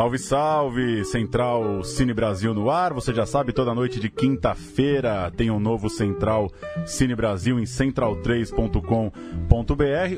Salve, 0.00 0.18
salve! 0.18 1.04
Central 1.04 1.84
Cine 1.84 2.14
Brasil 2.14 2.54
no 2.54 2.70
ar. 2.70 2.94
Você 2.94 3.12
já 3.12 3.26
sabe, 3.26 3.52
toda 3.52 3.74
noite 3.74 4.00
de 4.00 4.08
quinta-feira 4.08 5.30
tem 5.30 5.50
um 5.50 5.60
novo 5.60 5.90
Central 5.90 6.50
Cine 6.86 7.14
Brasil 7.14 7.60
em 7.60 7.64
central3.com.br 7.64 9.39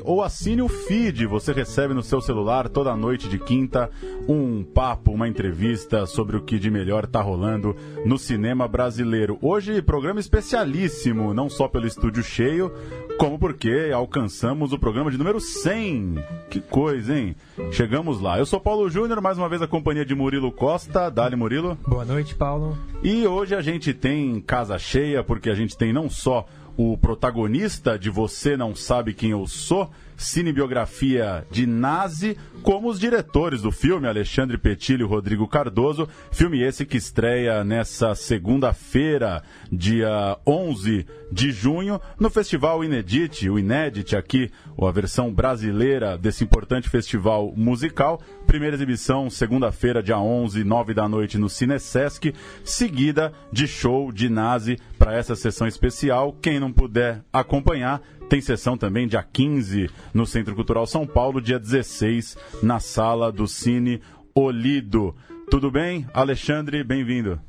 ou 0.03 0.21
assine 0.21 0.61
o 0.61 0.67
feed. 0.67 1.25
Você 1.25 1.51
recebe 1.51 1.93
no 1.93 2.03
seu 2.03 2.21
celular 2.21 2.69
toda 2.69 2.95
noite 2.95 3.27
de 3.27 3.39
quinta 3.39 3.89
um 4.27 4.63
papo, 4.63 5.11
uma 5.11 5.27
entrevista 5.27 6.05
sobre 6.05 6.37
o 6.37 6.41
que 6.41 6.59
de 6.59 6.69
melhor 6.69 7.07
tá 7.07 7.21
rolando 7.21 7.75
no 8.05 8.17
cinema 8.17 8.67
brasileiro. 8.67 9.37
Hoje, 9.41 9.81
programa 9.81 10.19
especialíssimo, 10.19 11.33
não 11.33 11.49
só 11.49 11.67
pelo 11.67 11.87
estúdio 11.87 12.23
cheio, 12.23 12.71
como 13.17 13.39
porque 13.39 13.91
alcançamos 13.93 14.71
o 14.71 14.79
programa 14.79 15.11
de 15.11 15.17
número 15.17 15.39
100. 15.39 16.23
Que 16.49 16.61
coisa, 16.61 17.17
hein? 17.17 17.35
Chegamos 17.71 18.21
lá. 18.21 18.37
Eu 18.37 18.45
sou 18.45 18.59
Paulo 18.59 18.89
Júnior, 18.89 19.19
mais 19.19 19.37
uma 19.37 19.49
vez 19.49 19.61
a 19.61 19.67
companhia 19.67 20.05
de 20.05 20.15
Murilo 20.15 20.51
Costa. 20.51 21.09
Dali, 21.09 21.35
Murilo. 21.35 21.77
Boa 21.87 22.05
noite, 22.05 22.35
Paulo. 22.35 22.77
E 23.01 23.25
hoje 23.27 23.55
a 23.55 23.61
gente 23.61 23.93
tem 23.93 24.39
casa 24.39 24.77
cheia, 24.77 25.23
porque 25.23 25.49
a 25.49 25.55
gente 25.55 25.77
tem 25.77 25.91
não 25.91 26.09
só 26.09 26.45
o 26.75 26.97
protagonista 26.97 27.97
de 27.97 28.09
Você 28.09 28.57
Não 28.57 28.75
Sabe 28.75 29.13
Quem 29.13 29.31
Eu 29.31 29.45
Sou, 29.47 29.91
cinebiografia 30.23 31.45
de 31.51 31.67
Nazi, 31.67 32.37
como 32.61 32.89
os 32.89 32.99
diretores 32.99 33.61
do 33.61 33.71
filme, 33.71 34.07
Alexandre 34.07 34.57
Petilho 34.57 35.05
e 35.05 35.09
Rodrigo 35.09 35.47
Cardoso. 35.47 36.07
Filme 36.31 36.61
esse 36.63 36.85
que 36.85 36.97
estreia 36.97 37.63
nessa 37.63 38.15
segunda-feira, 38.15 39.43
dia 39.71 40.37
11 40.47 41.05
de 41.31 41.51
junho, 41.51 41.99
no 42.19 42.29
Festival 42.29 42.83
Inedit, 42.83 43.49
o 43.49 43.59
Inédit 43.59 44.15
aqui, 44.15 44.49
a 44.79 44.91
versão 44.91 45.33
brasileira 45.33 46.17
desse 46.17 46.43
importante 46.43 46.89
festival 46.89 47.53
musical. 47.55 48.21
Primeira 48.45 48.75
exibição, 48.75 49.29
segunda-feira, 49.29 50.01
dia 50.01 50.17
11, 50.17 50.63
9 50.63 50.93
da 50.93 51.07
noite, 51.09 51.37
no 51.37 51.49
Cinesesc, 51.49 52.33
seguida 52.63 53.33
de 53.51 53.67
show 53.67 54.11
de 54.11 54.29
Nazi 54.29 54.77
para 54.97 55.15
essa 55.15 55.35
sessão 55.35 55.67
especial. 55.67 56.37
Quem 56.41 56.59
não 56.59 56.71
puder 56.71 57.23
acompanhar, 57.31 58.01
tem 58.33 58.41
sessão 58.41 58.75
também 58.75 59.07
dia 59.07 59.21
15 59.21 59.91
no 60.11 60.25
Centro 60.25 60.55
Cultural 60.55 60.87
São 60.87 61.05
Paulo, 61.05 61.39
dia 61.39 61.59
16 61.59 62.35
na 62.63 62.79
sala 62.79 63.31
do 63.31 63.47
Cine 63.47 64.01
Olido. 64.33 65.15
Tudo 65.51 65.69
bem? 65.69 66.07
Alexandre, 66.15 66.83
bem-vindo. 66.83 67.39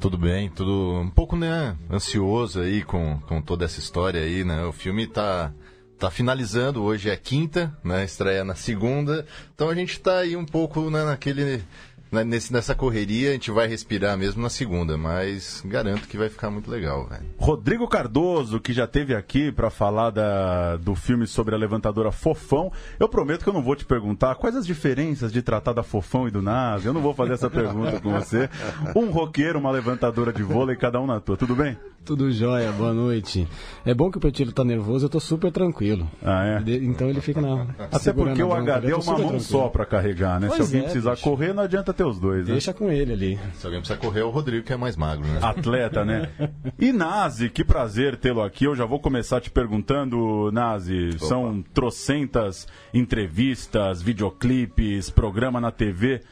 Tudo 0.00 0.16
bem, 0.16 0.48
tudo 0.48 0.98
um 0.98 1.10
pouco 1.10 1.36
né, 1.36 1.76
ansioso 1.90 2.62
aí 2.62 2.82
com, 2.82 3.20
com 3.28 3.42
toda 3.42 3.66
essa 3.66 3.80
história 3.80 4.22
aí, 4.22 4.44
né? 4.44 4.64
O 4.64 4.72
filme 4.72 5.06
tá, 5.06 5.52
tá 5.98 6.10
finalizando, 6.10 6.82
hoje 6.82 7.10
é 7.10 7.16
quinta, 7.16 7.76
né? 7.84 8.02
Estreia 8.02 8.42
na 8.44 8.54
segunda. 8.54 9.26
Então 9.54 9.68
a 9.68 9.74
gente 9.74 10.00
tá 10.00 10.20
aí 10.20 10.34
um 10.34 10.46
pouco 10.46 10.88
né, 10.88 11.04
naquele 11.04 11.62
nesse, 12.10 12.52
nessa 12.52 12.74
correria 12.74 13.30
a 13.30 13.32
gente 13.32 13.50
vai 13.50 13.66
respirar 13.66 14.16
mesmo 14.16 14.42
na 14.42 14.48
segunda, 14.48 14.96
mas 14.96 15.62
garanto 15.64 16.08
que 16.08 16.16
vai 16.16 16.28
ficar 16.28 16.50
muito 16.50 16.70
legal, 16.70 17.06
velho. 17.06 17.24
Rodrigo 17.36 17.86
Cardoso, 17.88 18.60
que 18.60 18.72
já 18.72 18.86
teve 18.86 19.14
aqui 19.14 19.52
para 19.52 19.70
falar 19.70 20.10
da, 20.10 20.76
do 20.76 20.94
filme 20.94 21.26
sobre 21.26 21.54
a 21.54 21.58
levantadora 21.58 22.10
Fofão. 22.10 22.72
Eu 22.98 23.08
prometo 23.08 23.42
que 23.42 23.48
eu 23.48 23.54
não 23.54 23.62
vou 23.62 23.76
te 23.76 23.84
perguntar 23.84 24.34
quais 24.36 24.56
as 24.56 24.66
diferenças 24.66 25.32
de 25.32 25.42
tratar 25.42 25.72
da 25.72 25.82
Fofão 25.82 26.26
e 26.26 26.30
do 26.30 26.42
Nas. 26.42 26.84
Eu 26.84 26.92
não 26.92 27.00
vou 27.00 27.14
fazer 27.14 27.34
essa 27.34 27.50
pergunta 27.50 28.00
com 28.00 28.12
você. 28.12 28.48
Um 28.94 29.10
roqueiro, 29.10 29.58
uma 29.58 29.70
levantadora 29.70 30.32
de 30.32 30.42
vôlei, 30.42 30.76
cada 30.76 31.00
um 31.00 31.06
na 31.06 31.20
tua. 31.20 31.36
Tudo 31.36 31.54
bem? 31.54 31.76
Tudo 32.04 32.30
jóia, 32.32 32.72
boa 32.72 32.94
noite. 32.94 33.46
É 33.84 33.92
bom 33.92 34.10
que 34.10 34.16
o 34.16 34.20
Petilo 34.20 34.50
tá 34.50 34.64
nervoso, 34.64 35.04
eu 35.04 35.10
tô 35.10 35.20
super 35.20 35.52
tranquilo. 35.52 36.10
Ah, 36.22 36.46
é? 36.46 36.74
Então 36.76 37.06
ele 37.10 37.20
fica 37.20 37.38
na. 37.38 37.66
Até 37.92 38.14
porque 38.14 38.42
o 38.42 38.54
HD 38.54 38.92
é 38.92 38.96
uma 38.96 39.04
mão 39.04 39.16
tranquilo. 39.16 39.40
só 39.40 39.68
para 39.68 39.84
carregar, 39.84 40.40
né? 40.40 40.46
Pois 40.46 40.56
Se 40.56 40.62
alguém 40.62 40.80
é, 40.80 40.84
precisar 40.84 41.10
bicho. 41.10 41.22
correr, 41.24 41.52
não 41.52 41.62
adianta 41.64 41.92
ter 41.92 42.04
os 42.04 42.18
dois, 42.18 42.46
né? 42.46 42.52
Deixa 42.52 42.72
com 42.72 42.90
ele 42.90 43.12
ali. 43.12 43.38
Se 43.52 43.66
alguém 43.66 43.80
precisa 43.80 43.98
correr, 43.98 44.20
é 44.20 44.24
o 44.24 44.30
Rodrigo, 44.30 44.64
que 44.64 44.72
é 44.72 44.76
mais 44.76 44.96
magro, 44.96 45.26
né? 45.26 45.38
Atleta, 45.42 46.02
né? 46.02 46.30
E 46.80 46.92
Nazi, 46.92 47.50
que 47.50 47.62
prazer 47.62 48.16
tê-lo 48.16 48.42
aqui. 48.42 48.64
Eu 48.64 48.74
já 48.74 48.86
vou 48.86 48.98
começar 49.00 49.40
te 49.40 49.50
perguntando, 49.50 50.50
Nazi, 50.50 51.18
são 51.18 51.62
trocentas 51.74 52.66
entrevistas, 52.94 54.00
videoclipes, 54.00 55.10
programa 55.10 55.60
na 55.60 55.70
TV. 55.70 56.22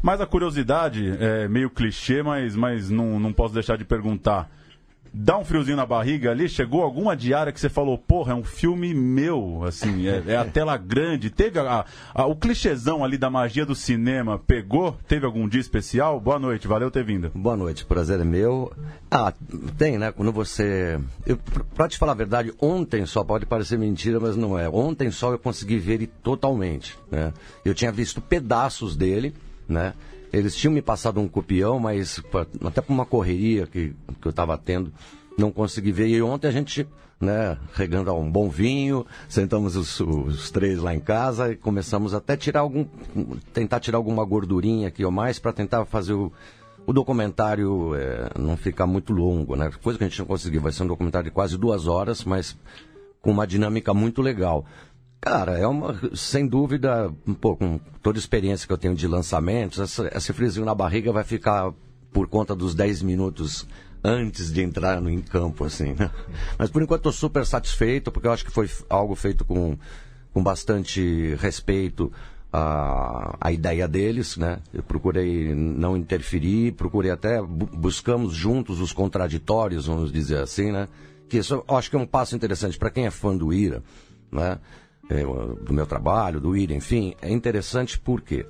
Mas 0.00 0.20
a 0.20 0.26
curiosidade 0.26 1.14
é 1.20 1.46
meio 1.48 1.68
clichê, 1.68 2.22
mas, 2.22 2.56
mas 2.56 2.88
não, 2.88 3.20
não 3.20 3.32
posso 3.34 3.52
deixar 3.52 3.76
de 3.76 3.84
perguntar. 3.84 4.50
Dá 5.18 5.38
um 5.38 5.44
friozinho 5.46 5.78
na 5.78 5.86
barriga 5.86 6.30
ali? 6.30 6.46
Chegou 6.46 6.82
alguma 6.82 7.16
diária 7.16 7.50
que 7.50 7.58
você 7.58 7.70
falou, 7.70 7.96
porra, 7.96 8.32
é 8.32 8.34
um 8.34 8.44
filme 8.44 8.92
meu, 8.92 9.64
assim, 9.64 10.06
é, 10.06 10.22
é 10.26 10.36
a 10.36 10.44
tela 10.44 10.76
grande. 10.76 11.30
Teve 11.30 11.58
a, 11.58 11.86
a- 12.14 12.26
o 12.26 12.36
clichêzão 12.36 13.02
ali 13.02 13.16
da 13.16 13.30
magia 13.30 13.64
do 13.64 13.74
cinema, 13.74 14.38
pegou? 14.38 14.94
Teve 15.08 15.24
algum 15.24 15.48
dia 15.48 15.60
especial? 15.60 16.20
Boa 16.20 16.38
noite, 16.38 16.68
valeu 16.68 16.90
ter 16.90 17.02
vindo. 17.02 17.30
Boa 17.34 17.56
noite, 17.56 17.86
prazer 17.86 18.20
é 18.20 18.24
meu. 18.24 18.70
Ah, 19.10 19.32
tem, 19.78 19.96
né? 19.96 20.12
Quando 20.12 20.30
você. 20.32 21.00
Eu, 21.24 21.38
pr- 21.38 21.62
pra 21.74 21.88
te 21.88 21.96
falar 21.96 22.12
a 22.12 22.16
verdade, 22.16 22.52
ontem 22.60 23.06
só 23.06 23.24
pode 23.24 23.46
parecer 23.46 23.78
mentira, 23.78 24.20
mas 24.20 24.36
não 24.36 24.58
é. 24.58 24.68
Ontem 24.68 25.10
só 25.10 25.32
eu 25.32 25.38
consegui 25.38 25.78
ver 25.78 25.94
ele 25.94 26.06
totalmente, 26.08 26.94
né? 27.10 27.32
Eu 27.64 27.72
tinha 27.74 27.90
visto 27.90 28.20
pedaços 28.20 28.94
dele, 28.94 29.32
né? 29.66 29.94
Eles 30.32 30.54
tinham 30.54 30.72
me 30.72 30.82
passado 30.82 31.20
um 31.20 31.28
copião, 31.28 31.78
mas 31.78 32.18
pa- 32.32 32.46
até 32.64 32.80
por 32.80 32.92
uma 32.92 33.06
correria 33.06 33.66
que, 33.66 33.94
que 34.20 34.26
eu 34.26 34.30
estava 34.30 34.56
tendo, 34.58 34.92
não 35.38 35.50
consegui 35.50 35.92
ver. 35.92 36.08
E 36.08 36.20
ontem 36.20 36.48
a 36.48 36.50
gente, 36.50 36.86
né, 37.20 37.56
regando 37.74 38.12
um 38.14 38.30
bom 38.30 38.48
vinho, 38.48 39.06
sentamos 39.28 39.76
os, 39.76 40.00
os 40.00 40.50
três 40.50 40.78
lá 40.78 40.94
em 40.94 41.00
casa 41.00 41.52
e 41.52 41.56
começamos 41.56 42.12
até 42.14 42.36
tirar 42.36 42.60
algum. 42.60 42.84
tentar 43.52 43.80
tirar 43.80 43.98
alguma 43.98 44.24
gordurinha 44.24 44.88
aqui 44.88 45.04
ou 45.04 45.10
mais 45.10 45.38
para 45.38 45.52
tentar 45.52 45.84
fazer 45.84 46.12
o 46.14 46.32
o 46.88 46.92
documentário 46.92 47.96
é, 47.96 48.30
não 48.38 48.56
ficar 48.56 48.86
muito 48.86 49.12
longo, 49.12 49.56
né? 49.56 49.72
Coisa 49.82 49.98
que 49.98 50.04
a 50.04 50.08
gente 50.08 50.20
não 50.20 50.26
conseguiu. 50.26 50.60
Vai 50.60 50.70
ser 50.70 50.84
um 50.84 50.86
documentário 50.86 51.28
de 51.28 51.34
quase 51.34 51.58
duas 51.58 51.88
horas, 51.88 52.22
mas 52.22 52.56
com 53.20 53.32
uma 53.32 53.44
dinâmica 53.44 53.92
muito 53.92 54.22
legal. 54.22 54.64
Cara, 55.20 55.58
é 55.58 55.66
uma, 55.66 55.98
sem 56.14 56.46
dúvida, 56.46 57.12
pô, 57.40 57.56
com 57.56 57.80
toda 58.02 58.18
a 58.18 58.20
experiência 58.20 58.66
que 58.66 58.72
eu 58.72 58.78
tenho 58.78 58.94
de 58.94 59.08
lançamentos, 59.08 59.80
essa, 59.80 60.08
esse 60.16 60.32
friozinho 60.32 60.64
na 60.64 60.74
barriga 60.74 61.10
vai 61.10 61.24
ficar 61.24 61.72
por 62.12 62.28
conta 62.28 62.54
dos 62.54 62.74
10 62.74 63.02
minutos 63.02 63.66
antes 64.04 64.52
de 64.52 64.62
entrar 64.62 65.00
no, 65.00 65.10
em 65.10 65.20
campo, 65.20 65.64
assim, 65.64 65.94
né? 65.98 66.10
Mas 66.56 66.70
por 66.70 66.80
enquanto 66.80 67.00
estou 67.00 67.12
super 67.12 67.44
satisfeito, 67.44 68.12
porque 68.12 68.28
eu 68.28 68.32
acho 68.32 68.44
que 68.44 68.52
foi 68.52 68.70
algo 68.88 69.16
feito 69.16 69.44
com, 69.44 69.76
com 70.32 70.42
bastante 70.44 71.34
respeito 71.40 72.12
à, 72.52 73.36
à 73.40 73.50
ideia 73.50 73.88
deles, 73.88 74.36
né? 74.36 74.60
Eu 74.72 74.84
procurei 74.84 75.52
não 75.54 75.96
interferir, 75.96 76.72
procurei 76.74 77.10
até, 77.10 77.42
bu- 77.42 77.66
buscamos 77.66 78.32
juntos 78.34 78.80
os 78.80 78.92
contraditórios, 78.92 79.86
vamos 79.86 80.12
dizer 80.12 80.38
assim, 80.38 80.70
né? 80.70 80.86
Que 81.28 81.38
isso 81.38 81.64
eu 81.68 81.76
acho 81.76 81.90
que 81.90 81.96
é 81.96 81.98
um 81.98 82.06
passo 82.06 82.36
interessante 82.36 82.78
para 82.78 82.90
quem 82.90 83.06
é 83.06 83.10
fã 83.10 83.36
do 83.36 83.52
Ira, 83.52 83.82
né? 84.30 84.58
É, 85.08 85.22
do 85.62 85.72
meu 85.72 85.86
trabalho, 85.86 86.40
do 86.40 86.56
Ira, 86.56 86.74
enfim, 86.74 87.14
é 87.22 87.30
interessante 87.30 87.98
porque 87.98 88.44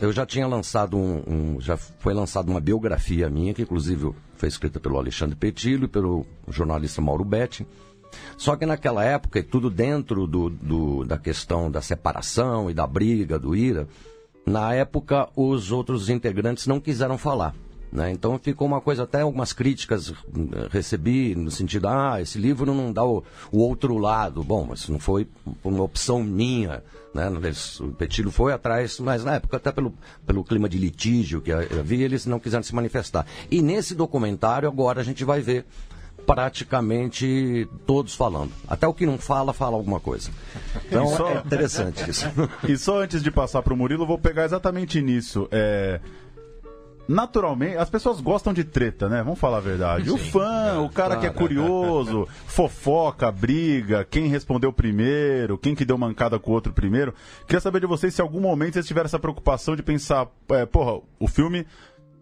eu 0.00 0.12
já 0.12 0.26
tinha 0.26 0.46
lançado 0.46 0.96
um, 0.96 1.22
um- 1.26 1.60
já 1.60 1.76
foi 1.76 2.12
lançada 2.12 2.50
uma 2.50 2.60
biografia 2.60 3.30
minha, 3.30 3.54
que 3.54 3.62
inclusive 3.62 4.12
foi 4.34 4.48
escrita 4.48 4.78
pelo 4.78 4.98
Alexandre 4.98 5.34
Petillo 5.36 5.84
e 5.84 5.88
pelo 5.88 6.26
jornalista 6.48 7.00
Mauro 7.00 7.24
Betti. 7.24 7.66
Só 8.36 8.56
que 8.56 8.66
naquela 8.66 9.02
época, 9.04 9.38
e 9.38 9.42
tudo 9.42 9.70
dentro 9.70 10.26
do, 10.26 10.50
do- 10.50 11.04
da 11.04 11.16
questão 11.18 11.70
da 11.70 11.80
separação 11.80 12.70
e 12.70 12.74
da 12.74 12.86
briga 12.86 13.38
do 13.38 13.56
IRA, 13.56 13.88
na 14.44 14.74
época 14.74 15.28
os 15.34 15.72
outros 15.72 16.10
integrantes 16.10 16.66
não 16.66 16.78
quiseram 16.78 17.16
falar. 17.16 17.54
Né? 17.96 18.12
Então 18.12 18.38
ficou 18.38 18.66
uma 18.68 18.80
coisa, 18.80 19.04
até 19.04 19.22
algumas 19.22 19.52
críticas 19.54 20.10
hum, 20.10 20.48
recebi, 20.70 21.34
no 21.34 21.50
sentido, 21.50 21.88
ah, 21.88 22.20
esse 22.20 22.38
livro 22.38 22.74
não 22.74 22.92
dá 22.92 23.02
o, 23.02 23.24
o 23.50 23.58
outro 23.58 23.96
lado. 23.96 24.44
Bom, 24.44 24.66
mas 24.68 24.86
não 24.88 24.98
foi 25.00 25.26
uma 25.64 25.82
opção 25.82 26.22
minha. 26.22 26.82
Né? 27.14 27.26
Eles- 27.42 27.80
O 27.80 27.88
Petilho 27.88 28.30
foi 28.30 28.52
atrás, 28.52 29.00
mas 29.00 29.24
na 29.24 29.36
época, 29.36 29.56
até 29.56 29.72
pelo, 29.72 29.94
pelo 30.26 30.44
clima 30.44 30.68
de 30.68 30.76
litígio 30.78 31.40
que 31.40 31.50
havia, 31.50 32.04
eles 32.04 32.26
não 32.26 32.38
quiseram 32.38 32.62
se 32.62 32.74
manifestar. 32.74 33.24
E 33.50 33.62
nesse 33.62 33.94
documentário, 33.94 34.68
agora 34.68 35.00
a 35.00 35.04
gente 35.04 35.24
vai 35.24 35.40
ver 35.40 35.64
praticamente 36.26 37.68
todos 37.86 38.14
falando. 38.14 38.52
Até 38.68 38.86
o 38.86 38.92
que 38.92 39.06
não 39.06 39.16
fala, 39.16 39.52
fala 39.52 39.76
alguma 39.76 40.00
coisa. 40.00 40.30
Então 40.86 41.06
só- 41.16 41.30
é 41.30 41.38
interessante 41.38 42.10
isso. 42.10 42.26
E 42.68 42.76
só 42.76 43.00
antes 43.02 43.22
de 43.22 43.30
passar 43.30 43.62
para 43.62 43.72
o 43.72 43.76
Murilo, 43.76 44.06
vou 44.06 44.18
pegar 44.18 44.44
exatamente 44.44 45.00
nisso. 45.00 45.48
É, 45.50 46.00
naturalmente, 47.08 47.76
as 47.76 47.90
pessoas 47.90 48.20
gostam 48.20 48.52
de 48.52 48.64
treta, 48.64 49.08
né? 49.08 49.22
Vamos 49.22 49.38
falar 49.38 49.58
a 49.58 49.60
verdade. 49.60 50.10
o 50.10 50.16
fã, 50.16 50.80
o 50.80 50.88
cara 50.88 51.16
que 51.16 51.26
é 51.26 51.30
curioso, 51.30 52.26
fofoca, 52.46 53.30
briga, 53.30 54.04
quem 54.04 54.28
respondeu 54.28 54.72
primeiro, 54.72 55.58
quem 55.58 55.74
que 55.74 55.84
deu 55.84 55.98
mancada 55.98 56.38
com 56.38 56.50
o 56.50 56.54
outro 56.54 56.72
primeiro. 56.72 57.14
Queria 57.46 57.60
saber 57.60 57.80
de 57.80 57.86
vocês 57.86 58.14
se 58.14 58.20
em 58.20 58.24
algum 58.24 58.40
momento 58.40 58.74
vocês 58.74 58.86
tiveram 58.86 59.06
essa 59.06 59.18
preocupação 59.18 59.76
de 59.76 59.82
pensar, 59.82 60.28
é, 60.50 60.66
porra, 60.66 61.00
o 61.18 61.28
filme 61.28 61.66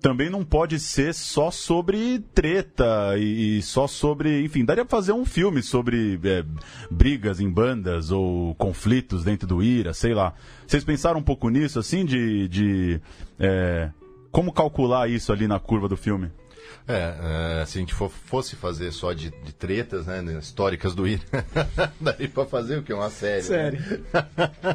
também 0.04 0.28
não 0.28 0.44
pode 0.44 0.78
ser 0.78 1.14
só 1.14 1.50
sobre 1.50 2.18
treta 2.34 3.16
e, 3.16 3.62
só 3.62 3.86
sobre. 3.86 4.44
Enfim, 4.44 4.62
daria 4.62 4.84
pra 4.84 4.98
fazer 4.98 5.12
um 5.12 5.24
filme 5.24 5.62
sobre 5.62 6.20
é, 6.22 6.44
brigas 6.90 7.40
em 7.40 7.48
bandas 7.48 8.10
ou 8.10 8.54
conflitos 8.56 9.24
dentro 9.24 9.48
do 9.48 9.62
IRA, 9.62 9.94
sei 9.94 10.12
lá. 10.12 10.34
Vocês 10.66 10.84
pensaram 10.84 11.20
um 11.20 11.22
pouco 11.22 11.48
nisso, 11.48 11.78
assim, 11.78 12.04
de. 12.04 12.46
de 12.48 13.00
é, 13.38 13.88
como 14.34 14.52
calcular 14.52 15.08
isso 15.08 15.32
ali 15.32 15.46
na 15.46 15.60
curva 15.60 15.88
do 15.88 15.96
filme? 15.96 16.28
É, 16.88 17.60
é, 17.62 17.66
se 17.66 17.78
a 17.78 17.80
gente 17.80 17.94
for, 17.94 18.10
fosse 18.10 18.56
fazer 18.56 18.90
só 18.90 19.12
de, 19.12 19.30
de 19.30 19.54
tretas, 19.54 20.06
né, 20.06 20.24
históricas 20.36 20.92
do 20.92 21.06
IRA, 21.06 21.22
daria 22.00 22.28
pra 22.28 22.44
fazer 22.44 22.78
o 22.78 22.82
que? 22.82 22.92
Uma 22.92 23.10
série. 23.10 23.44
Série. 23.44 23.78
Né? 23.78 24.02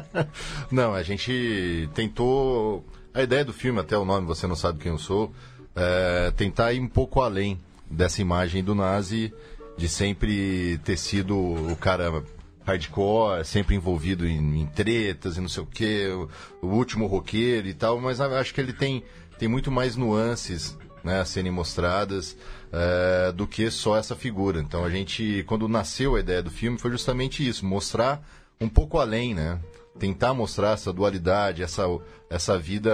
não, 0.72 0.94
a 0.94 1.02
gente 1.02 1.90
tentou. 1.94 2.82
A 3.12 3.22
ideia 3.22 3.44
do 3.44 3.52
filme, 3.52 3.78
até 3.80 3.98
o 3.98 4.04
nome 4.04 4.26
Você 4.26 4.46
Não 4.46 4.56
Sabe 4.56 4.78
Quem 4.78 4.92
Eu 4.92 4.98
Sou, 4.98 5.30
é 5.76 6.32
tentar 6.34 6.72
ir 6.72 6.80
um 6.80 6.88
pouco 6.88 7.20
além 7.20 7.60
dessa 7.90 8.22
imagem 8.22 8.64
do 8.64 8.74
nazi, 8.74 9.30
de 9.76 9.90
sempre 9.90 10.78
ter 10.84 10.96
sido 10.96 11.36
o 11.36 11.76
cara 11.76 12.24
hardcore, 12.64 13.44
sempre 13.44 13.74
envolvido 13.74 14.26
em, 14.26 14.62
em 14.62 14.66
tretas 14.66 15.36
e 15.36 15.40
não 15.40 15.48
sei 15.48 15.62
o 15.62 15.66
que, 15.66 16.08
o, 16.08 16.28
o 16.62 16.66
último 16.68 17.06
roqueiro 17.06 17.68
e 17.68 17.74
tal, 17.74 18.00
mas 18.00 18.20
acho 18.20 18.54
que 18.54 18.60
ele 18.60 18.72
tem 18.72 19.04
tem 19.40 19.48
muito 19.48 19.70
mais 19.70 19.96
nuances 19.96 20.76
né, 21.02 21.18
a 21.18 21.24
serem 21.24 21.50
mostradas 21.50 22.36
é, 22.70 23.32
do 23.32 23.46
que 23.46 23.70
só 23.70 23.96
essa 23.96 24.14
figura. 24.14 24.60
Então 24.60 24.84
a 24.84 24.90
gente, 24.90 25.42
quando 25.48 25.66
nasceu 25.66 26.14
a 26.14 26.20
ideia 26.20 26.42
do 26.42 26.50
filme, 26.50 26.76
foi 26.76 26.90
justamente 26.90 27.46
isso, 27.48 27.64
mostrar 27.64 28.22
um 28.60 28.68
pouco 28.68 28.98
além, 28.98 29.34
né? 29.34 29.58
Tentar 29.98 30.34
mostrar 30.34 30.72
essa 30.72 30.92
dualidade, 30.92 31.62
essa, 31.62 31.84
essa 32.28 32.58
vida, 32.58 32.92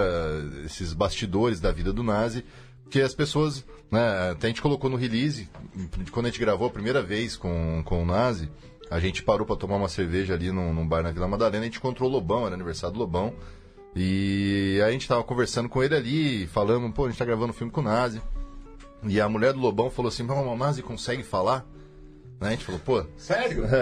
esses 0.65 0.93
bastidores 0.93 1.59
da 1.59 1.69
vida 1.69 1.91
do 1.91 2.01
nazi, 2.01 2.45
que 2.89 3.01
as 3.01 3.13
pessoas, 3.13 3.65
né, 3.91 4.31
até 4.31 4.47
a 4.47 4.49
gente 4.49 4.61
colocou 4.61 4.89
no 4.89 4.95
release, 4.95 5.49
quando 6.11 6.27
a 6.27 6.29
gente 6.29 6.39
gravou 6.39 6.67
a 6.67 6.71
primeira 6.71 7.03
vez 7.03 7.35
com, 7.35 7.81
com 7.83 8.03
o 8.03 8.05
nazi, 8.05 8.49
a 8.89 9.01
gente 9.01 9.21
parou 9.21 9.45
para 9.45 9.57
tomar 9.57 9.75
uma 9.75 9.89
cerveja 9.89 10.33
ali 10.33 10.49
num, 10.49 10.73
num 10.73 10.87
bar 10.87 11.03
na 11.03 11.11
Vila 11.11 11.27
Madalena, 11.27 11.63
a 11.63 11.65
gente 11.65 11.77
encontrou 11.77 12.09
o 12.09 12.11
Lobão, 12.13 12.45
era 12.45 12.55
aniversário 12.55 12.93
do 12.93 12.99
Lobão, 12.99 13.33
e 13.99 14.79
a 14.85 14.91
gente 14.91 15.07
tava 15.07 15.23
conversando 15.23 15.67
com 15.67 15.83
ele 15.83 15.95
ali, 15.95 16.45
falando, 16.47 16.91
pô, 16.91 17.05
a 17.05 17.09
gente 17.09 17.17
tá 17.17 17.25
gravando 17.25 17.49
um 17.49 17.53
filme 17.53 17.71
com 17.71 17.81
o 17.81 17.83
Nazi. 17.83 18.21
E 19.03 19.19
a 19.19 19.27
mulher 19.27 19.53
do 19.53 19.59
Lobão 19.59 19.89
falou 19.89 20.09
assim, 20.09 20.21
mas 20.23 20.37
o 20.37 20.55
Nazi 20.55 20.83
consegue 20.83 21.23
falar? 21.23 21.65
Né? 22.39 22.49
A 22.49 22.51
gente 22.51 22.65
falou, 22.65 22.79
pô, 22.79 23.03
sério? 23.17 23.65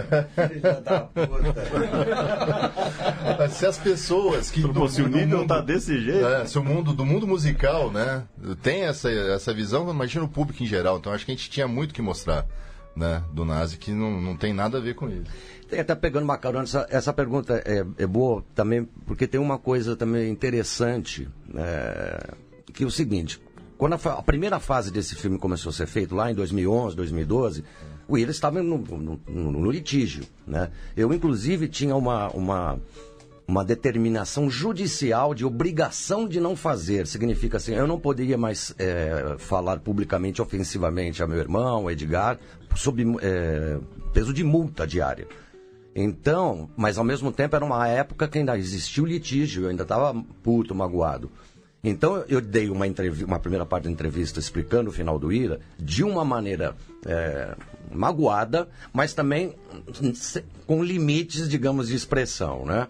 se 3.49 3.65
as 3.65 3.77
pessoas 3.77 4.49
que. 4.49 4.61
Do, 4.61 4.87
se 4.87 5.01
o 5.01 5.09
nível 5.09 5.39
mundo, 5.39 5.49
tá 5.49 5.59
desse 5.59 5.99
jeito. 5.99 6.25
É, 6.25 6.45
se 6.45 6.57
o 6.57 6.63
mundo 6.63 6.93
do 6.93 7.05
mundo 7.05 7.27
musical, 7.27 7.91
né, 7.91 8.23
tem 8.61 8.83
essa, 8.83 9.11
essa 9.11 9.53
visão, 9.53 9.89
imagina 9.89 10.23
o 10.23 10.29
público 10.29 10.63
em 10.63 10.65
geral. 10.65 10.97
Então 10.97 11.11
acho 11.11 11.25
que 11.25 11.31
a 11.31 11.35
gente 11.35 11.49
tinha 11.49 11.67
muito 11.67 11.93
que 11.93 12.01
mostrar 12.01 12.45
né, 12.95 13.23
do 13.31 13.43
Nazi 13.43 13.77
que 13.77 13.91
não, 13.91 14.21
não 14.21 14.37
tem 14.37 14.53
nada 14.53 14.77
a 14.77 14.81
ver 14.81 14.95
com 14.95 15.09
isso. 15.09 15.29
Até 15.77 15.95
pegando 15.95 16.23
uma 16.23 16.37
carona, 16.37 16.63
essa, 16.63 16.87
essa 16.89 17.13
pergunta 17.13 17.61
é, 17.65 17.85
é, 17.97 18.07
boa 18.07 18.43
também, 18.53 18.87
porque 19.05 19.27
tem 19.27 19.39
uma 19.39 19.57
coisa 19.57 19.95
também 19.95 20.29
interessante, 20.29 21.27
é, 21.55 22.33
que 22.71 22.83
é 22.83 22.87
o 22.87 22.91
seguinte, 22.91 23.41
quando 23.77 23.93
a, 23.93 23.95
a, 23.95 24.21
primeira 24.21 24.59
fase 24.59 24.91
desse 24.91 25.15
filme 25.15 25.37
começou 25.37 25.71
a 25.71 25.73
ser 25.73 25.87
feito, 25.87 26.15
lá 26.15 26.31
em 26.31 26.35
2011, 26.35 26.95
2012, 26.95 27.63
o 28.07 28.13
Willis 28.13 28.35
estava 28.35 28.61
no, 28.61 28.77
no, 28.77 29.19
no, 29.27 29.51
no, 29.51 29.71
litígio, 29.71 30.23
né? 30.45 30.69
Eu, 30.95 31.11
inclusive, 31.11 31.67
tinha 31.67 31.95
uma, 31.95 32.29
uma, 32.29 32.79
uma 33.47 33.63
determinação 33.63 34.49
judicial 34.49 35.33
de 35.33 35.45
obrigação 35.45 36.27
de 36.27 36.39
não 36.39 36.55
fazer. 36.55 37.05
Significa 37.05 37.57
assim, 37.57 37.73
eu 37.73 37.87
não 37.87 37.99
poderia 37.99 38.37
mais 38.37 38.73
é, 38.77 39.35
falar 39.37 39.79
publicamente, 39.79 40.41
ofensivamente 40.41 41.21
a 41.21 41.27
meu 41.27 41.37
irmão, 41.37 41.89
Edgar, 41.89 42.39
sob 42.75 43.03
é, 43.21 43.77
peso 44.13 44.33
de 44.33 44.43
multa 44.43 44.87
diária. 44.87 45.27
Então, 45.95 46.69
mas 46.75 46.97
ao 46.97 47.03
mesmo 47.03 47.31
tempo 47.31 47.55
era 47.55 47.63
uma 47.63 47.87
época 47.87 48.27
que 48.27 48.39
ainda 48.39 48.57
existia 48.57 49.01
o 49.01 49.05
litígio, 49.05 49.63
eu 49.63 49.69
ainda 49.69 49.83
estava 49.83 50.13
puto, 50.43 50.75
magoado. 50.75 51.31
Então 51.81 52.23
eu 52.27 52.41
dei 52.41 52.69
uma, 52.69 52.85
uma 53.25 53.39
primeira 53.39 53.65
parte 53.65 53.83
da 53.83 53.91
entrevista 53.91 54.39
explicando 54.39 54.89
o 54.89 54.93
final 54.93 55.19
do 55.19 55.31
Ira 55.31 55.59
de 55.77 56.03
uma 56.03 56.25
maneira 56.25 56.75
é, 57.05 57.55
magoada, 57.91 58.67
mas 58.91 59.13
também 59.13 59.53
com 60.65 60.83
limites, 60.83 61.47
digamos, 61.47 61.87
de 61.87 61.95
expressão, 61.95 62.65
né? 62.65 62.87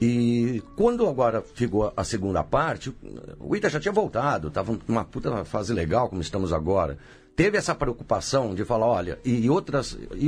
E 0.00 0.62
quando 0.76 1.08
agora 1.08 1.42
ficou 1.42 1.92
a 1.96 2.04
segunda 2.04 2.44
parte, 2.44 2.94
o 3.38 3.56
Ita 3.56 3.68
já 3.68 3.80
tinha 3.80 3.92
voltado, 3.92 4.48
estava 4.48 4.78
numa 4.86 5.04
puta 5.04 5.44
fase 5.44 5.72
legal, 5.72 6.08
como 6.08 6.20
estamos 6.20 6.52
agora 6.52 6.98
teve 7.38 7.56
essa 7.56 7.72
preocupação 7.72 8.52
de 8.52 8.64
falar, 8.64 8.88
olha, 8.88 9.20
e, 9.24 9.48
outras, 9.48 9.96
e, 10.12 10.26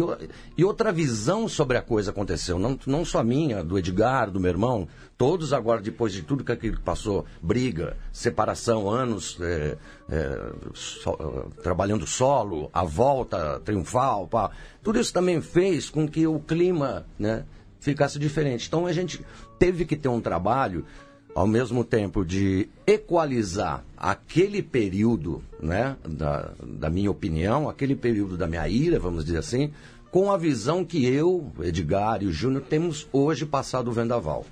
e, 0.57 0.65
outra 0.65 0.93
visão 0.93 1.49
sobre 1.49 1.77
a 1.77 1.83
coisa 1.83 2.13
aconteceu, 2.13 2.57
não, 2.57 2.79
não 2.87 3.05
só 3.05 3.25
minha, 3.25 3.65
do 3.65 3.77
Edgar, 3.77 4.31
do 4.31 4.39
meu 4.39 4.49
irmão, 4.49 4.87
todos 5.19 5.53
agora, 5.53 5.83
depois 5.83 6.13
de 6.13 6.23
tudo 6.23 6.45
que 6.45 6.53
aquilo 6.53 6.81
passou, 6.83 7.27
briga, 7.43 7.97
separação, 8.13 8.89
anos 8.89 9.37
é, 9.41 9.77
é, 10.09 10.53
so, 10.73 11.51
trabalhando 11.65 12.07
solo, 12.07 12.71
a 12.73 12.85
volta 12.85 13.59
triunfal, 13.65 14.29
pá, 14.29 14.53
tudo 14.81 15.01
isso 15.01 15.13
também 15.13 15.41
fez 15.41 15.91
com 15.91 16.07
que 16.07 16.29
o 16.29 16.39
clima 16.39 17.05
né, 17.19 17.45
ficasse 17.81 18.21
diferente. 18.21 18.69
Então 18.69 18.87
a 18.87 18.93
gente 18.93 19.21
teve 19.61 19.85
que 19.85 19.95
ter 19.95 20.09
um 20.09 20.23
trabalho 20.23 20.87
ao 21.35 21.47
mesmo 21.47 21.85
tempo 21.85 22.25
de 22.25 22.69
equalizar 22.87 23.85
aquele 23.97 24.63
período, 24.63 25.45
né, 25.63 25.97
da, 26.03 26.51
da 26.61 26.91
minha 26.91 27.11
opinião, 27.11 27.69
aquele 27.69 27.95
período 27.95 28.37
da 28.37 28.49
minha 28.49 28.67
ira, 28.67 28.99
vamos 28.99 29.25
dizer 29.25 29.39
assim, 29.39 29.71
com 30.11 30.33
a 30.33 30.37
visão 30.37 30.85
que 30.85 31.07
eu, 31.07 31.53
Edgar 31.61 32.23
e 32.23 32.27
o 32.27 32.33
Júnior 32.33 32.65
temos 32.69 33.07
hoje 33.13 33.47
passado 33.47 33.89
o 33.89 33.93
vendaval. 33.93 34.45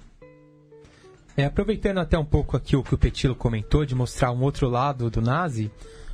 É, 1.37 1.47
aproveitando 1.47 1.99
até 1.99 2.19
um 2.19 2.25
pouco 2.25 2.57
aqui 2.57 2.77
o 2.77 2.83
que 2.83 2.95
o 2.95 2.99
Petilo 2.99 3.35
comentou, 3.35 3.85
de 3.85 3.95
mostrar 3.95 4.31
um 4.31 4.43
outro 4.43 4.69
lado 4.69 5.11
do 5.11 5.23
nazi, 5.23 5.71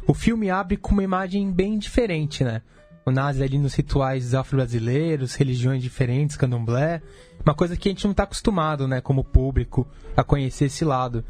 o 0.06 0.14
filme 0.14 0.50
abre 0.50 0.76
com 0.76 0.92
uma 0.92 1.02
imagem 1.02 1.50
bem 1.50 1.78
diferente, 1.78 2.44
né? 2.44 2.62
O 3.06 3.10
nazi 3.10 3.42
ali 3.42 3.58
nos 3.58 3.74
rituais 3.74 4.34
afro-brasileiros, 4.34 5.34
religiões 5.34 5.82
diferentes, 5.82 6.36
candomblé, 6.36 7.02
uma 7.44 7.54
coisa 7.54 7.76
que 7.76 7.88
a 7.88 7.92
gente 7.92 8.04
não 8.04 8.12
está 8.12 8.22
acostumado, 8.22 8.88
né, 8.88 9.00
como 9.02 9.22
público, 9.22 9.86
a 10.16 10.24
conhecer 10.24 10.66
esse 10.66 10.84
lado. 10.84 11.22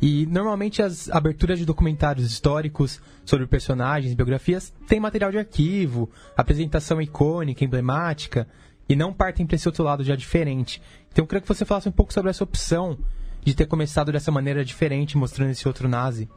E 0.00 0.26
normalmente 0.26 0.80
as 0.80 1.10
aberturas 1.10 1.58
de 1.58 1.64
documentários 1.64 2.24
históricos 2.24 3.00
sobre 3.24 3.46
personagens, 3.46 4.14
biografias, 4.14 4.72
têm 4.86 5.00
material 5.00 5.32
de 5.32 5.38
arquivo, 5.38 6.08
apresentação 6.36 7.02
icônica, 7.02 7.64
emblemática, 7.64 8.46
e 8.88 8.96
não 8.96 9.12
partem 9.12 9.44
para 9.44 9.56
esse 9.56 9.68
outro 9.68 9.84
lado 9.84 10.04
já 10.04 10.16
diferente. 10.16 10.80
Então 11.12 11.24
eu 11.24 11.26
queria 11.26 11.42
que 11.42 11.48
você 11.48 11.64
falasse 11.64 11.88
um 11.88 11.92
pouco 11.92 12.12
sobre 12.12 12.30
essa 12.30 12.44
opção 12.44 12.96
de 13.44 13.54
ter 13.54 13.66
começado 13.66 14.12
dessa 14.12 14.30
maneira 14.30 14.64
diferente, 14.64 15.18
mostrando 15.18 15.50
esse 15.50 15.66
outro 15.66 15.88
nazi. 15.88 16.28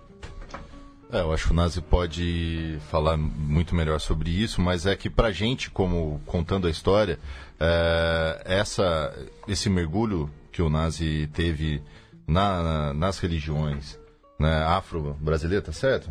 É, 1.12 1.20
eu 1.20 1.34
acho 1.34 1.48
que 1.48 1.51
o 1.51 1.56
Nazi 1.56 1.82
pode 1.82 2.80
falar 2.89 3.18
muito 3.18 3.75
melhor 3.75 4.00
sobre 4.00 4.30
isso, 4.30 4.62
mas 4.62 4.86
é 4.86 4.96
que 4.96 5.10
pra 5.10 5.30
gente, 5.30 5.70
como 5.70 6.22
contando 6.25 6.68
a 6.68 6.70
história, 6.70 7.20
é, 7.60 8.41
essa, 8.46 9.13
esse 9.46 9.70
mergulho 9.70 10.30
que 10.53 10.62
o 10.62 10.70
Nazi 10.70 11.30
teve 11.34 11.84
na, 12.25 12.63
na, 12.63 12.94
nas 12.94 13.20
religiões 13.20 14.00
né, 14.39 14.63
afro-brasileiras, 14.63 15.65
tá 15.65 15.74
certo? 15.74 16.10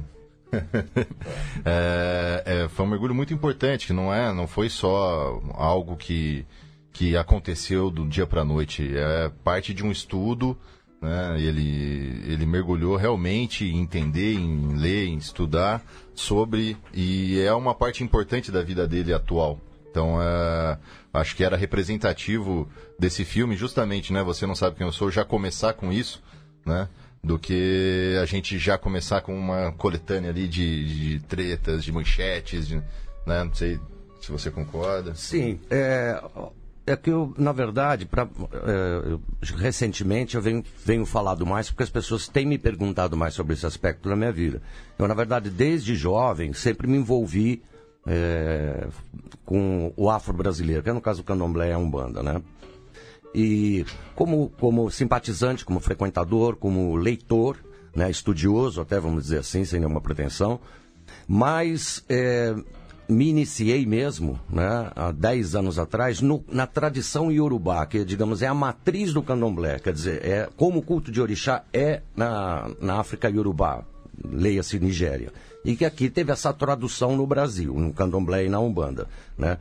é, 1.64 2.42
é, 2.44 2.68
foi 2.68 2.84
um 2.84 2.88
mergulho 2.88 3.14
muito 3.14 3.32
importante, 3.32 3.86
que 3.86 3.94
não 3.94 4.12
é, 4.12 4.34
não 4.34 4.46
foi 4.46 4.68
só 4.68 5.40
algo 5.54 5.96
que, 5.96 6.44
que 6.92 7.16
aconteceu 7.16 7.90
do 7.90 8.06
dia 8.06 8.26
para 8.26 8.44
noite, 8.44 8.94
é 8.94 9.30
parte 9.42 9.72
de 9.72 9.82
um 9.82 9.90
estudo 9.90 10.58
né? 11.00 11.40
Ele, 11.40 12.22
ele 12.26 12.46
mergulhou 12.46 12.96
realmente 12.96 13.64
em 13.64 13.80
entender, 13.80 14.34
em 14.34 14.76
ler, 14.76 15.06
em 15.06 15.16
estudar 15.16 15.82
sobre, 16.14 16.76
e 16.92 17.40
é 17.40 17.52
uma 17.54 17.74
parte 17.74 18.04
importante 18.04 18.52
da 18.52 18.62
vida 18.62 18.86
dele 18.86 19.12
atual. 19.12 19.58
Então, 19.90 20.20
é, 20.22 20.78
acho 21.12 21.34
que 21.34 21.42
era 21.42 21.56
representativo 21.56 22.68
desse 22.98 23.24
filme, 23.24 23.56
justamente, 23.56 24.12
né? 24.12 24.22
Você 24.22 24.46
não 24.46 24.54
sabe 24.54 24.76
quem 24.76 24.86
eu 24.86 24.92
sou, 24.92 25.10
já 25.10 25.24
começar 25.24 25.72
com 25.72 25.92
isso, 25.92 26.22
né? 26.64 26.88
Do 27.22 27.38
que 27.38 28.16
a 28.22 28.24
gente 28.24 28.58
já 28.58 28.78
começar 28.78 29.20
com 29.20 29.36
uma 29.36 29.72
coletânea 29.72 30.30
ali 30.30 30.46
de, 30.46 31.18
de 31.18 31.26
tretas, 31.26 31.82
de 31.82 31.90
manchetes, 31.90 32.68
de, 32.68 32.76
né? 33.26 33.44
Não 33.44 33.52
sei 33.52 33.80
se 34.20 34.30
você 34.30 34.50
concorda. 34.50 35.14
Sim. 35.14 35.58
É, 35.70 36.22
é 36.90 36.96
que 36.96 37.10
eu, 37.10 37.34
na 37.38 37.52
verdade, 37.52 38.06
pra, 38.06 38.22
é, 38.52 39.10
eu- 39.12 39.20
recentemente 39.56 40.36
eu 40.36 40.42
venho, 40.42 40.64
venho 40.84 41.06
falado 41.06 41.46
mais 41.46 41.68
porque 41.70 41.82
as 41.82 41.90
pessoas 41.90 42.28
têm 42.28 42.46
me 42.46 42.58
perguntado 42.58 43.16
mais 43.16 43.34
sobre 43.34 43.54
esse 43.54 43.66
aspecto 43.66 44.08
da 44.08 44.16
minha 44.16 44.32
vida. 44.32 44.60
Eu, 44.98 45.06
na 45.08 45.14
verdade, 45.14 45.50
desde 45.50 45.94
jovem, 45.94 46.52
sempre 46.52 46.86
me 46.86 46.96
envolvi 46.98 47.62
é, 48.06 48.88
com 49.44 49.92
o 49.96 50.08
afro-brasileiro, 50.10 50.82
que 50.82 50.90
é 50.90 50.92
no 50.92 51.00
caso 51.00 51.20
o 51.20 51.24
candomblé 51.24 51.68
e 51.68 51.72
a 51.72 51.78
umbanda, 51.78 52.22
né? 52.22 52.42
E 53.34 53.84
como, 54.14 54.48
como 54.58 54.90
simpatizante, 54.90 55.64
como 55.64 55.78
frequentador, 55.80 56.56
como 56.56 56.96
leitor, 56.96 57.56
né, 57.94 58.10
estudioso, 58.10 58.80
até 58.80 58.98
vamos 58.98 59.24
dizer 59.24 59.38
assim, 59.38 59.64
sem 59.64 59.78
nenhuma 59.80 60.00
pretensão, 60.00 60.60
mas 61.28 62.04
é, 62.08 62.54
me 63.10 63.28
iniciei 63.28 63.84
mesmo, 63.84 64.38
né, 64.48 64.90
há 64.94 65.10
10 65.12 65.54
anos 65.54 65.78
atrás, 65.78 66.20
no- 66.20 66.44
na 66.48 66.66
tradição 66.66 67.30
iorubá, 67.30 67.84
que, 67.86 68.04
digamos, 68.04 68.42
é 68.42 68.46
a 68.46 68.54
matriz 68.54 69.12
do 69.12 69.22
candomblé, 69.22 69.78
quer 69.78 69.92
dizer, 69.92 70.24
é 70.24 70.48
como 70.56 70.78
o 70.78 70.82
culto 70.82 71.10
de 71.10 71.20
orixá 71.20 71.64
é 71.72 72.02
na, 72.16 72.70
na 72.80 73.00
África 73.00 73.28
iorubá, 73.28 73.84
leia-se 74.24 74.78
Nigéria, 74.78 75.32
e 75.64 75.74
que 75.76 75.84
aqui 75.84 76.08
teve 76.08 76.32
essa 76.32 76.52
tradução 76.52 77.16
no 77.16 77.26
Brasil, 77.26 77.74
no 77.74 77.92
candomblé 77.92 78.46
e 78.46 78.48
na 78.48 78.60
umbanda, 78.60 79.06
né. 79.36 79.58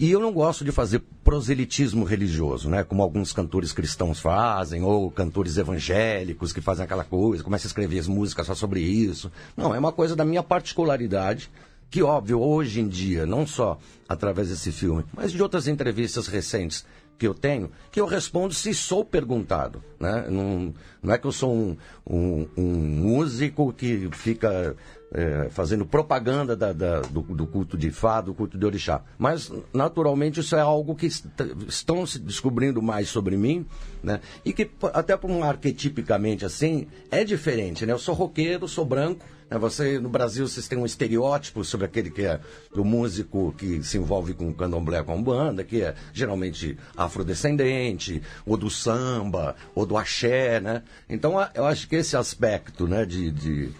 E 0.00 0.10
eu 0.10 0.18
não 0.18 0.32
gosto 0.32 0.64
de 0.64 0.72
fazer 0.72 1.00
proselitismo 1.22 2.04
religioso, 2.04 2.68
né? 2.68 2.82
Como 2.82 3.04
alguns 3.04 3.32
cantores 3.32 3.72
cristãos 3.72 4.18
fazem, 4.18 4.82
ou 4.82 5.08
cantores 5.12 5.56
evangélicos 5.58 6.52
que 6.52 6.60
fazem 6.60 6.84
aquela 6.84 7.04
coisa, 7.04 7.44
começam 7.44 7.68
a 7.68 7.70
escrever 7.70 8.00
as 8.00 8.08
músicas 8.08 8.48
só 8.48 8.54
sobre 8.56 8.80
isso. 8.80 9.30
Não, 9.56 9.72
é 9.72 9.78
uma 9.78 9.92
coisa 9.92 10.16
da 10.16 10.24
minha 10.24 10.42
particularidade, 10.42 11.48
que 11.90 12.02
óbvio, 12.02 12.40
hoje 12.40 12.80
em 12.80 12.88
dia, 12.88 13.24
não 13.26 13.46
só 13.46 13.78
através 14.08 14.48
desse 14.48 14.72
filme, 14.72 15.04
mas 15.12 15.32
de 15.32 15.42
outras 15.42 15.68
entrevistas 15.68 16.26
recentes 16.26 16.84
que 17.18 17.26
eu 17.26 17.34
tenho, 17.34 17.70
que 17.90 18.00
eu 18.00 18.06
respondo 18.06 18.52
se 18.52 18.74
sou 18.74 19.04
perguntado. 19.04 19.82
Né? 19.98 20.26
Não, 20.28 20.74
não 21.02 21.14
é 21.14 21.18
que 21.18 21.26
eu 21.26 21.32
sou 21.32 21.54
um, 21.54 21.76
um, 22.06 22.48
um 22.56 22.72
músico 22.72 23.72
que 23.72 24.08
fica 24.12 24.76
é, 25.12 25.48
fazendo 25.50 25.86
propaganda 25.86 26.56
da- 26.56 26.72
da- 26.72 27.00
do, 27.02 27.20
do 27.22 27.46
culto 27.46 27.76
de 27.78 27.90
Fá, 27.90 28.20
do 28.20 28.34
culto 28.34 28.58
de 28.58 28.66
Orixá. 28.66 29.02
Mas, 29.16 29.50
naturalmente, 29.72 30.40
isso 30.40 30.56
é 30.56 30.60
algo 30.60 30.94
que 30.94 31.06
est- 31.06 31.26
estão 31.68 32.04
se 32.04 32.18
descobrindo 32.18 32.82
mais 32.82 33.08
sobre 33.08 33.36
mim, 33.36 33.64
né? 34.02 34.20
e 34.44 34.52
que, 34.52 34.68
até 34.92 35.16
por 35.16 35.30
um 35.30 35.44
arquetipicamente 35.44 36.44
assim, 36.44 36.86
é 37.10 37.22
diferente. 37.24 37.86
Né? 37.86 37.92
Eu 37.92 37.98
sou 37.98 38.14
roqueiro, 38.14 38.66
sou 38.66 38.84
branco, 38.84 39.24
né? 39.48 39.56
Você, 39.58 40.00
no 40.00 40.08
Brasil, 40.08 40.46
vocês 40.48 40.66
têm 40.66 40.76
um 40.76 40.84
estereótipo 40.84 41.62
sobre 41.64 41.86
aquele 41.86 42.10
que 42.10 42.22
é 42.22 42.40
o 42.74 42.82
músico 42.84 43.54
que 43.56 43.80
se 43.84 43.96
envolve 43.96 44.34
com 44.34 44.52
candomblé, 44.52 45.02
com 45.04 45.22
banda, 45.22 45.62
que 45.62 45.82
é 45.82 45.94
geralmente 46.12 46.76
afrodescendente, 46.96 48.20
ou 48.44 48.56
do 48.56 48.68
samba, 48.68 49.54
ou 49.74 49.86
do 49.86 49.96
axé, 49.96 50.60
né? 50.60 50.82
Então, 51.08 51.34
eu 51.54 51.64
acho 51.64 51.88
que 51.88 51.96
esse 51.96 52.16
aspecto, 52.16 52.88
né, 52.88 53.04
de, 53.04 53.30
de, 53.30 53.70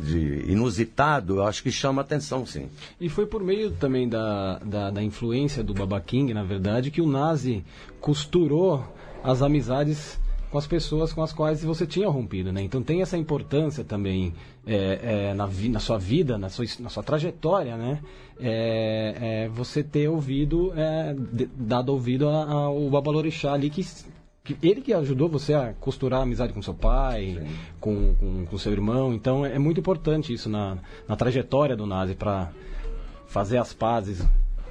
de 0.00 0.44
inusitado, 0.50 1.36
eu 1.36 1.46
acho 1.46 1.62
que 1.62 1.70
chama 1.72 2.02
atenção, 2.02 2.46
sim. 2.46 2.68
E 3.00 3.08
foi 3.08 3.26
por 3.26 3.42
meio 3.42 3.70
também 3.72 4.08
da, 4.08 4.58
da, 4.58 4.90
da 4.90 5.02
influência 5.02 5.62
do 5.62 5.74
Baba 5.74 6.00
King, 6.00 6.32
na 6.32 6.44
verdade, 6.44 6.90
que 6.90 7.00
o 7.00 7.06
Nazi 7.06 7.64
costurou 8.00 8.84
as 9.22 9.42
amizades 9.42 10.18
com 10.50 10.56
as 10.56 10.66
pessoas 10.66 11.12
com 11.12 11.22
as 11.22 11.30
quais 11.30 11.62
você 11.62 11.86
tinha 11.86 12.08
rompido, 12.08 12.50
né? 12.50 12.62
Então 12.62 12.82
tem 12.82 13.02
essa 13.02 13.18
importância 13.18 13.84
também 13.84 14.32
é, 14.66 15.28
é, 15.30 15.34
na, 15.34 15.44
vi- 15.44 15.68
na 15.68 15.78
sua 15.78 15.98
vida, 15.98 16.38
na 16.38 16.48
sua, 16.48 16.64
na 16.80 16.88
sua 16.88 17.02
trajetória, 17.02 17.76
né? 17.76 18.00
É, 18.40 19.42
é, 19.44 19.48
você 19.48 19.82
ter 19.82 20.08
ouvido, 20.08 20.72
é, 20.74 21.14
dado 21.54 21.90
ouvido 21.92 22.28
ao 22.28 22.88
Babalorixá 22.88 23.52
ali 23.52 23.68
que 23.68 23.84
ele 24.62 24.80
que 24.80 24.92
ajudou 24.92 25.28
você 25.28 25.52
a 25.54 25.72
costurar 25.80 26.20
a 26.20 26.22
amizade 26.22 26.52
com 26.52 26.62
seu 26.62 26.74
pai, 26.74 27.46
com, 27.80 28.14
com, 28.14 28.46
com 28.46 28.58
seu 28.58 28.72
irmão. 28.72 29.12
Então 29.12 29.44
é 29.44 29.58
muito 29.58 29.80
importante 29.80 30.32
isso 30.32 30.48
na, 30.48 30.78
na 31.08 31.16
trajetória 31.16 31.76
do 31.76 31.86
Nazi 31.86 32.14
para 32.14 32.50
fazer 33.26 33.58
as 33.58 33.72
pazes 33.72 34.24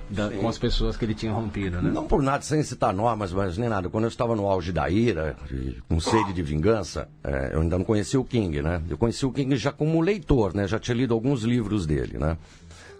da- 0.10 0.29
com 0.31 0.48
as 0.48 0.57
pessoas 0.57 0.96
que 0.96 1.03
ele 1.03 1.13
tinha 1.13 1.34
rompido, 1.34 1.81
né? 1.81 1.91
Não 1.91 2.07
por 2.07 2.22
nada, 2.24 2.41
sem 2.41 2.63
citar 2.63 2.93
normas, 2.93 3.34
mas 3.34 3.57
nem 3.57 3.67
nada. 3.67 3.89
Quando 3.89 4.05
eu 4.05 4.10
estava 4.10 4.36
no 4.38 4.48
auge 4.48 4.72
da 4.72 4.89
ira, 4.89 5.36
e 5.51 5.75
com 5.89 6.00
sede 6.00 6.31
de 6.31 6.41
vingança, 6.41 7.10
eh, 7.24 7.50
eu 7.53 7.60
ainda 7.62 7.77
não 7.77 7.84
conhecia 7.84 8.17
o 8.19 8.24
King, 8.24 8.62
né? 8.62 8.81
Eu 8.89 8.98
conheci 8.98 9.25
o 9.25 9.31
King 9.34 9.55
já 9.57 9.72
como 9.72 10.00
leitor, 10.00 10.53
né? 10.55 10.65
Já 10.65 10.79
tinha 10.79 10.96
lido 10.96 11.13
alguns 11.13 11.43
livros 11.43 11.86
dele, 11.86 12.17
né? 12.17 12.38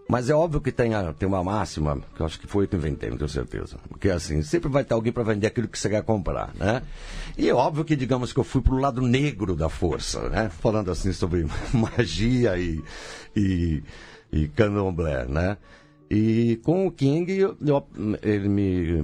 Mas 0.10 0.30
é 0.30 0.34
óbvio 0.34 0.62
que 0.62 0.72
tem, 0.72 0.94
a- 0.94 1.12
tem 1.14 1.28
uma 1.28 1.44
máxima, 1.44 2.00
que 2.16 2.22
eu 2.22 2.26
acho 2.26 2.40
que 2.40 2.48
foi 2.48 2.64
eu 2.64 2.68
que 2.70 2.76
inventei, 2.78 3.10
não 3.10 3.18
tenho 3.18 3.30
certeza. 3.30 3.78
Que 4.00 4.08
é 4.10 4.14
assim, 4.14 4.42
sempre 4.42 4.70
vai 4.70 4.84
ter 4.86 4.94
alguém 4.94 5.12
para 5.12 5.24
vender 5.24 5.48
aquilo 5.48 5.68
que 5.68 5.78
você 5.78 5.90
quer 5.90 6.02
comprar, 6.04 6.54
né? 6.56 6.82
E 7.38 7.50
é 7.50 7.54
óbvio 7.54 7.84
que, 7.84 7.96
digamos 7.96 8.32
que 8.32 8.40
eu 8.40 8.44
fui 8.46 8.62
pro 8.62 8.78
lado 8.78 9.02
negro 9.02 9.56
da 9.56 9.68
força, 9.68 10.30
né? 10.30 10.50
Falando 10.50 10.90
assim 10.92 11.12
sobre 11.12 11.46
magia 11.74 12.58
e, 12.58 12.82
e, 13.36 13.84
e 14.32 14.48
candomblé, 14.48 15.26
né? 15.26 15.58
E 16.10 16.58
com 16.64 16.88
o 16.88 16.92
King, 16.92 17.34
eu- 17.38 17.58
eu- 17.60 17.86
ele 18.24 18.48
me, 18.48 19.02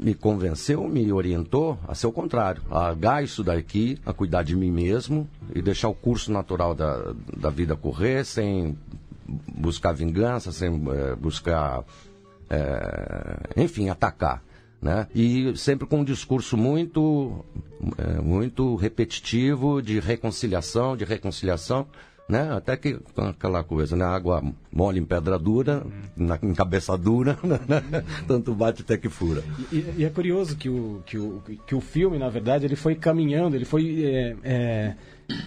me 0.00 0.12
convenceu, 0.12 0.88
me 0.88 1.12
orientou 1.12 1.78
a 1.86 1.94
ser 1.94 2.08
o 2.08 2.12
contrário, 2.12 2.60
a 2.68 2.80
largar 2.80 3.22
isso 3.22 3.44
daqui, 3.44 3.96
a 4.04 4.12
cuidar 4.12 4.42
de 4.42 4.56
mim 4.56 4.72
mesmo 4.72 5.28
e 5.54 5.62
deixar 5.62 5.88
o 5.88 5.94
curso 5.94 6.32
natural 6.32 6.74
da, 6.74 7.14
da 7.36 7.48
vida 7.48 7.76
correr 7.76 8.24
sem 8.24 8.76
buscar 9.54 9.92
vingança, 9.92 10.52
sem 10.52 10.82
eh, 10.90 11.14
buscar, 11.16 11.84
eh, 12.50 13.38
enfim, 13.56 13.88
atacar. 13.88 14.42
Né? 14.80 15.06
E 15.14 15.56
sempre 15.56 15.86
com 15.86 16.00
um 16.00 16.04
discurso 16.04 16.56
muito, 16.56 17.44
eh, 17.98 18.20
muito 18.20 18.74
repetitivo 18.74 19.80
de 19.80 20.00
reconciliação, 20.00 20.96
de 20.96 21.04
reconciliação, 21.04 21.86
né? 22.28 22.50
Até 22.52 22.76
que 22.76 22.98
aquela 23.16 23.62
coisa, 23.62 23.96
né? 23.96 24.04
Água 24.04 24.42
mole 24.72 24.98
em 24.98 25.04
pedra 25.04 25.38
dura, 25.38 25.84
na, 26.16 26.38
em 26.42 26.54
cabeça 26.54 26.96
dura, 26.96 27.38
né? 27.44 28.04
tanto 28.26 28.54
bate 28.54 28.82
até 28.82 28.96
que 28.96 29.08
fura. 29.08 29.42
E, 29.70 29.84
e 29.98 30.04
é 30.04 30.08
curioso 30.08 30.56
que 30.56 30.68
o, 30.68 31.02
que, 31.04 31.18
o, 31.18 31.42
que 31.66 31.74
o 31.74 31.80
filme, 31.80 32.18
na 32.18 32.28
verdade, 32.28 32.64
ele 32.64 32.76
foi 32.76 32.94
caminhando, 32.94 33.54
ele 33.54 33.64
foi 33.64 34.04
é, 34.04 34.36
é, 34.42 34.96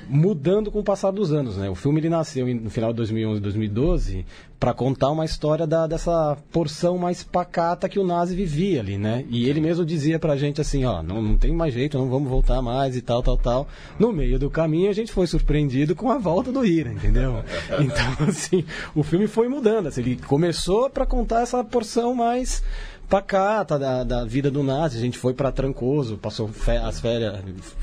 mudando 0.08 0.72
com 0.72 0.79
o 0.79 0.84
passar 0.84 1.12
dos 1.12 1.32
anos, 1.32 1.58
né? 1.58 1.70
O 1.70 1.75
filme 1.75 2.00
ele 2.00 2.10
nasceu 2.10 2.48
no 2.48 2.70
final 2.70 2.91
de 2.91 2.98
2011, 2.98 3.41
2012 3.41 4.25
para 4.60 4.74
contar 4.74 5.12
uma 5.12 5.25
história 5.25 5.67
da, 5.67 5.86
dessa 5.86 6.38
porção 6.51 6.98
mais 6.98 7.24
pacata 7.24 7.89
que 7.89 8.00
o 8.00 8.05
Nazi 8.05 8.36
vivia 8.36 8.79
ali, 8.79 8.98
né? 8.98 9.25
E 9.29 9.50
ele 9.50 9.60
mesmo 9.60 9.86
dizia 9.86 10.17
pra 10.17 10.38
gente 10.38 10.62
assim, 10.62 10.86
ó, 10.86 11.03
não, 11.03 11.22
não 11.22 11.38
tem 11.38 11.51
mais 11.51 11.74
jeito, 11.74 11.98
não 11.98 12.10
vamos 12.10 12.29
voltar 12.29 12.62
mais 12.62 12.96
e 12.96 13.01
tal, 13.01 13.22
tal, 13.22 13.38
tal. 13.38 13.67
No 14.00 14.12
meio 14.13 14.39
do 14.39 14.50
caminho 14.50 14.89
a 14.89 14.94
gente 14.94 15.12
foi 15.12 15.27
surpreendido 15.27 15.96
com 15.96 16.10
a 16.10 16.17
volta 16.17 16.51
do 16.51 16.65
Ira, 16.65 16.91
entendeu? 16.91 17.44
Então, 17.79 18.27
assim, 18.27 18.63
o 18.96 19.03
filme 19.03 19.27
foi 19.27 19.48
mudando, 19.48 19.88
assim, 19.88 20.01
ele 20.01 20.15
começou 20.15 20.89
para 20.89 21.05
contar 21.05 21.41
essa 21.41 21.63
porção 21.63 22.15
mais 22.15 22.63
pacata 23.09 23.77
da, 23.79 24.03
da 24.03 24.25
vida 24.25 24.50
do 24.51 24.63
Nazi. 24.63 24.97
A 24.97 25.01
gente 25.01 25.17
foi 25.17 25.33
para 25.33 25.51
Trancoso, 25.51 26.17
passou 26.17 26.50
as 26.83 27.00
férias, 27.00 27.39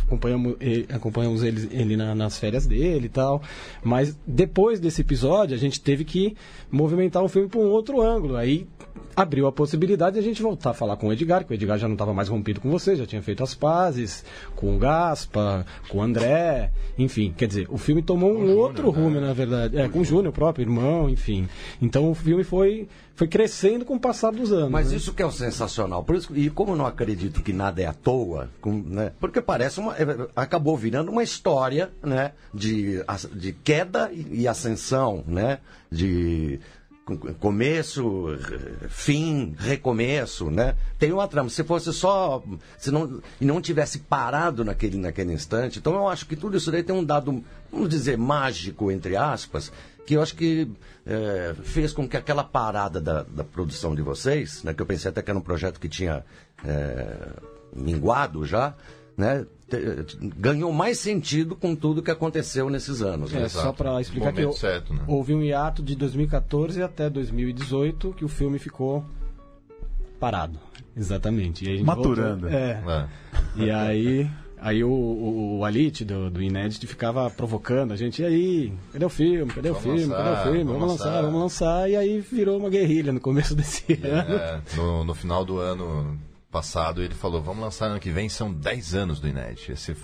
acompanhamos, 0.06 0.56
ele, 0.60 0.86
acompanhamos 0.92 1.42
ele, 1.42 1.68
ele 1.72 1.96
na- 1.96 2.14
nas 2.14 2.38
férias 2.38 2.66
dele 2.66 3.06
e 3.06 3.08
tal. 3.08 3.42
Mas 3.82 4.16
depois 4.26 4.80
desse 4.80 5.00
episódio, 5.00 5.54
a 5.54 5.58
gente 5.58 5.80
teve 5.80 6.04
que 6.04 6.36
movimentar 6.70 7.22
o 7.22 7.28
filme 7.28 7.48
para 7.48 7.60
um 7.60 7.70
outro 7.70 8.00
ângulo. 8.00 8.36
Aí 8.36 8.66
abriu 9.14 9.46
a 9.46 9.52
possibilidade 9.52 10.14
de 10.14 10.20
a 10.20 10.22
gente 10.22 10.42
voltar 10.42 10.70
a 10.70 10.74
falar 10.74 10.96
com 10.96 11.08
o 11.08 11.12
Edgar, 11.12 11.44
que 11.44 11.52
o 11.52 11.54
Edgar 11.54 11.78
já 11.78 11.86
não 11.86 11.94
estava 11.94 12.14
mais 12.14 12.28
rompido 12.28 12.60
com 12.60 12.70
você, 12.70 12.96
já 12.96 13.06
tinha 13.06 13.22
feito 13.22 13.42
as 13.42 13.54
pazes 13.54 14.24
com 14.56 14.74
o 14.74 14.78
Gaspa, 14.78 15.66
com 15.88 15.98
o 15.98 16.02
André, 16.02 16.70
enfim, 16.98 17.32
quer 17.36 17.46
dizer, 17.46 17.66
o 17.70 17.76
filme 17.76 18.02
tomou 18.02 18.32
um 18.32 18.56
outro 18.56 18.90
rumo, 18.90 19.20
na 19.20 19.32
verdade, 19.32 19.76
é, 19.78 19.88
com 19.88 20.00
o 20.00 20.04
Júnior, 20.04 20.28
o 20.28 20.32
próprio 20.32 20.64
irmão, 20.64 21.08
enfim. 21.10 21.48
Então 21.80 22.10
o 22.10 22.14
filme 22.14 22.42
foi, 22.42 22.88
foi 23.14 23.28
crescendo 23.28 23.84
com 23.84 23.96
o 23.96 24.00
passar 24.00 24.32
dos 24.32 24.52
anos. 24.52 24.70
Mas 24.70 24.90
né? 24.90 24.96
isso 24.96 25.12
que 25.12 25.22
é 25.22 25.26
o 25.26 25.30
sensacional. 25.30 26.02
Por 26.04 26.16
isso, 26.16 26.34
e 26.36 26.48
como 26.48 26.72
eu 26.72 26.76
não 26.76 26.86
acredito 26.86 27.42
que 27.42 27.52
nada 27.52 27.82
é 27.82 27.86
à 27.86 27.92
toa, 27.92 28.48
com- 28.60 28.82
né, 28.86 29.12
porque 29.20 29.40
parece 29.40 29.78
uma. 29.80 29.94
é, 29.96 30.04
acabou 30.34 30.76
virando 30.76 31.10
uma 31.10 31.22
história 31.22 31.90
né, 32.02 32.32
de, 32.52 33.02
de 33.34 33.52
queda 33.52 34.10
e 34.12 34.48
ascensão, 34.48 35.22
né? 35.26 35.58
De 35.90 36.58
com- 36.81 36.81
começo, 37.40 38.28
fim, 38.88 39.54
recomeço, 39.58 40.50
né? 40.50 40.76
Tem 40.98 41.12
uma 41.12 41.26
trama. 41.26 41.50
Se 41.50 41.64
fosse 41.64 41.92
só. 41.92 42.42
Se 42.78 42.90
não, 42.90 43.20
e 43.40 43.44
não 43.44 43.60
tivesse 43.60 43.98
parado 44.00 44.64
naquele, 44.64 44.96
naquele 44.96 45.32
instante. 45.32 45.78
Então 45.78 45.94
eu 45.94 46.08
acho 46.08 46.26
que 46.26 46.36
tudo 46.36 46.56
isso 46.56 46.70
daí 46.70 46.82
tem 46.82 46.94
um 46.94 47.04
dado, 47.04 47.42
vamos 47.70 47.88
dizer, 47.88 48.16
mágico, 48.16 48.90
entre 48.90 49.16
aspas, 49.16 49.72
que 50.06 50.14
eu 50.14 50.22
acho 50.22 50.36
que 50.36 50.68
eh, 51.06 51.54
fez 51.62 51.92
com 51.92 52.08
que 52.08 52.16
aquela 52.16 52.44
parada 52.44 53.00
da, 53.00 53.22
da 53.22 53.44
produção 53.44 53.94
de 53.94 54.02
vocês, 54.02 54.62
né, 54.62 54.72
que 54.74 54.82
eu 54.82 54.86
pensei 54.86 55.08
até 55.10 55.22
que 55.22 55.30
era 55.30 55.38
um 55.38 55.42
projeto 55.42 55.80
que 55.80 55.88
tinha 55.88 56.24
eh, 56.64 57.32
minguado 57.74 58.44
já, 58.44 58.74
né, 59.16 59.44
te- 59.68 60.16
ganhou 60.38 60.72
mais 60.72 60.98
sentido 60.98 61.54
com 61.56 61.74
tudo 61.74 62.02
que 62.02 62.10
aconteceu 62.10 62.68
nesses 62.70 63.02
anos. 63.02 63.32
né? 63.32 63.42
É, 63.42 63.48
só 63.48 63.72
para 63.72 64.00
explicar 64.00 64.32
que 64.32 64.40
eu- 64.42 64.52
certo, 64.52 64.92
né? 64.94 65.02
houve 65.06 65.34
um 65.34 65.42
hiato 65.42 65.82
de 65.82 65.94
2014 65.96 66.82
até 66.82 67.08
2018 67.10 68.12
que 68.14 68.24
o 68.24 68.28
filme 68.28 68.58
ficou 68.58 69.04
parado. 70.20 70.58
Exatamente. 70.96 71.68
E 71.68 71.82
Maturando. 71.82 72.42
voltou- 72.48 72.58
é. 72.58 72.82
É. 72.86 73.06
E 73.56 73.70
aí, 73.70 74.30
aí 74.60 74.84
o, 74.84 74.90
o, 74.90 75.58
o 75.58 75.64
Alit 75.64 76.04
do, 76.04 76.30
do 76.30 76.42
Inédit 76.42 76.86
ficava 76.86 77.28
provocando 77.30 77.92
a 77.92 77.96
gente, 77.96 78.22
e 78.22 78.24
aí, 78.24 78.72
cadê 78.92 79.04
o 79.04 79.08
filme? 79.08 79.52
Cadê 79.52 79.70
o 79.70 79.74
Vamos 79.74 79.82
filme? 79.82 80.04
lançar, 80.06 80.24
cadê 80.24 80.30
o 80.30 80.42
filme? 80.44 80.64
Vamos, 80.64 80.72
vamos 80.80 80.90
lançar, 80.92 81.04
lançar. 81.06 81.22
vamos 81.22 81.40
lançar. 81.40 81.90
E 81.90 81.96
aí 81.96 82.20
virou 82.20 82.58
uma 82.58 82.68
guerrilha 82.70 83.12
no 83.12 83.20
começo 83.20 83.54
desse 83.56 83.84
ano. 84.04 84.34
É, 84.36 84.60
no, 84.76 85.04
no 85.04 85.14
final 85.14 85.44
do 85.44 85.58
ano 85.58 86.18
passado, 86.52 87.02
ele 87.02 87.14
falou: 87.14 87.42
vamos 87.42 87.64
lançar 87.64 87.86
ano 87.86 87.98
que 87.98 88.10
vem, 88.10 88.28
são 88.28 88.52
10 88.52 88.94
anos 88.94 89.18
do 89.18 89.26
Inédit. 89.26 89.70
Ia 89.70 89.76
ser 89.76 89.96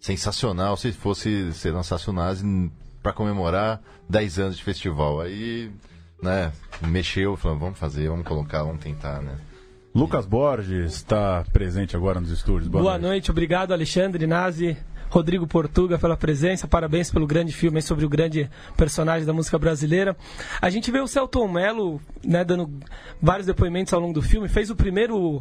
sensacional 0.00 0.76
se 0.76 0.90
fosse 0.90 1.52
se 1.52 1.70
lançasse 1.70 2.10
o 2.10 2.12
Nazi 2.12 2.44
para 3.02 3.12
comemorar 3.12 3.80
10 4.08 4.38
anos 4.38 4.56
de 4.56 4.64
festival. 4.64 5.20
Aí, 5.20 5.70
né, 6.20 6.50
mexeu, 6.80 7.36
falou: 7.36 7.58
vamos 7.58 7.78
fazer, 7.78 8.08
vamos 8.08 8.26
colocar, 8.26 8.62
vamos 8.64 8.82
tentar, 8.82 9.20
né? 9.20 9.36
Lucas 9.94 10.26
Borges 10.26 10.94
está 10.94 11.44
presente 11.52 11.94
agora 11.94 12.18
nos 12.18 12.30
estúdios. 12.30 12.66
Boa, 12.66 12.82
Boa 12.82 12.98
noite, 12.98 13.30
obrigado 13.30 13.72
Alexandre 13.72 14.26
Nazi, 14.26 14.76
Rodrigo 15.14 15.46
Portuga 15.46 15.96
pela 15.96 16.16
presença, 16.16 16.66
parabéns 16.66 17.08
pelo 17.08 17.24
grande 17.24 17.52
filme 17.52 17.80
sobre 17.80 18.04
o 18.04 18.08
grande 18.08 18.50
personagem 18.76 19.24
da 19.24 19.32
música 19.32 19.56
brasileira. 19.56 20.16
A 20.60 20.68
gente 20.68 20.90
vê 20.90 20.98
o 20.98 21.06
Celton 21.06 21.46
Mello 21.46 22.00
né, 22.24 22.44
dando 22.44 22.68
vários 23.22 23.46
depoimentos 23.46 23.92
ao 23.92 24.00
longo 24.00 24.12
do 24.12 24.20
filme, 24.20 24.48
fez 24.48 24.70
o 24.70 24.74
primeiro 24.74 25.40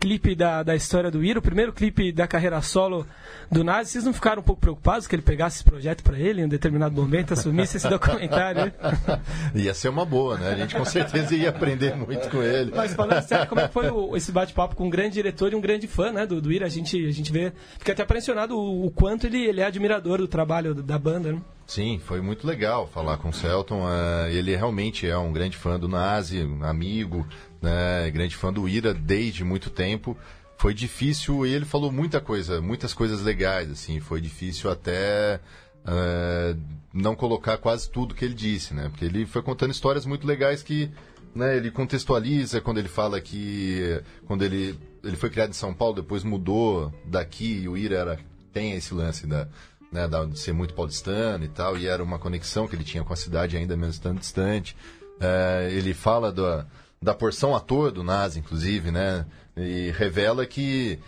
clipe 0.00 0.34
da, 0.34 0.62
da 0.62 0.74
história 0.74 1.10
do 1.10 1.22
Ira, 1.22 1.38
o 1.38 1.42
primeiro 1.42 1.72
clipe 1.72 2.10
da 2.10 2.26
carreira 2.26 2.60
solo 2.62 3.06
do 3.52 3.62
Nazi. 3.62 3.90
Vocês 3.92 4.04
não 4.04 4.12
ficaram 4.14 4.40
um 4.40 4.44
pouco 4.44 4.60
preocupados 4.60 5.06
que 5.06 5.14
ele 5.14 5.22
pegasse 5.22 5.56
esse 5.58 5.64
projeto 5.64 6.02
para 6.02 6.18
ele 6.18 6.40
em 6.40 6.44
um 6.46 6.48
determinado 6.48 6.94
momento, 7.00 7.34
assumisse 7.34 7.76
esse 7.76 7.88
documentário? 7.88 8.72
Ia 9.54 9.74
ser 9.74 9.90
uma 9.90 10.04
boa, 10.04 10.38
né? 10.38 10.52
A 10.52 10.56
gente 10.56 10.74
com 10.74 10.84
certeza 10.84 11.34
ia 11.34 11.50
aprender 11.50 11.94
muito 11.94 12.28
com 12.30 12.42
ele. 12.42 12.72
Mas 12.74 12.94
falando 12.94 13.20
sério, 13.22 13.46
como 13.46 13.60
é 13.60 13.68
que 13.68 13.74
foi 13.74 13.90
o- 13.90 14.16
esse 14.16 14.32
bate-papo 14.32 14.74
com 14.74 14.86
um 14.86 14.90
grande 14.90 15.14
diretor 15.14 15.52
e 15.52 15.54
um 15.56 15.60
grande 15.60 15.86
fã 15.86 16.10
né, 16.10 16.24
do, 16.26 16.40
do 16.40 16.50
Ira? 16.50 16.66
A 16.66 16.68
gente, 16.70 17.06
a 17.06 17.12
gente 17.12 17.30
vê, 17.30 17.52
fica 17.78 17.92
até 17.92 18.02
impressionado 18.02 18.56
o, 18.58 18.86
o 18.86 18.90
quanto 18.90 19.26
ele, 19.26 19.44
ele 19.44 19.60
é 19.60 19.66
admirador 19.66 20.18
do 20.18 20.26
trabalho 20.28 20.74
da 20.74 20.98
banda, 20.98 21.32
né? 21.32 21.40
Sim, 21.66 22.00
foi 22.04 22.20
muito 22.20 22.46
legal 22.46 22.88
falar 22.88 23.16
com 23.18 23.28
o 23.28 23.32
Celton. 23.32 23.82
eh, 23.88 24.32
ele 24.32 24.56
realmente 24.56 25.06
é 25.06 25.16
um 25.16 25.32
grande 25.32 25.56
fã 25.56 25.78
do 25.78 25.86
Nazi, 25.86 26.42
um 26.42 26.64
amigo, 26.64 27.24
né, 27.60 28.10
grande 28.10 28.36
fã 28.36 28.52
do 28.52 28.68
Ira 28.68 28.94
desde 28.94 29.44
muito 29.44 29.70
tempo. 29.70 30.16
Foi 30.56 30.74
difícil 30.74 31.46
e 31.46 31.52
ele 31.52 31.64
falou 31.64 31.90
muita 31.90 32.20
coisa, 32.20 32.60
muitas 32.60 32.92
coisas 32.92 33.22
legais, 33.22 33.70
assim. 33.70 33.98
Foi 33.98 34.20
difícil 34.20 34.70
até 34.70 35.40
eh, 35.86 36.56
não 36.92 37.14
colocar 37.14 37.56
quase 37.56 37.90
tudo 37.90 38.14
que 38.14 38.24
ele 38.24 38.34
disse, 38.34 38.74
né? 38.74 38.88
Porque 38.90 39.04
ele 39.04 39.24
foi 39.24 39.42
contando 39.42 39.70
histórias 39.70 40.04
muito 40.04 40.26
legais 40.26 40.62
que 40.62 40.90
né, 41.34 41.56
ele 41.56 41.70
contextualiza 41.70 42.60
quando 42.60 42.78
ele 42.78 42.88
fala 42.88 43.20
que 43.20 44.02
quando 44.26 44.42
ele, 44.42 44.78
ele 45.02 45.16
foi 45.16 45.30
criado 45.30 45.50
em 45.50 45.54
São 45.54 45.72
Paulo, 45.72 45.94
depois 45.96 46.24
mudou 46.24 46.92
daqui 47.06 47.62
e 47.62 47.68
o 47.68 47.76
Ira 47.76 47.96
era, 47.96 48.18
tem 48.52 48.72
esse 48.72 48.92
lance 48.92 49.26
da, 49.26 49.48
né, 49.92 50.06
de 50.28 50.38
ser 50.38 50.52
muito 50.52 50.74
paulistano 50.74 51.44
e 51.44 51.48
tal, 51.48 51.78
e 51.78 51.86
era 51.86 52.02
uma 52.02 52.18
conexão 52.18 52.66
que 52.66 52.74
ele 52.74 52.84
tinha 52.84 53.04
com 53.04 53.12
a 53.12 53.16
cidade 53.16 53.56
ainda 53.56 53.76
mesmo 53.76 53.92
estando 53.92 54.18
distante. 54.18 54.76
É, 55.20 55.68
ele 55.72 55.94
fala 55.94 56.32
da, 56.32 56.66
da 57.02 57.14
porção 57.14 57.56
ator 57.56 57.90
do 57.90 58.04
Nazi, 58.04 58.40
inclusive, 58.40 58.90
né, 58.90 59.24
e 59.56 59.90
revela 59.92 60.44
que 60.44 60.98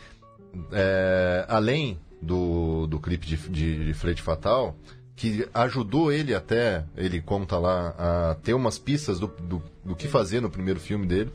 é, 0.73 1.45
além 1.47 2.01
do, 2.23 2.87
do 2.87 2.99
clipe 2.99 3.27
de, 3.27 3.37
de, 3.37 3.85
de 3.85 3.93
Flete 3.93 4.23
Fatal, 4.23 4.75
que 5.15 5.47
ajudou 5.53 6.11
ele 6.11 6.35
até, 6.35 6.83
ele 6.97 7.21
conta 7.21 7.59
lá, 7.59 7.95
a 7.99 8.37
ter 8.37 8.55
umas 8.55 8.79
pistas 8.79 9.21
do, 9.21 9.27
do, 9.27 9.63
do 9.85 9.95
que 9.95 10.09
fazer 10.09 10.41
no 10.41 10.49
primeiro 10.49 10.81
filme 10.81 11.07
dele. 11.07 11.31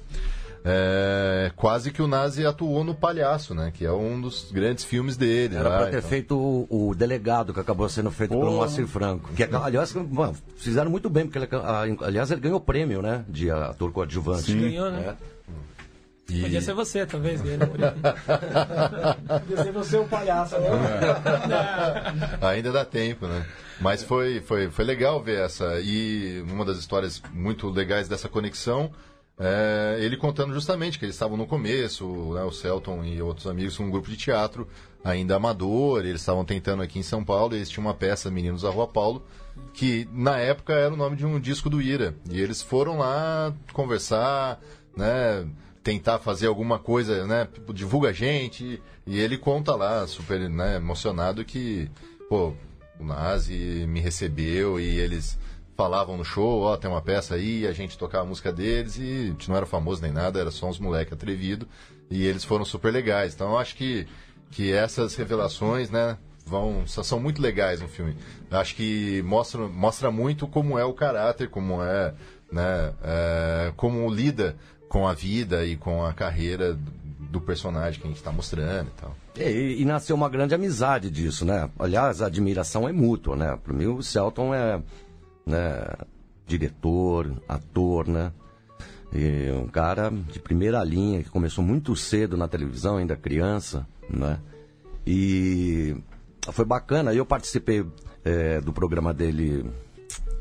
É, 0.70 1.52
quase 1.56 1.92
que 1.92 2.02
o 2.02 2.08
Nazi 2.08 2.46
atuou 2.46 2.84
no 2.84 2.94
Palhaço, 2.94 3.56
né? 3.56 3.72
Que 3.74 3.86
é 3.86 3.92
um 3.92 4.20
dos 4.20 4.52
grandes 4.52 4.84
filmes 4.84 5.16
dele. 5.16 5.56
Era 5.56 5.70
lá, 5.70 5.78
pra 5.78 5.86
ter 5.88 5.98
então. 6.00 6.10
feito 6.10 6.38
o, 6.38 6.90
o 6.90 6.94
delegado, 6.96 7.54
que 7.54 7.60
acabou 7.60 7.88
sendo 7.88 8.12
feito 8.12 8.32
pelo 8.32 8.52
Moacir 8.52 8.86
Franco. 8.88 9.32
Que, 9.34 9.44
aliás, 9.44 9.94
mano, 9.94 10.36
fizeram 10.58 10.92
muito 10.92 11.10
bem, 11.10 11.26
porque 11.26 11.38
ele, 11.40 11.48
a- 11.64 11.86
aliás, 12.06 12.30
ele 12.32 12.42
ganhou 12.42 12.60
prêmio, 12.60 13.02
né? 13.02 13.24
De 13.30 13.50
ator 13.50 13.92
coadjuvante. 13.94 14.54
Ganhou, 14.54 14.92
né? 14.92 15.16
É. 15.24 15.38
E- 16.30 16.42
Podia 16.42 16.60
ser 16.62 16.74
você, 16.74 17.06
talvez, 17.06 17.40
ganhando 17.42 17.68
por 17.68 17.80
ele. 17.80 17.92
Podia 19.48 19.64
ser 19.64 19.72
você 19.72 19.96
o 19.98 20.06
palhaço, 20.06 20.58
né? 20.60 20.70
Ainda 22.42 22.72
dá 22.74 22.84
tempo, 22.84 23.26
né? 23.28 23.46
Mas 23.80 24.04
foi, 24.04 24.42
foi, 24.42 24.70
foi 24.70 24.84
legal 24.84 25.24
ver 25.24 25.40
essa. 25.46 25.80
E 25.80 26.44
uma 26.50 26.66
das 26.66 26.78
histórias 26.78 27.22
muito 27.34 27.70
legais 27.70 28.10
dessa 28.10 28.28
conexão 28.28 28.92
é 29.40 29.98
ele 30.00 30.18
contando 30.18 30.54
justamente 30.54 30.98
que 30.98 31.06
eles 31.06 31.16
estavam 31.16 31.38
no 31.38 31.46
começo, 31.46 32.34
né, 32.34 32.44
o 32.44 32.52
Celton 32.52 33.04
e 33.04 33.22
outros 33.22 33.48
amigos, 33.48 33.80
um 33.80 33.90
grupo 33.90 34.10
de 34.10 34.18
teatro 34.18 34.68
ainda 35.04 35.36
amador, 35.36 36.00
eles 36.06 36.22
estavam 36.22 36.44
tentando 36.44 36.82
aqui 36.82 37.00
em 37.00 37.04
São 37.04 37.24
Paulo, 37.24 37.56
eles 37.56 37.70
tinham 37.70 37.86
uma 37.86 37.94
peça 37.94 38.32
Meninos 38.32 38.64
da 38.64 38.70
Rua 38.70 38.88
Paulo, 38.88 39.24
que 39.74 40.08
na 40.12 40.38
época 40.38 40.74
era 40.74 40.94
o 40.94 40.98
nome 40.98 41.16
de 41.16 41.26
um 41.26 41.40
disco 41.40 41.70
do 41.70 41.82
Ira. 41.82 42.16
E 42.30 42.42
eles 42.42 42.62
foram 42.62 42.98
lá 42.98 43.54
conversar, 43.74 44.60
né? 44.96 45.48
tentar 45.88 46.20
fazer 46.20 46.48
alguma 46.48 46.78
coisa, 46.78 47.26
né? 47.26 47.48
Tipo, 47.54 47.74
divulga 47.74 48.10
a 48.10 48.14
gente. 48.14 48.82
E 49.06 49.18
ele 49.18 49.38
conta 49.38 49.74
lá, 49.74 50.06
super 50.06 50.50
né, 50.50 50.76
emocionado, 50.76 51.46
que, 51.46 51.90
pô, 52.28 52.54
o 53.00 53.06
Nazi 53.06 53.86
me 53.88 54.02
recebeu 54.02 54.82
e 54.82 55.00
eles 55.00 55.40
falavam 55.78 56.18
no 56.18 56.26
show, 56.26 56.64
ó, 56.64 56.76
tem 56.76 56.90
uma 56.90 57.04
peça 57.04 57.36
aí, 57.36 57.68
a 57.68 57.72
gente 57.72 57.98
tocava 57.98 58.24
a 58.24 58.28
música 58.28 58.52
deles 58.52 58.98
e 58.98 59.02
a 59.02 59.26
gente 59.28 59.48
não 59.48 59.56
era 59.56 59.66
famoso 59.68 60.02
nem 60.02 60.12
nada, 60.12 60.40
era 60.40 60.50
só 60.50 60.68
uns 60.68 60.80
moleque 60.80 61.14
atrevido. 61.14 61.68
E 62.10 62.26
eles 62.26 62.44
foram 62.44 62.66
super 62.66 62.92
legais. 62.92 63.36
Então 63.36 63.52
eu 63.52 63.58
acho 63.60 63.76
que, 63.76 64.08
que 64.50 64.74
essas 64.74 65.16
revelações, 65.16 65.92
né? 65.92 66.18
Vão, 66.46 66.88
são 66.88 67.20
muito 67.20 67.42
legais 67.42 67.82
no 67.82 67.88
filme. 67.88 68.16
Acho 68.50 68.74
que 68.74 69.22
mostra, 69.22 69.68
mostra 69.68 70.10
muito 70.10 70.48
como 70.48 70.80
é 70.80 70.86
o 70.86 70.94
caráter, 70.94 71.50
como 71.50 71.84
é, 71.84 72.14
né, 72.50 72.94
é, 73.04 73.74
como 73.76 74.10
lida 74.10 74.56
com 74.88 75.06
a 75.06 75.14
vida 75.14 75.66
e 75.66 75.76
com 75.76 76.06
a 76.06 76.14
carreira 76.14 76.80
do, 77.20 77.42
personagem 77.42 78.00
que 78.00 78.08
a 78.08 78.10
gente 78.10 78.18
está 78.18 78.32
mostrando 78.32 78.88
e 78.88 79.02
tal. 79.02 79.16
E, 79.36 79.82
e 79.82 79.86
nasceu 79.86 80.16
uma 80.16 80.30
grande 80.30 80.56
amizade 80.56 81.12
disso, 81.12 81.44
né? 81.44 81.70
Aliás, 81.78 82.22
a 82.22 82.28
admiração 82.28 82.88
é 82.88 82.94
mútua, 82.94 83.36
né? 83.36 83.60
Para 83.62 83.74
mim, 83.74 83.88
o 83.88 84.02
Celton 84.02 84.56
é 84.56 84.82
né, 85.48 85.88
diretor, 86.46 87.32
ator, 87.48 88.08
né? 88.08 88.32
E 89.14 89.50
um 89.52 89.68
cara 89.68 90.10
de 90.12 90.40
primeira 90.40 90.84
linha 90.84 91.24
que 91.24 91.30
começou 91.30 91.64
muito 91.64 91.96
cedo 91.96 92.36
na 92.36 92.48
televisão, 92.48 92.98
ainda 92.98 93.16
criança, 93.16 93.88
né? 94.10 94.38
E 95.06 95.96
foi 96.52 96.66
bacana. 96.66 97.14
Eu 97.14 97.26
participei 97.26 97.86
é, 98.26 98.60
do 98.60 98.74
programa 98.74 99.14
dele, 99.14 99.66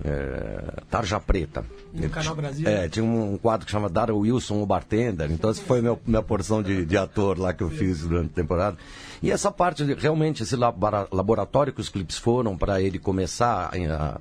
é, 0.05 0.83
Tarja 0.90 1.21
Preta. 1.21 1.64
No 1.92 2.11
Canal 2.11 2.35
Brasil. 2.35 2.69
É, 2.69 2.88
tinha 2.88 3.05
um 3.05 3.38
quadro 3.38 3.64
que 3.64 3.71
chama 3.73 3.88
Dara 3.88 4.12
Wilson, 4.14 4.61
o 4.61 4.66
Bartender. 4.66 5.31
Então, 5.31 5.49
essa 5.51 5.62
foi 5.62 5.79
a 5.79 5.83
minha, 5.83 5.99
minha 6.05 6.23
porção 6.23 6.61
de, 6.62 6.85
de 6.85 6.97
ator 6.99 7.38
lá 7.38 7.53
que 7.53 7.62
eu 7.62 7.71
fiz 7.71 8.01
durante 8.01 8.33
a 8.33 8.35
temporada. 8.35 8.77
E 9.23 9.31
essa 9.31 9.51
parte, 9.53 9.85
de- 9.87 9.95
realmente, 9.95 10.42
esse 10.42 10.57
labora- 10.57 11.07
laboratório 11.12 11.73
que 11.73 11.81
os 11.81 11.88
clipes 11.88 12.19
foram 12.19 12.59
para 12.59 12.81
ele 12.83 12.99
começar 12.99 13.71
a, 13.73 13.95
a 14.16 14.21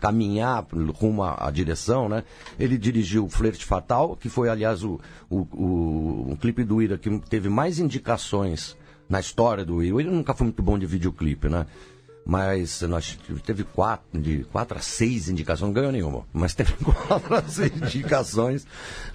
caminhar 0.00 0.66
rumo 0.94 1.22
à, 1.22 1.50
direção, 1.50 2.08
né? 2.08 2.24
Ele 2.58 2.76
dirigiu 2.76 3.28
Flerte 3.28 3.64
Fatal, 3.64 4.16
que 4.16 4.28
foi, 4.28 4.48
aliás, 4.48 4.82
o, 4.82 5.00
o, 5.30 5.38
o, 5.52 6.26
um 6.30 6.36
clipe 6.36 6.64
do 6.64 6.82
Ira 6.82 6.98
que 6.98 7.18
teve 7.20 7.48
mais 7.48 7.78
indicações 7.78 8.76
na 9.08 9.20
história 9.20 9.64
do 9.64 9.82
Ira. 9.82 9.94
O 9.94 10.00
Ira 10.00 10.10
nunca 10.10 10.34
foi 10.34 10.46
muito 10.46 10.62
bom 10.62 10.78
de 10.78 10.86
videoclipe, 10.86 11.48
né? 11.48 11.66
Mas 12.24 12.80
nós 12.82 13.18
teve 13.44 13.64
quatro, 13.64 14.20
de 14.20 14.44
quatro 14.44 14.78
a 14.78 14.80
seis 14.80 15.28
indicações, 15.28 15.66
não 15.66 15.72
ganhou 15.72 15.90
nenhuma, 15.90 16.24
mas 16.32 16.54
teve 16.54 16.72
quatro 17.08 17.34
a 17.34 17.42
seis 17.42 17.72
indicações. 17.74 18.64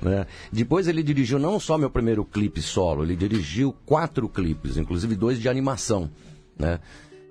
Né? 0.01 0.27
Depois 0.51 0.89
ele 0.89 1.01
dirigiu 1.01 1.39
não 1.39 1.57
só 1.57 1.77
meu 1.77 1.89
primeiro 1.89 2.25
clipe 2.25 2.61
solo, 2.61 3.03
ele 3.03 3.15
dirigiu 3.15 3.73
quatro 3.85 4.27
clipes, 4.27 4.75
inclusive 4.75 5.15
dois 5.15 5.39
de 5.39 5.47
animação. 5.47 6.09
Né? 6.59 6.79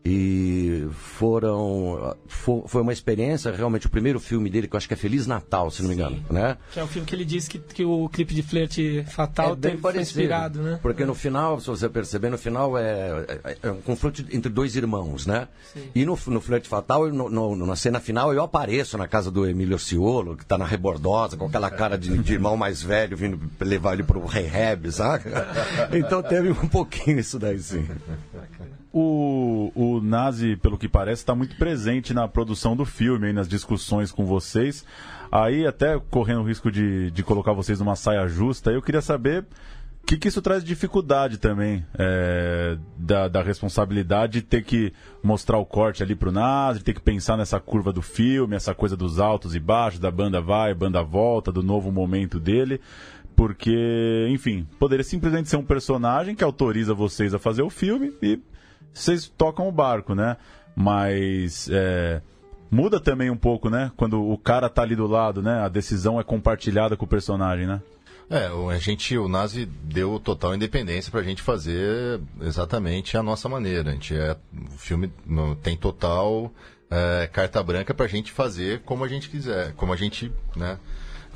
E 0.09 0.87
foram. 0.93 2.15
fo- 2.29 2.65
Foi 2.69 2.81
uma 2.81 2.93
experiência, 2.93 3.51
realmente, 3.51 3.89
o 3.89 3.91
primeiro 3.91 4.21
filme 4.21 4.49
dele, 4.49 4.69
que 4.69 4.77
eu 4.77 4.79
acho 4.79 4.87
que 4.87 4.95
é 4.95 4.97
Feliz 4.97 5.27
Natal, 5.27 5.69
se 5.69 5.83
não 5.83 5.89
me 5.89 5.97
engano. 5.97 6.25
Né? 6.31 6.57
Que 6.73 6.79
é 6.79 6.85
o 6.85 6.87
filme 6.87 7.05
que 7.07 7.13
ele 7.13 7.25
disse 7.25 7.51
que, 7.51 7.59
que 7.59 7.85
o 7.85 8.09
clipe 8.09 8.33
de 8.33 8.43
flerte 8.43 9.05
fatal 9.09 9.47
É 9.47 9.57
bem 9.57 9.71
teve, 9.73 9.83
foi 9.83 9.93
parecido, 9.93 10.21
inspirado, 10.21 10.63
né? 10.63 10.79
Porque 10.81 11.05
no 11.05 11.13
final, 11.15 11.59
se 11.59 11.67
você 11.67 11.89
perceber, 11.89 12.31
no 12.31 12.39
final 12.39 12.79
é, 12.79 13.27
é- 13.45 13.57
é 13.65 13.71
um 13.73 13.81
confronto 13.81 14.25
entre 14.31 14.51
dois 14.51 14.77
irmãos, 14.77 15.27
né? 15.27 15.49
E 15.95 16.05
no, 16.05 16.17
no 16.29 16.41
Flerte 16.41 16.69
Fatal, 16.69 17.09
no- 17.09 17.29
no- 17.29 17.67
na 17.67 17.75
cena 17.77 17.99
final, 17.99 18.33
eu 18.33 18.43
apareço 18.45 18.97
na 18.97 19.09
casa 19.09 19.29
do 19.29 19.45
Emílio 19.45 19.75
Orciolo, 19.75 20.37
que 20.37 20.45
está 20.45 20.57
na 20.57 20.65
rebordosa, 20.67 21.37
com 21.37 21.47
aquela 21.47 21.69
cara 21.71 21.99
de, 21.99 22.17
de 22.19 22.33
irmão 22.35 22.57
mais 22.57 22.81
velho, 22.81 23.17
vindo 23.17 23.41
levar 23.61 23.95
ele 23.95 24.05
pro 24.05 24.25
rehab, 24.25 24.91
saca? 24.93 25.47
Então 25.93 26.23
teve 26.23 26.51
um 26.51 26.69
pouquinho 26.69 27.19
isso 27.19 27.39
daí, 27.41 27.59
sim. 27.59 27.85
O 28.97 29.47
o, 29.57 29.73
o 29.75 30.01
Nazi, 30.01 30.57
pelo 30.57 30.79
que 30.79 30.89
parece, 30.89 31.23
está 31.23 31.35
muito 31.35 31.57
presente 31.57 32.13
na 32.13 32.29
produção 32.29 32.77
do 32.77 32.85
filme, 32.85 33.29
aí, 33.29 33.33
nas 33.33 33.49
discussões 33.49 34.13
com 34.13 34.25
vocês. 34.25 34.85
Aí, 35.31 35.67
até 35.67 35.99
correndo 36.11 36.41
o 36.41 36.45
risco 36.47 36.71
de, 36.71 37.11
de 37.11 37.23
colocar 37.23 37.53
vocês 37.53 37.79
numa 37.81 37.97
saia 37.97 38.27
justa, 38.29 38.71
eu 38.71 38.83
queria 38.83 39.03
saber 39.03 39.45
o 40.03 40.07
que, 40.07 40.17
que 40.17 40.29
isso 40.29 40.41
traz 40.41 40.63
de 40.63 40.69
dificuldade 40.69 41.39
também 41.39 41.85
é, 41.99 42.79
da, 42.97 43.27
da 43.27 43.43
responsabilidade 43.43 44.35
de 44.35 44.43
ter 44.43 44.63
que 44.63 44.93
mostrar 45.21 45.59
o 45.59 45.67
corte 45.67 46.03
ali 46.03 46.15
pro 46.15 46.31
Nazi, 46.31 46.85
ter 46.85 46.95
que 46.95 47.01
pensar 47.01 47.37
nessa 47.37 47.59
curva 47.59 47.93
do 47.93 48.01
filme, 48.01 48.55
essa 48.55 48.73
coisa 48.73 48.97
dos 48.97 49.19
altos 49.19 49.57
e 49.57 49.59
baixos, 49.59 49.99
da 49.99 50.11
banda 50.11 50.41
vai, 50.41 50.73
banda 50.75 51.03
volta, 51.03 51.51
do 51.51 51.63
novo 51.63 51.91
momento 51.91 52.39
dele. 52.39 52.81
Porque, 53.35 54.29
enfim, 54.31 54.67
poderia 54.79 55.05
simplesmente 55.05 55.49
ser 55.49 55.57
um 55.57 55.65
personagem 55.65 56.35
que 56.35 56.45
autoriza 56.45 56.95
vocês 56.95 57.35
a 57.35 57.39
fazer 57.39 57.63
o 57.63 57.69
filme 57.69 58.13
e 58.23 58.39
vocês 58.99 59.29
tocam 59.37 59.69
o 59.69 59.73
barco, 59.73 60.15
né? 60.15 60.37
Mas 60.75 61.69
é, 61.71 62.21
muda 62.71 63.01
também 63.01 63.31
um 63.31 63.37
pouco, 63.37 63.71
né? 63.71 63.91
Quando 63.97 64.23
o 64.23 64.37
cara 64.37 64.69
tá 64.69 64.83
ali 64.83 64.97
do 64.97 65.07
lado, 65.07 65.43
né? 65.43 65.61
A 65.61 65.69
decisão 65.69 66.21
é 66.21 66.25
compartilhada 66.25 66.97
com 66.97 67.05
o 67.05 67.09
personagem, 67.09 67.67
né? 67.67 67.81
É, 68.29 68.47
a 68.47 68.79
gente, 68.79 69.17
o 69.17 69.29
Nazi 69.29 69.67
deu 69.67 70.19
total 70.19 70.55
independência 70.55 71.13
pra 71.13 71.23
gente 71.23 71.43
fazer 71.43 72.21
exatamente 72.41 73.17
a 73.17 73.23
nossa 73.23 73.49
maneira. 73.49 73.91
A 73.91 73.93
gente 73.93 74.15
é, 74.17 74.37
o 74.75 74.79
filme 74.79 75.13
tem 75.63 75.77
total 75.77 76.53
é, 76.91 77.29
carta 77.33 77.63
branca 77.63 77.95
pra 77.95 78.09
gente 78.09 78.33
fazer 78.33 78.83
como 78.83 79.05
a 79.05 79.09
gente 79.09 79.31
quiser, 79.31 79.73
como 79.75 79.93
a 79.93 79.97
gente, 79.97 80.33
né? 80.57 80.79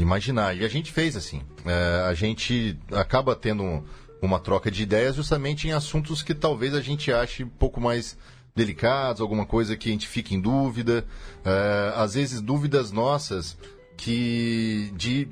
imaginar. 0.02 0.56
E 0.56 0.64
a 0.64 0.68
gente 0.68 0.92
fez 0.92 1.16
assim. 1.16 1.42
É, 1.64 2.06
a 2.08 2.14
gente 2.14 2.78
acaba 2.92 3.34
tendo 3.36 3.84
uma 4.20 4.38
troca 4.38 4.70
de 4.70 4.82
ideias 4.82 5.16
justamente 5.16 5.68
em 5.68 5.72
assuntos 5.72 6.22
que 6.22 6.34
talvez 6.34 6.74
a 6.74 6.80
gente 6.80 7.12
ache 7.12 7.44
um 7.44 7.48
pouco 7.48 7.80
mais 7.80 8.16
delicados, 8.54 9.20
alguma 9.20 9.46
coisa 9.46 9.76
que 9.76 9.88
a 9.88 9.92
gente 9.92 10.06
fique 10.06 10.34
em 10.34 10.40
dúvida. 10.40 11.04
É, 11.44 11.92
às 11.96 12.14
vezes 12.14 12.40
dúvidas 12.40 12.92
nossas 12.92 13.56
que 13.96 14.92
de, 14.96 15.28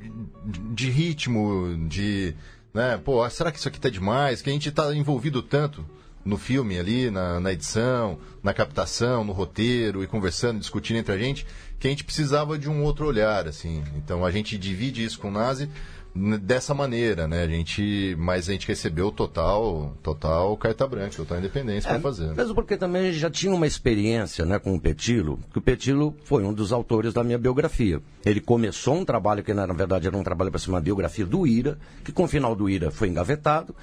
de 0.72 0.90
ritmo, 0.90 1.86
de. 1.88 2.34
Né, 2.72 2.98
pô, 2.98 3.28
será 3.30 3.50
que 3.50 3.58
isso 3.58 3.68
aqui 3.68 3.80
tá 3.80 3.88
demais? 3.88 4.42
Que 4.42 4.50
a 4.50 4.52
gente 4.52 4.68
está 4.68 4.94
envolvido 4.94 5.42
tanto 5.42 5.84
no 6.24 6.36
filme 6.36 6.78
ali, 6.78 7.10
na, 7.10 7.40
na, 7.40 7.52
edição, 7.52 8.18
na 8.42 8.52
captação, 8.52 9.24
no 9.24 9.32
roteiro 9.32 10.04
e 10.04 10.06
conversando, 10.06 10.60
discutindo 10.60 10.98
entre 10.98 11.14
a 11.14 11.18
gente, 11.18 11.46
que 11.78 11.86
a 11.86 11.90
gente 11.90 12.04
precisava 12.04 12.58
de 12.58 12.68
um 12.68 12.82
outro 12.82 13.06
olhar, 13.06 13.48
assim. 13.48 13.82
Então 13.96 14.24
a 14.24 14.30
gente 14.30 14.58
divide 14.58 15.02
isso 15.02 15.18
com 15.18 15.28
o 15.28 15.32
Nazi 15.32 15.70
dessa 16.14 16.74
maneira, 16.74 17.26
né? 17.26 17.42
A 17.42 17.48
gente, 17.48 18.16
mas 18.18 18.48
a 18.48 18.52
gente 18.52 18.66
recebeu 18.66 19.10
total, 19.10 19.96
total 20.02 20.56
carta 20.56 20.86
branca, 20.86 21.16
total 21.16 21.38
independência 21.38 21.88
é, 21.88 21.92
para 21.92 22.00
fazer. 22.00 22.34
Mesmo 22.34 22.54
porque 22.54 22.76
também 22.76 23.12
já 23.12 23.30
tinha 23.30 23.52
uma 23.52 23.66
experiência, 23.66 24.44
né, 24.44 24.58
com 24.58 24.74
o 24.74 24.80
Petilo, 24.80 25.38
que 25.52 25.58
o 25.58 25.62
Petilo 25.62 26.14
foi 26.24 26.44
um 26.44 26.52
dos 26.52 26.72
autores 26.72 27.14
da 27.14 27.22
minha 27.22 27.38
biografia. 27.38 28.00
Ele 28.24 28.40
começou 28.40 28.96
um 28.96 29.04
trabalho 29.04 29.42
que 29.42 29.54
na 29.54 29.66
verdade 29.66 30.06
era 30.06 30.16
um 30.16 30.24
trabalho 30.24 30.50
para 30.50 30.58
ser 30.58 30.70
uma 30.70 30.80
biografia 30.80 31.24
do 31.24 31.46
Ira, 31.46 31.78
que 32.04 32.12
com 32.12 32.24
o 32.24 32.28
final 32.28 32.54
do 32.54 32.68
Ira 32.68 32.90
foi 32.90 33.08
engavetado. 33.08 33.74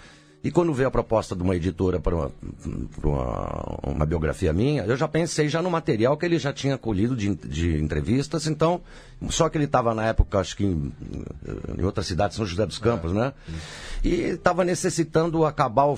E 0.46 0.52
quando 0.52 0.72
veio 0.76 0.88
a 0.88 0.92
proposta 0.92 1.36
de 1.36 1.42
uma 1.42 1.56
editora 1.56 2.00
para 2.00 2.16
uma, 2.16 2.32
uma, 3.04 3.80
uma, 3.84 4.06
biografia 4.06 4.54
minha, 4.54 4.84
eu 4.84 4.96
já 4.96 5.08
pensei 5.08 5.50
já 5.50 5.60
no 5.60 5.72
material 5.72 6.16
que 6.16 6.24
ele 6.24 6.38
já 6.38 6.54
tinha 6.54 6.78
colhido 6.78 7.16
de, 7.16 7.34
de 7.34 7.82
entrevistas, 7.82 8.46
então, 8.46 8.80
só 9.28 9.50
que 9.50 9.58
ele 9.58 9.66
estava 9.66 9.96
na 9.96 10.06
época, 10.06 10.38
acho 10.38 10.56
que 10.56 10.64
em, 10.64 10.94
em 11.76 11.84
outra 11.84 12.04
cidade, 12.04 12.36
São 12.36 12.46
José 12.46 12.64
dos 12.64 12.78
Campos, 12.78 13.12
é, 13.12 13.16
né? 13.16 13.34
E 14.04 14.14
estava 14.14 14.64
necessitando 14.64 15.46
acabar 15.46 15.86
o, 15.86 15.98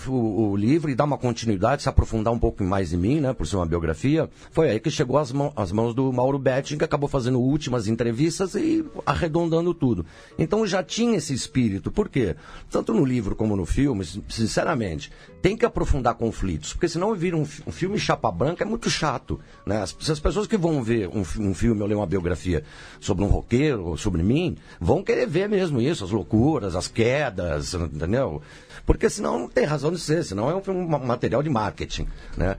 o, 0.51 0.55
livro 0.55 0.89
e 0.89 0.95
dar 0.95 1.03
uma 1.03 1.17
continuidade, 1.17 1.83
se 1.83 1.89
aprofundar 1.89 2.33
um 2.33 2.39
pouco 2.39 2.63
mais 2.63 2.93
em 2.93 2.97
mim, 2.97 3.19
né? 3.19 3.33
Por 3.33 3.45
ser 3.45 3.57
uma 3.57 3.65
biografia. 3.65 4.29
Foi 4.51 4.69
aí 4.69 4.79
que 4.79 4.89
chegou 4.89 5.17
às, 5.17 5.29
mão, 5.29 5.51
às 5.57 5.73
mãos 5.73 5.93
do 5.93 6.13
Mauro 6.13 6.39
Betting, 6.39 6.77
que 6.77 6.85
acabou 6.85 7.09
fazendo 7.09 7.37
últimas 7.37 7.85
entrevistas 7.85 8.55
e 8.55 8.85
arredondando 9.05 9.73
tudo. 9.73 10.05
Então 10.39 10.65
já 10.65 10.81
tinha 10.81 11.17
esse 11.17 11.33
espírito. 11.33 11.91
Por 11.91 12.07
quê? 12.07 12.37
Tanto 12.71 12.93
no 12.93 13.03
livro 13.03 13.35
como 13.35 13.57
no 13.57 13.65
filme, 13.65 14.05
sinceramente, 14.37 15.11
tem 15.41 15.55
que 15.55 15.65
aprofundar 15.65 16.15
conflitos, 16.15 16.73
porque 16.73 16.87
senão 16.87 17.13
vira 17.13 17.35
um, 17.37 17.41
um 17.41 17.71
filme 17.71 17.97
chapa 17.99 18.31
branca, 18.31 18.63
é 18.63 18.67
muito 18.67 18.89
chato. 18.89 19.39
Né? 19.65 19.81
As, 19.81 19.95
as 20.09 20.19
pessoas 20.19 20.47
que 20.47 20.57
vão 20.57 20.81
ver 20.83 21.07
um, 21.07 21.21
um, 21.39 21.53
filme 21.53 21.81
ou 21.81 21.87
ler 21.87 21.95
uma 21.95 22.05
biografia 22.05 22.63
sobre 22.99 23.23
um 23.23 23.27
roqueiro 23.27 23.85
ou 23.85 23.97
sobre 23.97 24.23
mim, 24.23 24.57
vão 24.79 25.03
querer 25.03 25.27
ver 25.27 25.47
mesmo 25.47 25.81
isso, 25.81 26.03
as 26.03 26.11
loucuras, 26.11 26.75
as 26.75 26.87
quedas, 26.87 27.73
entendeu? 27.73 28.41
Porque 28.85 29.09
senão 29.09 29.39
não 29.39 29.49
tem 29.49 29.65
razão 29.65 29.91
de 29.91 29.99
ser, 29.99 30.23
senão 30.23 30.49
é 30.49 30.55
um, 30.55 30.61
um 30.71 31.05
material 31.05 31.43
de 31.43 31.49
marketing, 31.49 32.07
né? 32.35 32.57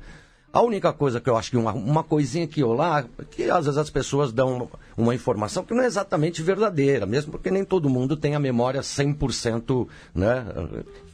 A 0.51 0.63
única 0.63 0.93
coisa 0.95 1.21
que 1.21 1.29
eu 1.29 1.37
acho 1.37 1.51
que 1.51 1.57
uma, 1.59 1.73
uma 1.73 2.03
coisinha 2.03 2.45
aqui 2.45 2.65
ou 2.65 2.73
lá, 2.73 3.05
que 3.31 3.51
às 3.51 3.67
vezes 3.67 3.77
as 3.77 3.91
pessoas 3.91 4.33
dão 4.33 4.69
uma 4.99 5.15
informação 5.15 5.65
que 5.65 5.73
não 5.73 5.83
é 5.83 5.87
exatamente 5.87 6.43
verdadeira, 6.43 7.07
mesmo 7.07 7.31
porque 7.31 7.53
nem 7.53 7.65
todo 7.65 7.89
mundo 7.89 8.17
tem 8.17 8.35
a 8.35 8.41
memória 8.41 8.81
100%, 8.81 9.87
né? 10.13 10.45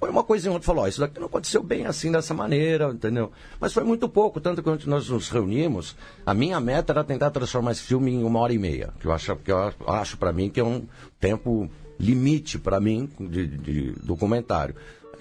Foi 0.01 0.09
uma 0.09 0.25
coisinha 0.25 0.51
outra, 0.53 0.67
falou, 0.67 0.85
oh, 0.85 0.89
isso 0.89 1.01
daqui 1.01 1.21
não 1.21 1.27
aconteceu 1.27 1.63
bem 1.63 1.85
assim 1.85 2.11
dessa 2.11 2.33
maneira, 2.33 2.89
entendeu? 2.89 3.31
Mas 3.61 3.75
foi 3.75 3.85
muito 3.85 4.09
pouco, 4.09 4.41
tanto 4.41 4.63
que 4.63 4.71
quando 4.71 4.87
nós 4.87 5.11
nos 5.11 5.29
reunimos, 5.29 5.95
a 6.25 6.33
minha 6.33 6.59
meta 6.59 6.95
era 6.95 7.05
tentar 7.05 7.31
transformar 7.31 7.73
esse 7.73 7.83
filme 7.83 8.11
em 8.11 8.25
uma 8.25 8.41
hora 8.41 8.55
e 8.55 8.59
meia, 8.59 8.95
que 8.99 9.07
eu 9.07 9.13
acho, 9.13 9.37
que 9.37 9.53
eu 9.53 9.75
acho 9.87 10.17
para 10.17 10.33
mim 10.33 10.49
que 10.49 10.61
é 10.61 10.65
um 10.65 10.87
tempo 11.21 11.69
limite 12.01 12.59
para 12.59 12.81
mim 12.81 13.09
de, 13.21 13.47
de 13.47 13.93
documentário. 14.03 14.75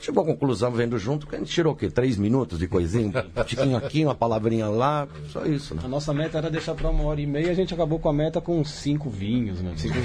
Chegou 0.04 0.22
à 0.22 0.26
conclusão, 0.26 0.70
vendo 0.70 1.00
junto, 1.00 1.26
que 1.26 1.34
a 1.34 1.40
gente 1.40 1.50
tirou 1.50 1.72
o 1.72 1.76
quê? 1.78 1.90
Três 1.90 2.18
minutos 2.18 2.60
de 2.60 2.68
coisinha? 2.68 3.26
Um 3.38 3.44
tiquinho 3.48 3.78
aqui, 3.78 4.04
uma 4.04 4.14
palavrinha 4.14 4.68
lá, 4.68 5.08
só 5.30 5.46
isso, 5.46 5.74
né? 5.74 5.82
A 5.82 5.88
nossa 5.88 6.14
meta 6.14 6.40
era 6.40 6.50
deixar 6.50 6.76
para 6.76 6.90
uma 6.90 7.06
hora 7.06 7.22
e 7.22 7.26
meia, 7.26 7.50
a 7.50 7.54
gente 7.54 7.74
acabou 7.74 7.98
com 7.98 8.10
a 8.10 8.14
meta 8.14 8.42
com 8.42 8.62
cinco 8.66 9.10
vinhos, 9.10 9.62
né? 9.62 9.72
Cinco... 9.78 9.96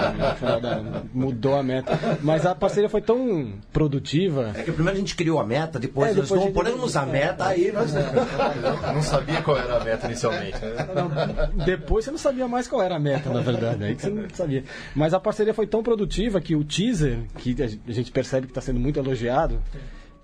Mudou 1.12 1.56
a 1.56 1.62
meta. 1.62 1.92
Mas 2.22 2.46
a 2.46 2.54
parceria 2.54 2.88
foi 2.88 3.02
tão 3.02 3.52
produtiva. 3.70 4.52
É 4.54 4.62
que 4.62 4.72
primeiro 4.72 4.96
a 4.96 5.00
gente 5.00 5.14
criou 5.14 5.38
a 5.38 5.44
meta, 5.44 5.78
depois, 5.78 6.12
é, 6.12 6.14
depois 6.14 6.40
nós 6.40 6.48
estamos 6.48 6.96
a 6.96 7.04
meta, 7.04 7.44
aí 7.44 7.70
nós. 7.70 7.92
Não 8.94 9.02
sabia 9.02 9.42
qual 9.42 9.58
era 9.58 9.76
a 9.76 9.84
meta 9.84 10.06
inicialmente. 10.06 10.56
Não, 10.94 11.64
depois 11.66 12.06
você 12.06 12.10
não 12.10 12.18
sabia 12.18 12.48
mais 12.48 12.66
qual 12.66 12.82
era 12.82 12.96
a 12.96 12.98
meta, 12.98 13.28
na 13.28 13.42
verdade. 13.42 13.84
Aí 13.84 13.94
que 13.94 14.00
você 14.00 14.10
não 14.10 14.24
sabia. 14.32 14.64
Mas 14.94 15.12
a 15.12 15.20
parceria 15.20 15.52
foi 15.52 15.66
tão 15.66 15.82
produtiva 15.82 16.40
que 16.40 16.56
o 16.56 16.64
teaser, 16.64 17.18
que 17.36 17.54
a 17.62 17.92
gente 17.92 18.10
percebe 18.10 18.46
que 18.46 18.52
está 18.52 18.62
sendo 18.62 18.80
muito 18.80 19.01
elogiado, 19.02 19.60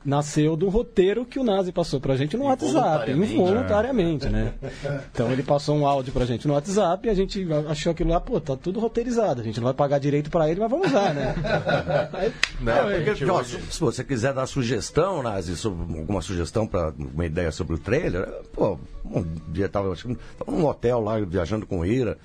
nasceu 0.04 0.56
do 0.56 0.68
roteiro 0.68 1.24
que 1.24 1.38
o 1.38 1.44
Nazi 1.44 1.72
passou 1.72 2.00
pra 2.00 2.16
gente 2.16 2.36
no 2.36 2.44
WhatsApp, 2.44 3.10
involuntariamente, 3.10 4.28
né? 4.28 4.54
Então 5.12 5.30
ele 5.30 5.42
passou 5.42 5.76
um 5.76 5.86
áudio 5.86 6.12
pra 6.12 6.24
gente 6.24 6.46
no 6.46 6.54
WhatsApp 6.54 7.06
e 7.06 7.10
a 7.10 7.14
gente 7.14 7.46
achou 7.68 7.92
aquilo 7.92 8.10
lá, 8.10 8.20
pô, 8.20 8.40
tá 8.40 8.56
tudo 8.56 8.78
roteirizado, 8.78 9.40
a 9.40 9.44
gente 9.44 9.58
não 9.58 9.64
vai 9.64 9.74
pagar 9.74 9.98
direito 9.98 10.30
pra 10.30 10.48
ele, 10.48 10.60
mas 10.60 10.70
vamos 10.70 10.86
usar, 10.88 11.12
né? 11.12 11.34
Aí, 12.12 12.32
não, 12.60 12.90
é, 12.90 13.00
porque, 13.00 13.24
ó, 13.24 13.42
se 13.42 13.80
você 13.80 14.04
quiser 14.04 14.32
dar 14.32 14.46
sugestão, 14.46 15.22
Nazi, 15.22 15.56
sobre, 15.56 15.98
alguma 15.98 16.22
sugestão 16.22 16.66
para 16.66 16.92
uma 16.96 17.26
ideia 17.26 17.50
sobre 17.50 17.74
o 17.74 17.78
trailer, 17.78 18.28
pô, 18.52 18.78
um 19.04 19.24
dia 19.48 19.68
tava, 19.68 19.94
tava 20.38 20.56
num 20.56 20.64
hotel 20.64 21.00
lá 21.00 21.18
viajando 21.18 21.66
com 21.66 21.80
o 21.80 21.86
Ira, 21.86 22.16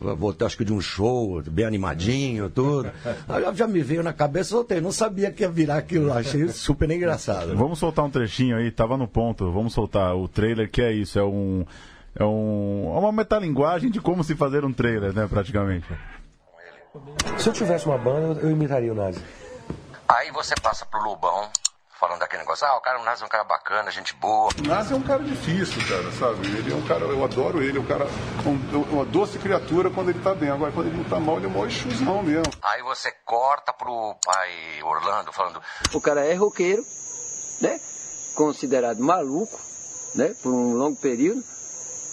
voltei 0.00 0.46
acho 0.46 0.56
que 0.56 0.64
de 0.64 0.72
um 0.72 0.80
show, 0.80 1.42
bem 1.42 1.64
animadinho, 1.64 2.48
tudo. 2.48 2.90
Aí 3.28 3.44
já 3.54 3.66
me 3.66 3.82
veio 3.82 4.02
na 4.02 4.12
cabeça, 4.12 4.50
soltei, 4.50 4.80
não 4.80 4.92
sabia 4.92 5.30
que 5.30 5.42
ia 5.42 5.50
virar 5.50 5.78
aquilo, 5.78 6.12
achei 6.12 6.48
super 6.48 6.90
engraçado. 6.90 7.56
Vamos 7.56 7.78
soltar 7.78 8.04
um 8.04 8.10
trechinho 8.10 8.56
aí, 8.56 8.70
tava 8.70 8.96
no 8.96 9.08
ponto, 9.08 9.50
vamos 9.50 9.72
soltar 9.72 10.14
o 10.16 10.28
trailer 10.28 10.70
que 10.70 10.82
é 10.82 10.92
isso, 10.92 11.18
é 11.18 11.24
um 11.24 11.64
é 12.14 12.24
um 12.24 12.92
é 12.94 12.98
uma 12.98 13.12
metalinguagem 13.12 13.90
de 13.90 14.00
como 14.00 14.24
se 14.24 14.34
fazer 14.34 14.64
um 14.64 14.72
trailer, 14.72 15.12
né, 15.12 15.26
praticamente. 15.28 15.86
Se 17.36 17.48
eu 17.48 17.52
tivesse 17.52 17.86
uma 17.86 17.98
banda, 17.98 18.40
eu 18.40 18.50
imitaria 18.50 18.92
o 18.92 18.94
Nazi. 18.94 19.20
Aí 20.08 20.30
você 20.30 20.54
passa 20.60 20.86
pro 20.86 21.02
Lobão, 21.02 21.48
falando 21.98 22.20
daquele 22.20 22.42
negócio, 22.42 22.64
ah, 22.66 22.76
o 22.76 22.80
cara, 22.80 23.00
o 23.00 23.06
é 23.06 23.24
um 23.24 23.28
cara 23.28 23.44
bacana, 23.44 23.90
gente 23.90 24.14
boa. 24.14 24.50
O 24.56 24.62
Nazi 24.66 24.92
é 24.92 24.96
um 24.96 25.02
cara 25.02 25.22
difícil, 25.22 25.82
cara, 25.88 26.12
sabe? 26.12 26.46
Ele 26.46 26.72
é 26.72 26.76
um 26.76 26.86
cara, 26.86 27.04
eu 27.04 27.24
adoro 27.24 27.62
ele, 27.62 27.76
é 27.76 27.80
um 27.80 27.86
cara, 27.86 28.06
um, 28.46 28.94
uma 28.94 29.04
doce 29.04 29.38
criatura 29.38 29.90
quando 29.90 30.10
ele 30.10 30.20
tá 30.20 30.34
bem. 30.34 30.48
Agora, 30.48 30.70
quando 30.70 30.86
ele 30.86 30.96
não 30.96 31.04
tá 31.04 31.18
mal, 31.18 31.36
ele 31.36 31.46
é 31.46 31.48
mó 31.48 31.68
chuzão 31.68 32.22
mesmo. 32.22 32.52
Aí 32.62 32.82
você 32.82 33.10
corta 33.24 33.72
pro 33.72 34.14
pai 34.24 34.82
Orlando 34.82 35.32
falando. 35.32 35.60
O 35.92 36.00
cara 36.00 36.24
é 36.24 36.34
roqueiro, 36.34 36.84
né? 37.60 37.80
Considerado 38.36 39.00
maluco, 39.00 39.58
né? 40.14 40.34
Por 40.40 40.52
um 40.52 40.74
longo 40.74 41.00
período. 41.00 41.42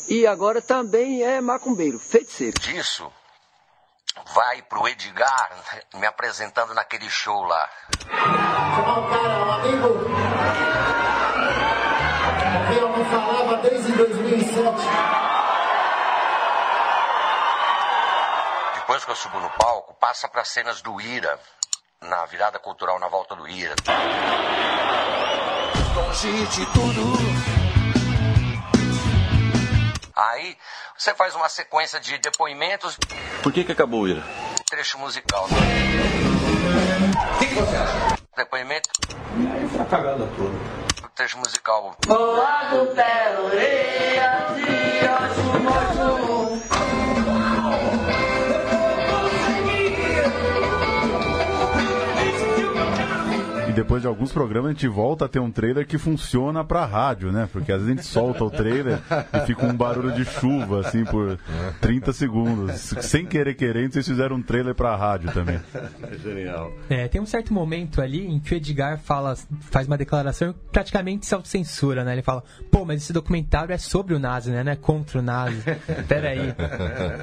E 0.07 0.25
agora 0.25 0.61
também 0.61 1.23
é 1.23 1.39
macumbeiro, 1.41 1.99
feiticeiro. 1.99 2.59
Disso 2.59 3.11
vai 4.33 4.61
pro 4.63 4.87
Edgar 4.87 5.51
me 5.93 6.05
apresentando 6.05 6.73
naquele 6.73 7.09
show 7.09 7.43
lá. 7.43 7.69
Chamar 8.09 8.99
o 8.99 9.09
cara, 9.09 9.45
um 9.45 9.51
amigo 9.51 10.05
que 12.67 12.77
eu 12.77 12.89
não 12.89 13.05
falava 13.05 13.57
desde 13.57 13.91
2007. 13.91 14.65
Depois 18.75 19.05
que 19.05 19.11
eu 19.11 19.15
subo 19.15 19.39
no 19.39 19.49
palco, 19.51 19.93
passa 19.95 20.27
para 20.27 20.43
cenas 20.45 20.81
do 20.81 20.99
Ira, 21.01 21.39
na 22.01 22.25
virada 22.25 22.59
cultural 22.59 22.99
na 22.99 23.07
volta 23.07 23.35
do 23.35 23.47
Ira. 23.47 23.75
Longe 25.95 26.45
de 26.47 26.65
tudo 26.73 27.55
Aí 30.15 30.57
você 30.97 31.13
faz 31.13 31.35
uma 31.35 31.49
sequência 31.49 31.99
de 31.99 32.17
depoimentos, 32.17 32.97
Por 33.43 33.51
que, 33.51 33.63
que 33.63 33.71
acabou 33.71 34.01
o 34.01 34.07
Ira? 34.07 34.23
trecho 34.69 34.97
musical. 34.97 35.45
O 35.45 37.39
que, 37.39 37.45
você 37.53 37.75
acha? 37.75 38.15
Depoimento, 38.35 38.89
Foi 39.71 39.81
a 39.81 39.85
cagada 39.85 40.27
toda. 40.35 40.55
trecho 41.15 41.37
musical. 41.37 41.95
Boa 42.05 42.63
do 42.71 42.87
pé, 42.95 43.37
orelha, 43.39 44.47
de 44.55 45.05
oxum, 45.07 46.61
depois 53.75 54.01
de 54.01 54.07
alguns 54.07 54.31
programas 54.31 54.69
a 54.69 54.73
gente 54.73 54.87
volta 54.87 55.25
a 55.25 55.27
ter 55.27 55.39
um 55.39 55.51
trailer 55.51 55.85
que 55.85 55.97
funciona 55.97 56.63
pra 56.63 56.85
rádio, 56.85 57.31
né? 57.31 57.47
Porque 57.51 57.71
às 57.71 57.81
vezes 57.81 57.91
a 57.91 57.95
gente 57.95 58.07
solta 58.07 58.43
o 58.43 58.49
trailer 58.49 58.99
e 59.33 59.45
fica 59.45 59.65
um 59.65 59.75
barulho 59.75 60.13
de 60.13 60.25
chuva, 60.25 60.81
assim, 60.81 61.03
por 61.03 61.37
30 61.81 62.13
segundos. 62.13 62.75
Sem 63.01 63.25
querer 63.25 63.55
querendo, 63.55 63.93
vocês 63.93 64.07
fizeram 64.07 64.37
um 64.37 64.41
trailer 64.41 64.73
pra 64.73 64.95
rádio 64.95 65.31
também. 65.31 65.59
Genial. 66.23 66.71
É, 66.89 67.07
tem 67.07 67.21
um 67.21 67.25
certo 67.25 67.53
momento 67.53 68.01
ali 68.01 68.25
em 68.25 68.39
que 68.39 68.53
o 68.53 68.57
Edgar 68.57 68.99
fala, 68.99 69.35
faz 69.61 69.87
uma 69.87 69.97
declaração 69.97 70.53
praticamente 70.71 71.25
se 71.25 71.33
autocensura, 71.33 72.03
né? 72.03 72.13
Ele 72.13 72.21
fala, 72.21 72.43
pô, 72.71 72.85
mas 72.85 73.01
esse 73.01 73.13
documentário 73.13 73.73
é 73.73 73.77
sobre 73.77 74.13
o 74.13 74.19
Nazi, 74.19 74.51
né? 74.51 74.63
Não 74.63 74.71
é 74.71 74.75
contra 74.75 75.19
o 75.19 75.21
Nazi. 75.21 75.61
Peraí. 76.07 76.53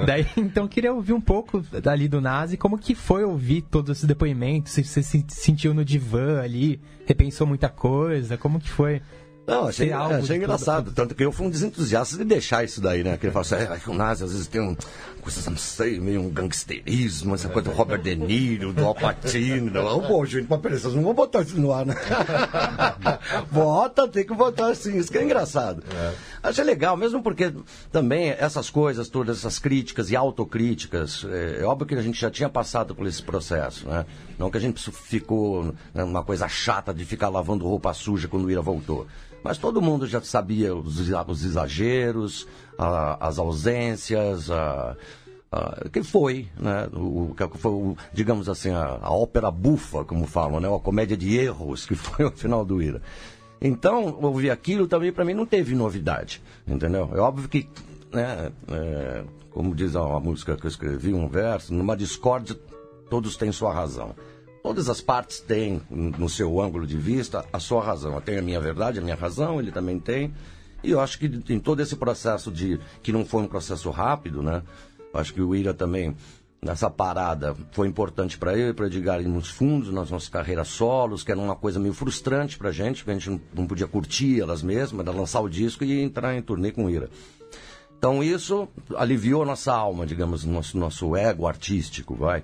Daí, 0.07 0.27
então, 0.37 0.65
eu 0.65 0.69
queria 0.69 0.93
ouvir 0.93 1.13
um 1.13 1.21
pouco 1.21 1.63
ali 1.87 2.09
do 2.09 2.21
Nazi, 2.21 2.57
como 2.57 2.79
que 2.79 2.95
foi 2.95 3.25
ouvir 3.25 3.63
todos 3.63 3.97
esses 3.97 4.05
depoimentos, 4.05 4.73
se 4.73 4.85
você 4.85 5.03
se 5.03 5.25
sentiu 5.29 5.73
no 5.75 5.85
divã 5.85 6.42
ali, 6.43 6.81
repensou 7.07 7.47
muita 7.47 7.69
coisa, 7.69 8.37
como 8.37 8.61
que 8.61 8.69
foi? 8.69 9.01
Não, 9.47 9.67
achei, 9.67 9.93
achei 9.93 10.37
engraçado. 10.37 10.93
Tanto 10.93 11.15
que 11.15 11.25
eu 11.25 11.33
fui 11.33 11.47
um 11.47 11.51
dos 11.51 11.63
entusiastas 11.63 12.17
de 12.17 12.25
deixar 12.25 12.65
isso 12.65 12.81
daí, 12.81 13.03
né? 13.03 13.17
Que 13.17 13.27
ele 13.27 13.33
fala 13.33 13.45
assim, 13.45 13.55
é, 13.57 13.77
que 13.77 13.91
o 13.91 13.95
Nazi 13.95 14.23
às 14.25 14.33
vezes 14.33 14.47
tem 14.47 14.61
um, 14.61 14.77
coisas, 15.23 15.47
não 15.47 15.57
sei, 15.57 16.01
meio 16.01 16.21
um 16.21 16.29
gangsterismo, 16.29 17.35
essa 17.35 17.49
coisa 17.49 17.71
do 17.71 17.75
Robert 17.75 18.03
De 18.03 18.15
Niro, 18.15 18.73
do 18.73 18.85
Al 18.85 18.95
Pacino. 18.95 19.71
Não, 19.71 20.01
bom, 20.01 20.25
gente, 20.25 20.47
mas 20.49 20.61
peraí, 20.61 20.79
vocês 20.79 20.95
não 20.95 21.03
vão 21.03 21.15
botar 21.15 21.43
isso 21.43 21.59
no 21.61 21.73
ar, 21.73 21.87
né? 21.87 21.95
Bota, 23.51 24.09
tem 24.09 24.25
que 24.25 24.35
botar 24.35 24.69
assim, 24.69 24.97
isso 24.97 25.11
que 25.11 25.19
é 25.19 25.25
engraçado. 25.25 25.83
Achei 26.43 26.65
legal, 26.65 26.97
mesmo 26.97 27.23
porque 27.23 27.53
também 27.91 28.31
essas 28.31 28.69
coisas, 28.69 29.09
todas 29.09 29.39
essas 29.39 29.59
críticas 29.59 30.11
e 30.11 30.17
autocríticas, 30.17 31.25
é, 31.29 31.61
é 31.61 31.65
óbvio 31.65 31.87
que 31.87 31.95
a 31.95 32.03
gente 32.03 32.21
já 32.21 32.31
tinha 32.31 32.49
passado 32.49 32.95
por 32.95 33.07
esse 33.07 33.23
processo, 33.23 33.89
né? 33.89 34.05
Não 34.39 34.51
que 34.51 34.59
a 34.59 34.61
gente 34.61 34.91
ficou 34.91 35.73
numa 35.95 36.25
coisa 36.25 36.49
chata 36.49 36.93
de 36.93 37.05
ficar 37.05 37.29
lavando 37.29 37.65
roupa 37.65 37.95
suja 37.95 38.27
quando 38.27 38.47
o 38.47 38.51
Ira 38.51 38.61
voltou. 38.61 39.07
Mas 39.43 39.59
todo 39.59 39.83
mundo 39.83 40.07
já 40.07 40.21
sabia 40.21 40.75
os, 40.75 41.01
exa- 41.01 41.25
os 41.27 41.45
exageros, 41.45 42.47
a- 42.79 43.27
as 43.27 43.39
ausências, 43.39 44.51
a, 44.51 44.97
a- 45.51 45.89
que 45.93 46.03
foi, 46.03 46.49
né? 46.59 46.89
O, 46.93 47.35
que 47.35 47.59
foi, 47.59 47.95
digamos 48.13 48.49
assim, 48.49 48.71
a, 48.71 48.99
a 49.03 49.11
ópera 49.13 49.51
bufa, 49.51 50.05
como 50.05 50.27
falam, 50.27 50.61
né? 50.61 50.75
A 50.75 50.79
comédia 50.79 51.17
de 51.17 51.37
erros, 51.37 51.87
que 51.87 51.95
foi 51.97 52.25
o 52.27 52.31
final 52.31 52.65
do 52.65 52.81
Ira. 52.83 53.03
Então, 53.61 54.19
ouvir 54.21 54.51
aquilo 54.51 54.89
também 54.89 55.13
para 55.13 55.25
mim 55.25 55.35
não 55.35 55.47
teve 55.47 55.75
novidade, 55.75 56.43
entendeu? 56.67 57.11
É 57.15 57.21
óbvio 57.21 57.49
que, 57.49 57.69
né, 58.13 58.51
é, 58.69 59.25
como 59.51 59.73
diz 59.75 59.95
a, 59.95 60.01
a 60.01 60.19
música 60.21 60.57
que 60.57 60.67
eu 60.67 60.69
escrevi, 60.69 61.15
um 61.15 61.29
verso, 61.29 61.73
numa 61.73 61.97
discórdia 61.97 62.59
todos 63.09 63.37
têm 63.37 63.53
sua 63.53 63.73
razão. 63.73 64.15
Todas 64.63 64.89
as 64.89 65.01
partes 65.01 65.41
têm, 65.41 65.83
no 65.91 66.29
seu 66.29 66.61
ângulo 66.61 66.87
de 66.87 66.97
vista, 66.97 67.45
a 67.53 67.59
sua 67.59 67.83
razão. 67.83 68.15
Eu 68.15 68.21
tenho 68.21 68.39
a 68.39 68.43
minha 68.43 68.61
verdade, 68.61 69.01
a 69.01 69.03
minha 69.03 69.17
razão, 69.17 69.59
ele 69.59 69.73
também 69.73 69.99
tem. 69.99 70.33
E 70.85 70.91
eu 70.91 71.01
acho 71.01 71.19
que 71.19 71.27
em 71.49 71.59
todo 71.59 71.81
esse 71.81 71.97
processo 71.97 72.51
de. 72.51 72.79
que 73.03 73.13
não 73.13 73.25
foi 73.25 73.43
um 73.43 73.49
processo 73.49 73.91
rápido, 73.91 74.43
né? 74.43 74.63
Eu 75.13 75.21
acho 75.21 75.35
que 75.35 75.43
o 75.43 75.55
Ira 75.55 75.75
também, 75.75 76.17
nessa 76.61 76.89
parada, 76.89 77.57
foi 77.73 77.89
importante 77.89 78.39
para 78.39 78.57
ele, 78.57 78.73
para 78.73 78.87
Edgar 78.87 79.21
ir 79.21 79.29
nos 79.29 79.49
fundos, 79.49 79.93
nas 79.93 80.11
nossas 80.11 80.29
carreiras 80.29 80.69
solos, 80.69 81.25
que 81.25 81.33
era 81.33 81.41
uma 81.41 81.57
coisa 81.57 81.81
meio 81.81 81.93
frustrante 81.93 82.57
pra 82.57 82.71
gente, 82.71 82.99
porque 82.99 83.11
a 83.11 83.15
gente 83.19 83.43
não, 83.53 83.67
podia 83.67 83.89
curtir 83.89 84.41
elas 84.41 84.63
mesmas, 84.63 85.05
lançar 85.07 85.41
o 85.41 85.49
disco 85.49 85.85
e 85.85 86.01
entrar 86.01 86.37
em 86.37 86.43
turnê 86.43 86.71
com 86.71 86.87
o 86.87 86.91
Ira. 86.91 87.11
Então 87.99 88.23
isso 88.23 88.69
aliviou 88.97 89.43
a 89.43 89.47
nossa 89.47 89.73
alma, 89.73 90.07
digamos, 90.07 90.45
nosso, 90.45 90.77
nosso 90.79 91.17
ego 91.17 91.47
artístico, 91.47 92.15
vai. 92.15 92.43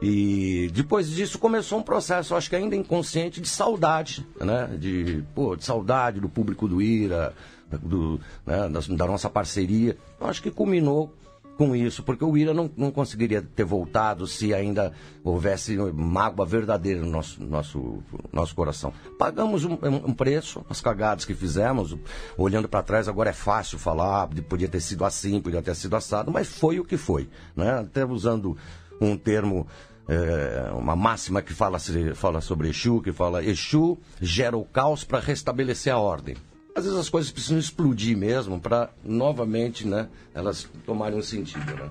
E 0.00 0.70
depois 0.74 1.08
disso 1.08 1.38
começou 1.38 1.78
um 1.78 1.82
processo, 1.82 2.34
acho 2.34 2.50
que 2.50 2.56
ainda 2.56 2.76
inconsciente, 2.76 3.40
de 3.40 3.48
saudade, 3.48 4.26
né? 4.38 4.76
De, 4.78 5.24
pô, 5.34 5.56
de 5.56 5.64
saudade 5.64 6.20
do 6.20 6.28
público 6.28 6.68
do 6.68 6.82
Ira, 6.82 7.34
do, 7.82 8.20
né? 8.44 8.68
da, 8.68 8.80
da 8.80 9.06
nossa 9.06 9.30
parceria. 9.30 9.96
Acho 10.20 10.42
que 10.42 10.50
culminou 10.50 11.14
com 11.56 11.74
isso, 11.74 12.02
porque 12.02 12.24
o 12.24 12.36
Ira 12.36 12.52
não, 12.52 12.70
não 12.76 12.90
conseguiria 12.90 13.40
ter 13.40 13.64
voltado 13.64 14.26
se 14.26 14.52
ainda 14.52 14.92
houvesse 15.24 15.76
mágoa 15.94 16.44
verdadeira 16.44 17.00
no 17.00 17.10
nosso, 17.10 17.42
nosso, 17.42 18.02
nosso 18.32 18.54
coração. 18.54 18.92
Pagamos 19.18 19.64
um, 19.64 19.78
um 19.82 20.12
preço, 20.12 20.64
as 20.68 20.80
cagadas 20.80 21.24
que 21.24 21.34
fizemos, 21.34 21.96
olhando 22.36 22.68
para 22.68 22.82
trás 22.82 23.08
agora 23.08 23.30
é 23.30 23.32
fácil 23.32 23.78
falar, 23.78 24.28
podia 24.48 24.68
ter 24.68 24.80
sido 24.80 25.04
assim, 25.04 25.40
podia 25.40 25.62
ter 25.62 25.74
sido 25.74 25.96
assado, 25.96 26.30
mas 26.30 26.46
foi 26.46 26.78
o 26.78 26.84
que 26.84 26.98
foi. 26.98 27.28
Né? 27.56 27.70
Até 27.70 28.04
usando 28.04 28.56
um 29.00 29.16
termo, 29.16 29.66
é, 30.08 30.70
uma 30.72 30.96
máxima 30.96 31.42
que 31.42 31.52
fala, 31.52 31.78
fala 32.14 32.40
sobre 32.40 32.68
Exu, 32.68 33.00
que 33.00 33.12
fala 33.12 33.44
Exu 33.44 33.98
gera 34.20 34.56
o 34.56 34.64
caos 34.64 35.04
para 35.04 35.20
restabelecer 35.20 35.92
a 35.92 35.98
ordem. 35.98 36.36
Às 36.74 36.84
vezes 36.84 36.98
as 36.98 37.08
coisas 37.08 37.32
precisam 37.32 37.58
explodir 37.58 38.16
mesmo 38.16 38.60
para 38.60 38.90
novamente, 39.02 39.86
né, 39.86 40.08
elas 40.34 40.68
tomarem 40.84 41.18
um 41.18 41.22
sentido, 41.22 41.74
né? 41.74 41.90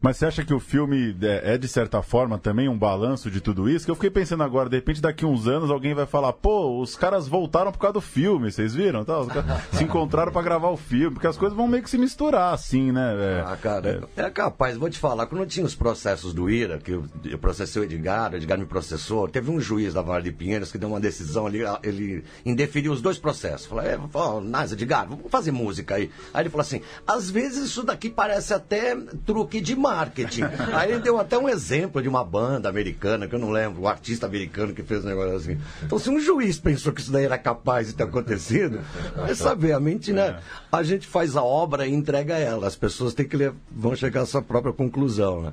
Mas 0.00 0.16
você 0.16 0.26
acha 0.26 0.44
que 0.44 0.54
o 0.54 0.60
filme 0.60 1.16
é, 1.22 1.54
é, 1.54 1.58
de 1.58 1.66
certa 1.66 2.02
forma, 2.02 2.38
também 2.38 2.68
um 2.68 2.78
balanço 2.78 3.30
de 3.30 3.40
tudo 3.40 3.68
isso? 3.68 3.84
Que 3.84 3.90
eu 3.90 3.94
fiquei 3.94 4.10
pensando 4.10 4.42
agora, 4.42 4.68
de 4.68 4.76
repente, 4.76 5.00
daqui 5.00 5.26
uns 5.26 5.48
anos, 5.48 5.70
alguém 5.70 5.94
vai 5.94 6.06
falar, 6.06 6.32
pô, 6.32 6.80
os 6.80 6.94
caras 6.94 7.26
voltaram 7.26 7.72
por 7.72 7.78
causa 7.78 7.94
do 7.94 8.00
filme, 8.00 8.50
vocês 8.50 8.74
viram? 8.74 9.04
Tá? 9.04 9.14
Se 9.72 9.84
encontraram 9.84 10.30
pra 10.30 10.42
gravar 10.42 10.68
o 10.68 10.76
filme, 10.76 11.14
porque 11.14 11.26
as 11.26 11.36
coisas 11.36 11.56
vão 11.56 11.66
meio 11.66 11.82
que 11.82 11.90
se 11.90 11.98
misturar, 11.98 12.54
assim, 12.54 12.92
né? 12.92 13.14
É, 13.18 13.44
Ah, 13.46 13.56
cara, 13.56 14.08
é 14.16 14.30
capaz, 14.30 14.76
vou 14.76 14.88
te 14.88 14.98
falar, 14.98 15.26
quando 15.26 15.42
eu 15.42 15.46
tinha 15.46 15.66
os 15.66 15.74
processos 15.74 16.32
do 16.32 16.48
IRA, 16.48 16.78
que 16.78 16.92
eu, 16.92 17.04
eu 17.24 17.38
processei 17.38 17.82
o 17.82 17.84
Edgar, 17.84 18.32
o 18.32 18.36
Edgar 18.36 18.58
me 18.58 18.66
processou, 18.66 19.28
teve 19.28 19.50
um 19.50 19.60
juiz 19.60 19.94
da 19.94 20.02
Vale 20.02 20.24
de 20.24 20.32
Pinheiros 20.32 20.70
que 20.70 20.78
deu 20.78 20.88
uma 20.88 21.00
decisão 21.00 21.46
ali, 21.46 21.60
ele 21.82 22.24
indeferiu 22.44 22.92
os 22.92 23.02
dois 23.02 23.18
processos. 23.18 23.66
Falou, 23.66 23.84
é, 23.84 23.98
Nas, 24.42 24.72
Edgar, 24.72 25.08
vamos 25.08 25.30
fazer 25.30 25.50
música 25.50 25.96
aí. 25.96 26.10
Aí 26.32 26.42
ele 26.42 26.50
falou 26.50 26.62
assim, 26.62 26.80
às 27.06 27.30
vezes 27.30 27.70
isso 27.70 27.82
daqui 27.82 28.08
parece 28.10 28.54
até 28.54 28.96
truque 29.26 29.60
de 29.60 29.74
marketing. 29.88 30.42
aí 30.72 30.92
ele 30.92 31.00
deu 31.00 31.18
até 31.18 31.38
um 31.38 31.48
exemplo 31.48 32.02
de 32.02 32.08
uma 32.08 32.24
banda 32.24 32.68
americana, 32.68 33.26
que 33.26 33.34
eu 33.34 33.38
não 33.38 33.50
lembro, 33.50 33.82
um 33.82 33.88
artista 33.88 34.26
americano 34.26 34.74
que 34.74 34.82
fez 34.82 35.04
um 35.04 35.08
negócio 35.08 35.36
assim. 35.36 35.58
Então, 35.82 35.98
se 35.98 36.10
um 36.10 36.20
juiz 36.20 36.58
pensou 36.58 36.92
que 36.92 37.00
isso 37.00 37.12
daí 37.12 37.24
era 37.24 37.38
capaz 37.38 37.88
de 37.88 37.94
ter 37.94 38.04
acontecido, 38.04 38.80
vai 39.16 39.34
saber, 39.34 39.72
a 39.72 39.80
mente, 39.80 40.12
né? 40.12 40.38
A 40.70 40.82
gente 40.82 41.06
faz 41.06 41.36
a 41.36 41.42
obra 41.42 41.86
e 41.86 41.92
entrega 41.92 42.36
ela. 42.36 42.66
As 42.66 42.76
pessoas 42.76 43.14
têm 43.14 43.26
que 43.26 43.36
ler, 43.36 43.52
vão 43.70 43.94
chegar 43.96 44.22
à 44.22 44.26
sua 44.26 44.42
própria 44.42 44.72
conclusão, 44.72 45.42
né? 45.42 45.52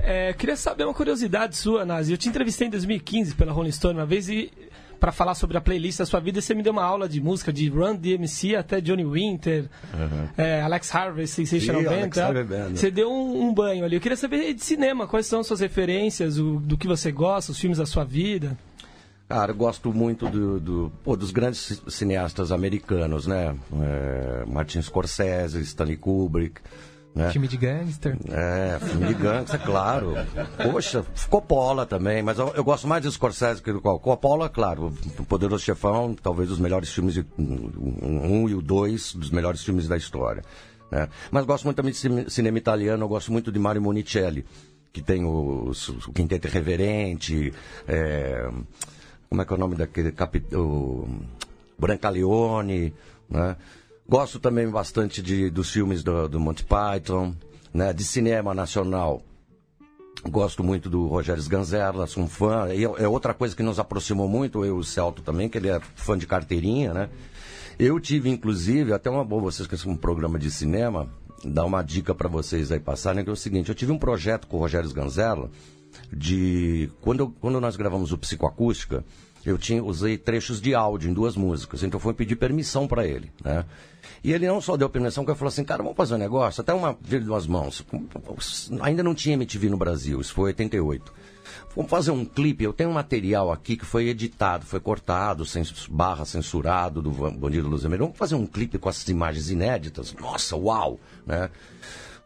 É, 0.00 0.32
queria 0.32 0.56
saber 0.56 0.84
uma 0.84 0.94
curiosidade 0.94 1.56
sua, 1.56 1.84
Nazi. 1.84 2.12
Eu 2.12 2.18
te 2.18 2.28
entrevistei 2.28 2.68
em 2.68 2.70
2015 2.70 3.34
pela 3.34 3.52
Rolling 3.52 3.72
Stone 3.72 3.98
uma 3.98 4.06
vez 4.06 4.28
e 4.28 4.50
para 4.98 5.12
falar 5.12 5.34
sobre 5.34 5.56
a 5.56 5.60
playlist 5.60 5.98
da 5.98 6.06
sua 6.06 6.20
vida, 6.20 6.40
você 6.40 6.54
me 6.54 6.62
deu 6.62 6.72
uma 6.72 6.82
aula 6.84 7.08
de 7.08 7.20
música 7.20 7.52
de 7.52 7.68
Run 7.68 7.96
DMC 7.96 8.56
até 8.56 8.80
Johnny 8.80 9.04
Winter, 9.04 9.66
é, 10.36 10.60
Alex 10.60 10.94
Harvey, 10.94 11.26
Sensational 11.26 11.82
Band. 11.82 12.08
Tá? 12.10 12.32
Band. 12.32 12.70
Você 12.74 12.90
deu 12.90 13.10
um, 13.10 13.48
um 13.48 13.54
banho 13.54 13.84
ali. 13.84 13.96
Eu 13.96 14.00
queria 14.00 14.16
saber 14.16 14.52
de 14.54 14.62
cinema, 14.64 15.06
quais 15.06 15.26
são 15.26 15.42
suas 15.42 15.60
referências, 15.60 16.38
o, 16.38 16.58
do 16.58 16.76
que 16.76 16.86
você 16.86 17.12
gosta, 17.12 17.52
os 17.52 17.58
filmes 17.58 17.78
da 17.78 17.86
sua 17.86 18.04
vida. 18.04 18.56
Cara, 19.28 19.52
eu 19.52 19.56
gosto 19.56 19.92
muito 19.92 20.26
do, 20.28 20.58
do- 20.58 20.92
pô, 21.04 21.14
dos 21.14 21.30
grandes 21.30 21.60
ci- 21.60 21.82
cineastas 21.88 22.50
americanos, 22.50 23.26
né? 23.26 23.54
É, 23.82 24.44
Martin 24.46 24.80
Scorsese, 24.80 25.60
Stanley 25.60 25.98
Kubrick. 25.98 26.60
Né? 27.18 27.32
Filme 27.32 27.48
de 27.48 27.56
gangster. 27.56 28.16
É, 28.30 28.78
filme 28.78 29.06
de 29.08 29.14
gangster, 29.14 29.60
claro. 29.64 30.14
Poxa, 30.62 31.04
Coppola 31.28 31.84
também, 31.84 32.22
mas 32.22 32.38
eu, 32.38 32.52
eu 32.54 32.62
gosto 32.62 32.86
mais 32.86 33.02
de 33.02 33.10
Scorsese 33.10 33.60
que 33.60 33.72
do 33.72 33.80
qual. 33.80 33.98
Coppola, 33.98 34.48
claro, 34.48 34.92
o 35.18 35.24
Poderoso 35.24 35.64
Chefão, 35.64 36.14
talvez 36.14 36.48
os 36.50 36.60
melhores 36.60 36.90
filmes, 36.92 37.14
de, 37.14 37.26
um, 37.36 37.70
um 38.44 38.48
e 38.48 38.54
o 38.54 38.62
dois, 38.62 39.12
dos 39.14 39.30
melhores 39.30 39.64
filmes 39.64 39.88
da 39.88 39.96
história. 39.96 40.44
né? 40.92 41.08
Mas 41.30 41.44
gosto 41.44 41.64
muito 41.64 41.76
também 41.76 41.90
de 41.92 41.98
cine- 41.98 42.30
cinema 42.30 42.56
italiano, 42.56 43.02
eu 43.04 43.08
gosto 43.08 43.32
muito 43.32 43.50
de 43.50 43.58
Mario 43.58 43.82
Monicelli, 43.82 44.46
que 44.92 45.02
tem 45.02 45.24
os- 45.24 45.88
o 46.06 46.12
Quinteto 46.12 46.46
Irreverente, 46.46 47.52
é, 47.88 48.48
como 49.28 49.42
é 49.42 49.44
que 49.44 49.52
é 49.52 49.56
o 49.56 49.58
nome 49.58 49.74
daquele 49.74 50.12
capitão, 50.12 50.60
o 50.60 51.08
Brancaleone, 51.78 52.94
né? 53.28 53.56
Gosto 54.10 54.40
também 54.40 54.66
bastante 54.70 55.20
de, 55.20 55.50
dos 55.50 55.70
filmes 55.70 56.02
do, 56.02 56.26
do 56.28 56.40
Monty 56.40 56.64
Python, 56.64 57.34
né? 57.74 57.92
De 57.92 58.02
cinema 58.02 58.54
nacional. 58.54 59.22
Gosto 60.26 60.64
muito 60.64 60.88
do 60.88 61.06
Rogério 61.06 61.42
Sganzerla, 61.42 62.06
sou 62.06 62.22
um 62.22 62.28
fã. 62.28 62.72
E 62.72 62.84
é 62.84 63.04
é 63.04 63.06
outra 63.06 63.34
coisa 63.34 63.54
que 63.54 63.62
nos 63.62 63.78
aproximou 63.78 64.26
muito, 64.26 64.64
eu 64.64 64.76
e 64.76 64.80
o 64.80 64.82
Celto 64.82 65.20
também, 65.20 65.46
que 65.46 65.58
ele 65.58 65.68
é 65.68 65.78
fã 65.94 66.16
de 66.16 66.26
carteirinha, 66.26 66.94
né? 66.94 67.10
Eu 67.78 68.00
tive, 68.00 68.30
inclusive, 68.30 68.94
até 68.94 69.10
uma 69.10 69.24
boa, 69.24 69.42
vocês 69.42 69.68
são 69.78 69.92
um 69.92 69.96
programa 69.96 70.38
de 70.38 70.50
cinema, 70.50 71.08
dar 71.44 71.66
uma 71.66 71.82
dica 71.82 72.14
para 72.14 72.28
vocês 72.28 72.72
aí 72.72 72.80
passarem, 72.80 73.22
que 73.22 73.30
é 73.30 73.32
o 73.32 73.36
seguinte, 73.36 73.68
eu 73.68 73.74
tive 73.74 73.92
um 73.92 73.98
projeto 73.98 74.48
com 74.48 74.56
o 74.56 74.60
Rogério 74.60 74.88
Sganzella, 74.88 75.50
de... 76.12 76.90
Quando, 77.00 77.28
quando 77.40 77.60
nós 77.60 77.76
gravamos 77.76 78.10
o 78.10 78.18
Psicoacústica, 78.18 79.04
eu 79.44 79.56
tinha, 79.58 79.82
usei 79.82 80.16
trechos 80.18 80.60
de 80.60 80.74
áudio 80.74 81.10
em 81.10 81.14
duas 81.14 81.36
músicas, 81.36 81.82
então 81.82 81.96
eu 81.98 82.02
fui 82.02 82.12
pedir 82.14 82.36
permissão 82.36 82.86
para 82.86 83.06
ele, 83.06 83.30
né? 83.44 83.64
E 84.22 84.32
ele 84.32 84.46
não 84.46 84.60
só 84.60 84.76
deu 84.76 84.88
permissão, 84.90 85.24
que 85.24 85.30
ele 85.30 85.38
falou 85.38 85.48
assim, 85.48 85.64
cara, 85.64 85.82
vamos 85.82 85.96
fazer 85.96 86.14
um 86.14 86.18
negócio, 86.18 86.60
até 86.60 86.72
uma 86.74 86.96
vira 87.00 87.20
de 87.20 87.26
duas 87.26 87.46
mãos. 87.46 87.84
Ainda 88.80 89.02
não 89.02 89.14
tinha 89.14 89.34
MTV 89.34 89.68
no 89.68 89.76
Brasil, 89.76 90.20
isso 90.20 90.34
foi 90.34 90.46
88. 90.46 91.12
Vamos 91.74 91.90
fazer 91.90 92.10
um 92.10 92.24
clipe, 92.24 92.64
eu 92.64 92.72
tenho 92.72 92.90
um 92.90 92.94
material 92.94 93.52
aqui 93.52 93.76
que 93.76 93.84
foi 93.84 94.08
editado, 94.08 94.66
foi 94.66 94.80
cortado, 94.80 95.44
cens- 95.46 95.86
barra 95.86 96.24
censurado 96.24 97.00
do 97.00 97.10
Bandido 97.10 97.68
Luz 97.68 97.82
Vermelha. 97.82 98.02
Vamos 98.02 98.18
fazer 98.18 98.34
um 98.34 98.46
clipe 98.46 98.78
com 98.78 98.88
essas 98.88 99.08
imagens 99.08 99.48
inéditas? 99.50 100.12
Nossa, 100.14 100.56
uau! 100.56 100.98
Né? 101.26 101.48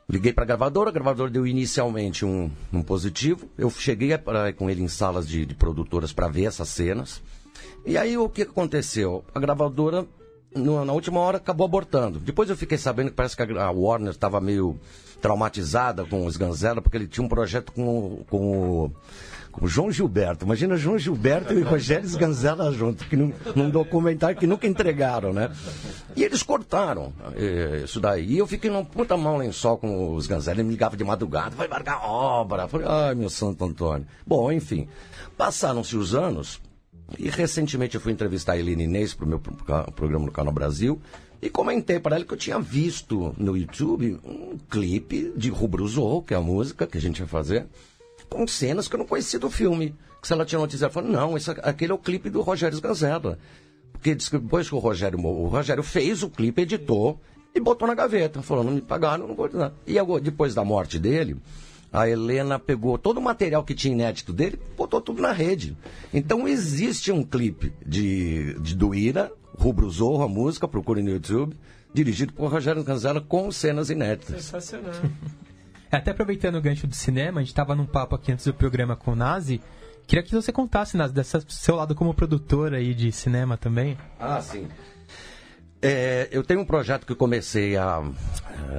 Liguei 0.08 0.32
para 0.32 0.44
a 0.44 0.46
gravadora, 0.46 0.90
a 0.90 0.92
gravadora 0.92 1.30
deu 1.30 1.46
inicialmente 1.46 2.24
um, 2.24 2.50
um 2.72 2.82
positivo. 2.82 3.48
Eu 3.56 3.70
cheguei 3.70 4.16
pra- 4.18 4.52
com 4.52 4.68
ele 4.68 4.82
em 4.82 4.88
salas 4.88 5.26
de, 5.26 5.46
de 5.46 5.54
produtoras 5.54 6.12
para 6.12 6.28
ver 6.28 6.44
essas 6.44 6.68
cenas. 6.68 7.22
E 7.86 7.96
aí 7.96 8.16
o 8.18 8.28
que 8.28 8.42
aconteceu? 8.42 9.24
A 9.34 9.40
gravadora, 9.40 10.04
no- 10.54 10.84
na 10.84 10.92
última 10.92 11.20
hora, 11.20 11.38
acabou 11.38 11.64
abortando. 11.64 12.18
Depois 12.18 12.50
eu 12.50 12.56
fiquei 12.56 12.76
sabendo 12.76 13.10
que 13.10 13.16
parece 13.16 13.36
que 13.36 13.42
a, 13.42 13.70
Warner 13.70 14.10
estava 14.10 14.40
meio 14.40 14.78
traumatizada 15.20 16.04
com 16.04 16.26
os 16.26 16.36
Ganzella, 16.36 16.82
porque 16.82 16.96
ele 16.96 17.06
tinha 17.06 17.24
um 17.24 17.28
projeto 17.28 17.72
com, 17.72 18.24
com 18.28 18.84
o. 18.86 18.92
Com 19.52 19.66
João 19.68 19.92
Gilberto. 19.92 20.44
Imagina 20.46 20.76
João 20.76 20.98
Gilberto 20.98 21.52
e 21.52 21.60
Rogério 21.62 22.06
Sganzella 22.06 22.72
junto, 22.72 23.04
que 23.06 23.14
num, 23.16 23.32
num 23.54 23.68
documentário 23.70 24.36
que 24.38 24.46
nunca 24.46 24.66
entregaram, 24.66 25.32
né? 25.32 25.52
E 26.16 26.24
eles 26.24 26.42
cortaram 26.42 27.12
eh, 27.36 27.82
isso 27.84 28.00
daí. 28.00 28.24
E 28.32 28.38
eu 28.38 28.46
fiquei 28.46 28.70
num 28.70 28.84
puta 28.84 29.16
mão 29.16 29.36
lençol 29.36 29.76
com 29.78 30.14
os 30.14 30.26
Ganzella. 30.26 30.56
Ele 30.60 30.64
me 30.64 30.70
ligava 30.72 30.96
de 30.96 31.04
madrugada, 31.04 31.54
vai 31.54 31.68
largar 31.68 31.96
a 31.98 32.06
obra. 32.06 32.66
Falei, 32.66 32.86
ai, 32.88 33.14
meu 33.14 33.28
Santo 33.30 33.62
Antônio. 33.64 34.06
Bom, 34.26 34.50
enfim. 34.50 34.88
Passaram-se 35.36 35.96
os 35.96 36.14
anos, 36.14 36.60
e 37.18 37.28
recentemente 37.28 37.94
eu 37.94 38.00
fui 38.00 38.12
entrevistar 38.12 38.52
a 38.52 38.58
Eline 38.58 38.84
Inês 38.84 39.12
para 39.14 39.26
o 39.26 39.28
meu 39.28 39.38
pro- 39.38 39.54
programa 39.92 40.24
no 40.26 40.32
Canal 40.32 40.52
Brasil 40.52 41.00
e 41.42 41.50
comentei 41.50 41.98
para 41.98 42.16
ela 42.16 42.24
que 42.24 42.32
eu 42.32 42.38
tinha 42.38 42.58
visto 42.58 43.34
no 43.36 43.56
YouTube 43.56 44.18
um 44.24 44.56
clipe 44.70 45.32
de 45.36 45.50
Rubro 45.50 45.86
Zorro, 45.88 46.22
que 46.22 46.32
é 46.32 46.36
a 46.36 46.40
música 46.40 46.86
que 46.86 46.96
a 46.96 47.00
gente 47.00 47.20
vai 47.20 47.28
fazer, 47.28 47.66
com 48.32 48.46
cenas 48.46 48.88
que 48.88 48.94
eu 48.94 48.98
não 48.98 49.06
conhecia 49.06 49.38
do 49.38 49.50
filme. 49.50 49.94
Que 50.20 50.26
se 50.26 50.32
ela 50.32 50.44
tinha 50.44 50.58
notícia, 50.58 50.86
ela 50.86 50.92
falou, 50.92 51.10
não, 51.10 51.36
esse, 51.36 51.50
aquele 51.50 51.92
é 51.92 51.94
o 51.94 51.98
clipe 51.98 52.30
do 52.30 52.40
Rogério 52.40 52.76
Sganzella. 52.76 53.38
Porque 53.92 54.14
disse 54.14 54.30
que 54.30 54.38
depois 54.38 54.68
que 54.68 54.74
o 54.74 54.78
Rogério, 54.78 55.18
o 55.18 55.48
Rogério 55.48 55.82
fez 55.82 56.22
o 56.22 56.30
clipe, 56.30 56.62
editou 56.62 57.20
e 57.54 57.60
botou 57.60 57.86
na 57.86 57.94
gaveta. 57.94 58.42
Falou, 58.42 58.64
não 58.64 58.72
me 58.72 58.80
pagaram, 58.80 59.28
não 59.28 59.34
vou 59.34 59.48
dar. 59.48 59.72
E 59.86 59.98
agora, 59.98 60.20
depois 60.20 60.54
da 60.54 60.64
morte 60.64 60.98
dele, 60.98 61.36
a 61.92 62.08
Helena 62.08 62.58
pegou 62.58 62.96
todo 62.96 63.18
o 63.18 63.22
material 63.22 63.62
que 63.62 63.74
tinha 63.74 63.92
inédito 63.92 64.32
dele 64.32 64.58
e 64.58 64.76
botou 64.76 65.00
tudo 65.00 65.20
na 65.20 65.32
rede. 65.32 65.76
Então 66.12 66.48
existe 66.48 67.12
um 67.12 67.22
clipe 67.22 67.72
de, 67.84 68.54
de 68.60 68.74
do 68.74 68.94
Ira, 68.94 69.30
Rubro 69.58 69.90
Zorro, 69.90 70.22
a 70.22 70.28
música, 70.28 70.66
procure 70.66 71.02
no 71.02 71.10
YouTube, 71.10 71.54
dirigido 71.92 72.32
por 72.32 72.50
Rogério 72.50 72.80
Sganzella 72.80 73.20
com 73.20 73.52
cenas 73.52 73.90
inéditas. 73.90 74.42
Sensacional. 74.42 74.94
É, 75.92 75.96
Até 75.96 76.10
aproveitando 76.10 76.56
o 76.56 76.60
gancho 76.62 76.86
do 76.86 76.94
cinema, 76.94 77.40
a 77.40 77.42
gente 77.42 77.50
estava 77.52 77.74
num 77.76 77.86
papo 77.86 78.14
aqui 78.16 78.32
antes 78.32 78.46
do 78.46 78.54
programa 78.54 78.96
com 78.96 79.12
o 79.12 79.16
Nazi. 79.16 79.60
Queria 80.06 80.22
que 80.22 80.34
você 80.34 80.50
contasse, 80.50 80.96
Nazi, 80.96 81.12
desse 81.14 81.38
seu 81.48 81.76
lado 81.76 81.94
como 81.94 82.12
produtor 82.14 82.74
aí 82.74 82.94
de 82.94 83.12
cinema 83.12 83.56
também. 83.56 83.96
Ah, 84.18 84.40
sim. 84.40 84.66
É, 85.84 86.28
eu 86.30 86.44
tenho 86.44 86.60
um 86.60 86.64
projeto 86.64 87.04
que 87.04 87.14
comecei 87.14 87.76
a. 87.76 88.02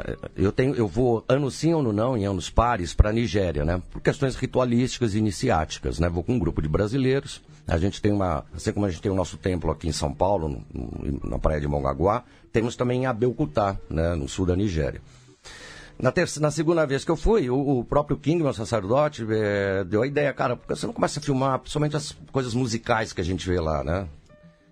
eh, 0.06 0.18
Eu, 0.38 0.52
tenho, 0.54 0.74
eu 0.74 0.88
vou 0.88 1.24
ano 1.28 1.52
sim, 1.52 1.74
ano 1.74 1.92
não, 1.92 2.16
em 2.18 2.26
anos 2.26 2.50
pares, 2.50 2.94
para 2.94 3.10
a 3.10 3.14
Nigéria, 3.14 3.66
né? 3.66 3.82
Por 3.92 4.02
questões 4.02 4.36
ritualísticas 4.36 5.14
e 5.14 5.18
iniciáticas, 5.18 6.00
né? 6.00 6.08
Vou 6.08 6.24
com 6.24 6.34
um 6.34 6.40
grupo 6.40 6.62
de 6.62 6.70
brasileiros. 6.70 7.42
A 7.68 7.78
gente 7.78 8.02
tem 8.02 8.12
uma. 8.12 8.46
Assim 8.54 8.72
como 8.72 8.86
a 8.86 8.90
gente 8.90 9.02
tem 9.02 9.12
o 9.12 9.16
nosso 9.16 9.36
templo 9.38 9.70
aqui 9.70 9.88
em 9.88 9.92
São 9.92 10.14
Paulo, 10.14 10.48
no- 10.74 11.30
na 11.30 11.38
praia 11.38 11.60
de 11.60 11.68
Mongaguá, 11.68 12.24
temos 12.54 12.76
também 12.78 13.04
em 13.04 13.06
Abeokuta, 13.06 13.80
né? 13.90 14.16
No 14.16 14.28
sul 14.30 14.46
da 14.46 14.56
Nigéria. 14.56 15.02
Na, 16.04 16.14
na 16.42 16.52
segunda 16.52 16.86
vez 16.86 17.06
que 17.06 17.12
eu 17.12 17.16
fui, 17.16 17.50
o, 17.50 17.80
o 17.80 17.86
próprio 17.86 18.18
King, 18.18 18.44
meu 18.44 18.54
sacerdote, 18.54 19.26
eh, 19.30 19.86
deu 19.86 20.02
a 20.02 20.08
ideia, 20.08 20.34
cara, 20.34 20.58
porque 20.58 20.76
você 20.76 20.86
não 20.86 20.94
começa 20.94 21.18
a 21.18 21.24
filmar, 21.24 21.58
principalmente 21.60 21.96
as 21.96 22.12
coisas 22.30 22.54
musicais 22.54 23.14
que 23.14 23.22
a 23.22 23.24
gente 23.24 23.48
vê 23.48 23.58
lá, 23.58 23.86
né? 23.86 24.06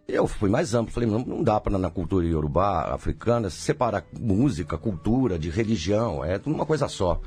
Eu 0.05 0.27
fui 0.27 0.49
mais 0.49 0.73
amplo, 0.73 0.93
falei, 0.93 1.07
não, 1.07 1.19
não 1.19 1.41
dá 1.41 1.57
para 1.57 1.77
na 1.77 1.89
cultura 1.89 2.27
iorubá, 2.27 2.93
africana, 2.93 3.49
separar 3.49 4.03
música, 4.19 4.77
cultura, 4.77 5.39
de 5.39 5.49
religião, 5.49 6.21
é 6.25 6.37
tudo 6.37 6.53
uma 6.53 6.65
coisa 6.65 6.89
só. 6.89 7.21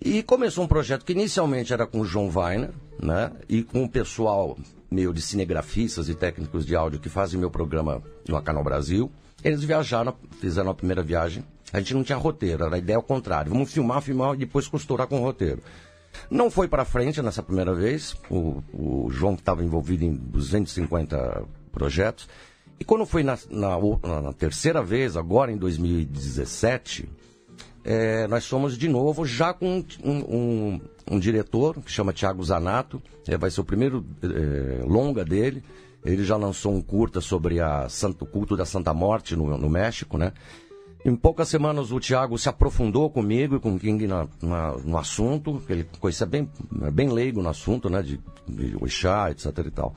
E 0.00 0.20
começou 0.24 0.64
um 0.64 0.68
projeto 0.68 1.04
que 1.04 1.12
inicialmente 1.12 1.72
era 1.72 1.86
com 1.86 2.00
o 2.00 2.04
João 2.04 2.28
Weiner, 2.34 2.72
né? 3.00 3.30
E 3.48 3.62
com 3.62 3.84
o 3.84 3.88
pessoal 3.88 4.58
meio 4.90 5.14
de 5.14 5.22
cinegrafistas 5.22 6.08
e 6.08 6.16
técnicos 6.16 6.66
de 6.66 6.74
áudio 6.74 6.98
que 6.98 7.08
fazem 7.08 7.38
meu 7.38 7.48
programa 7.48 8.02
no 8.28 8.42
Canal 8.42 8.64
Brasil. 8.64 9.08
Eles 9.44 9.62
viajaram, 9.62 10.16
fizeram 10.40 10.72
a 10.72 10.74
primeira 10.74 11.00
viagem. 11.00 11.44
A 11.74 11.80
gente 11.80 11.92
não 11.94 12.04
tinha 12.04 12.16
roteiro, 12.16 12.64
era 12.64 12.76
a 12.76 12.78
ideia 12.78 12.96
ao 12.96 13.02
contrário. 13.02 13.50
Vamos 13.52 13.72
filmar, 13.72 14.00
filmar 14.00 14.34
e 14.34 14.38
depois 14.38 14.68
costurar 14.68 15.06
com 15.08 15.18
o 15.20 15.22
roteiro. 15.24 15.60
Não 16.30 16.48
foi 16.48 16.68
para 16.68 16.84
frente 16.84 17.20
nessa 17.20 17.42
primeira 17.42 17.74
vez. 17.74 18.14
O, 18.30 18.62
o 18.72 19.08
João 19.10 19.34
estava 19.34 19.64
envolvido 19.64 20.04
em 20.04 20.14
250 20.14 21.42
projetos. 21.72 22.28
E 22.78 22.84
quando 22.84 23.04
foi 23.04 23.24
na, 23.24 23.36
na 23.50 23.76
na 24.22 24.32
terceira 24.32 24.82
vez, 24.82 25.16
agora 25.16 25.50
em 25.50 25.56
2017, 25.56 27.08
é, 27.84 28.26
nós 28.28 28.44
somos 28.44 28.78
de 28.78 28.88
novo 28.88 29.26
já 29.26 29.52
com 29.52 29.84
um, 30.02 30.10
um- 30.12 30.80
um 31.10 31.18
diretor 31.18 31.80
que 31.82 31.90
chama 31.90 32.12
Thiago 32.12 32.42
Zanato. 32.44 33.02
É, 33.26 33.36
vai 33.36 33.50
ser 33.50 33.60
o 33.60 33.64
primeiro 33.64 34.04
é, 34.22 34.84
longa 34.84 35.24
dele. 35.24 35.62
Ele 36.04 36.22
já 36.22 36.36
lançou 36.36 36.72
um 36.72 36.80
curta 36.82 37.20
sobre 37.20 37.60
a 37.60 37.88
santo, 37.88 38.24
culto 38.26 38.56
da 38.56 38.64
Santa 38.66 38.92
Morte 38.94 39.34
no, 39.34 39.56
no 39.58 39.68
México, 39.70 40.16
né? 40.18 40.32
Em 41.04 41.14
poucas 41.14 41.48
semanas 41.48 41.92
o 41.92 42.00
Thiago 42.00 42.38
se 42.38 42.48
aprofundou 42.48 43.10
comigo 43.10 43.56
e 43.56 43.60
com 43.60 43.74
o 43.74 43.78
King 43.78 44.06
na- 44.06 44.26
na- 44.40 44.72
no 44.78 44.96
assunto. 44.96 45.62
Ele 45.68 45.84
conhecia 46.00 46.24
bem, 46.26 46.48
bem 46.92 47.10
leigo 47.10 47.42
no 47.42 47.48
assunto, 47.50 47.90
né? 47.90 48.00
De, 48.02 48.18
de 48.48 48.74
Oixá, 48.80 49.30
etc 49.30 49.46
e 49.66 49.70
tal. 49.70 49.94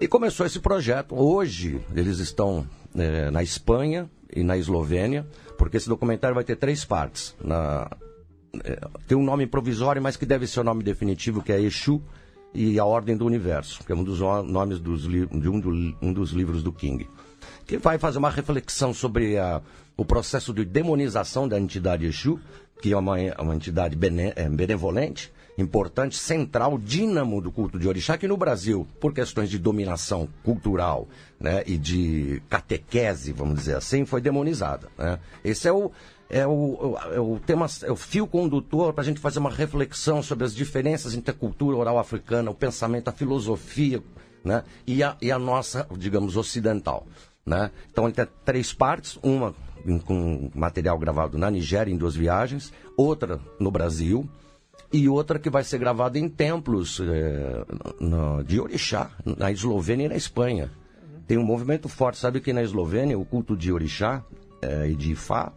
E 0.00 0.08
começou 0.08 0.46
esse 0.46 0.58
projeto. 0.58 1.14
Hoje 1.14 1.80
eles 1.94 2.18
estão 2.18 2.66
eh, 2.96 3.30
na 3.30 3.42
Espanha 3.42 4.08
e 4.34 4.42
na 4.42 4.56
Eslovênia, 4.56 5.26
porque 5.58 5.76
esse 5.76 5.88
documentário 5.88 6.34
vai 6.34 6.44
ter 6.44 6.56
três 6.56 6.82
partes. 6.82 7.36
Na, 7.44 7.90
eh, 8.64 8.80
tem 9.06 9.18
um 9.18 9.22
nome 9.24 9.46
provisório, 9.46 10.00
mas 10.00 10.16
que 10.16 10.24
deve 10.24 10.46
ser 10.46 10.60
o 10.60 10.64
nome 10.64 10.82
definitivo, 10.82 11.42
que 11.42 11.52
é 11.52 11.60
Exu 11.60 12.00
e 12.54 12.78
a 12.78 12.86
Ordem 12.86 13.18
do 13.18 13.26
Universo, 13.26 13.84
que 13.84 13.92
é 13.92 13.94
um 13.94 14.02
dos 14.02 14.20
nomes 14.20 14.78
dos 14.80 15.02
de 15.02 15.26
um, 15.48 15.60
do- 15.60 15.94
um 16.00 16.10
dos 16.10 16.30
livros 16.30 16.62
do 16.62 16.72
King 16.72 17.06
que 17.66 17.76
vai 17.76 17.98
fazer 17.98 18.16
uma 18.16 18.30
reflexão 18.30 18.94
sobre 18.94 19.36
a- 19.36 19.60
o 19.98 20.04
processo 20.04 20.54
de 20.54 20.64
demonização 20.64 21.48
da 21.48 21.58
entidade 21.58 22.06
Exu, 22.06 22.38
que 22.80 22.92
é 22.92 22.96
uma, 22.96 23.16
uma 23.40 23.54
entidade 23.54 23.96
bene- 23.96 24.32
eh, 24.36 24.48
benevolente, 24.48 25.32
importante, 25.58 26.16
central, 26.16 26.78
dínamo 26.78 27.40
do 27.40 27.50
culto 27.50 27.80
de 27.80 27.88
Orixá, 27.88 28.16
que 28.16 28.28
no 28.28 28.36
Brasil, 28.36 28.86
por 29.00 29.12
questões 29.12 29.50
de 29.50 29.58
dominação 29.58 30.28
cultural 30.44 31.08
né, 31.40 31.64
e 31.66 31.76
de 31.76 32.40
catequese, 32.48 33.32
vamos 33.32 33.56
dizer 33.56 33.76
assim, 33.76 34.06
foi 34.06 34.20
demonizada. 34.20 34.88
né. 34.96 35.18
Esse 35.42 35.66
é 35.66 35.72
o, 35.72 35.90
é 36.30 36.46
o, 36.46 36.96
é 37.12 37.18
o 37.18 37.40
tema, 37.44 37.66
é 37.82 37.90
o 37.90 37.96
fio 37.96 38.28
condutor 38.28 38.92
para 38.92 39.02
a 39.02 39.04
gente 39.04 39.18
fazer 39.18 39.40
uma 39.40 39.50
reflexão 39.50 40.22
sobre 40.22 40.44
as 40.44 40.54
diferenças 40.54 41.12
entre 41.12 41.32
a 41.32 41.34
cultura 41.34 41.76
oral 41.76 41.98
africana, 41.98 42.52
o 42.52 42.54
pensamento, 42.54 43.08
a 43.08 43.12
filosofia 43.12 44.00
né, 44.44 44.62
e, 44.86 45.02
a, 45.02 45.16
e 45.20 45.32
a 45.32 45.40
nossa, 45.40 45.88
digamos, 45.98 46.36
ocidental. 46.36 47.04
Né? 47.48 47.70
Então 47.90 48.04
ele 48.04 48.12
tem 48.12 48.26
três 48.44 48.72
partes, 48.74 49.18
uma 49.22 49.54
com 50.04 50.50
material 50.54 50.98
gravado 50.98 51.38
na 51.38 51.50
Nigéria 51.50 51.90
em 51.90 51.96
duas 51.96 52.14
viagens, 52.14 52.70
outra 52.96 53.40
no 53.58 53.70
Brasil 53.70 54.28
e 54.92 55.08
outra 55.08 55.38
que 55.38 55.48
vai 55.48 55.64
ser 55.64 55.78
gravada 55.78 56.18
em 56.18 56.28
templos 56.28 57.00
eh, 57.00 57.64
na- 57.98 58.42
de 58.42 58.60
Orixá, 58.60 59.10
na 59.24 59.50
Eslovênia 59.50 60.04
e 60.06 60.08
na 60.10 60.16
Espanha. 60.16 60.70
Tem 61.26 61.38
um 61.38 61.44
movimento 61.44 61.88
forte, 61.88 62.18
sabe 62.18 62.40
que 62.40 62.52
na 62.52 62.62
Eslovênia 62.62 63.18
o 63.18 63.24
culto 63.24 63.56
de 63.56 63.72
Orixá 63.72 64.22
eh, 64.60 64.90
e 64.90 64.94
de 64.96 65.12
Ifá 65.12 65.52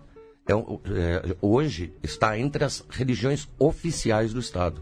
é 0.47 0.53
eh, 0.53 1.35
hoje 1.41 1.93
está 2.01 2.37
entre 2.37 2.63
as 2.63 2.85
religiões 2.89 3.49
oficiais 3.59 4.33
do 4.33 4.39
Estado. 4.39 4.81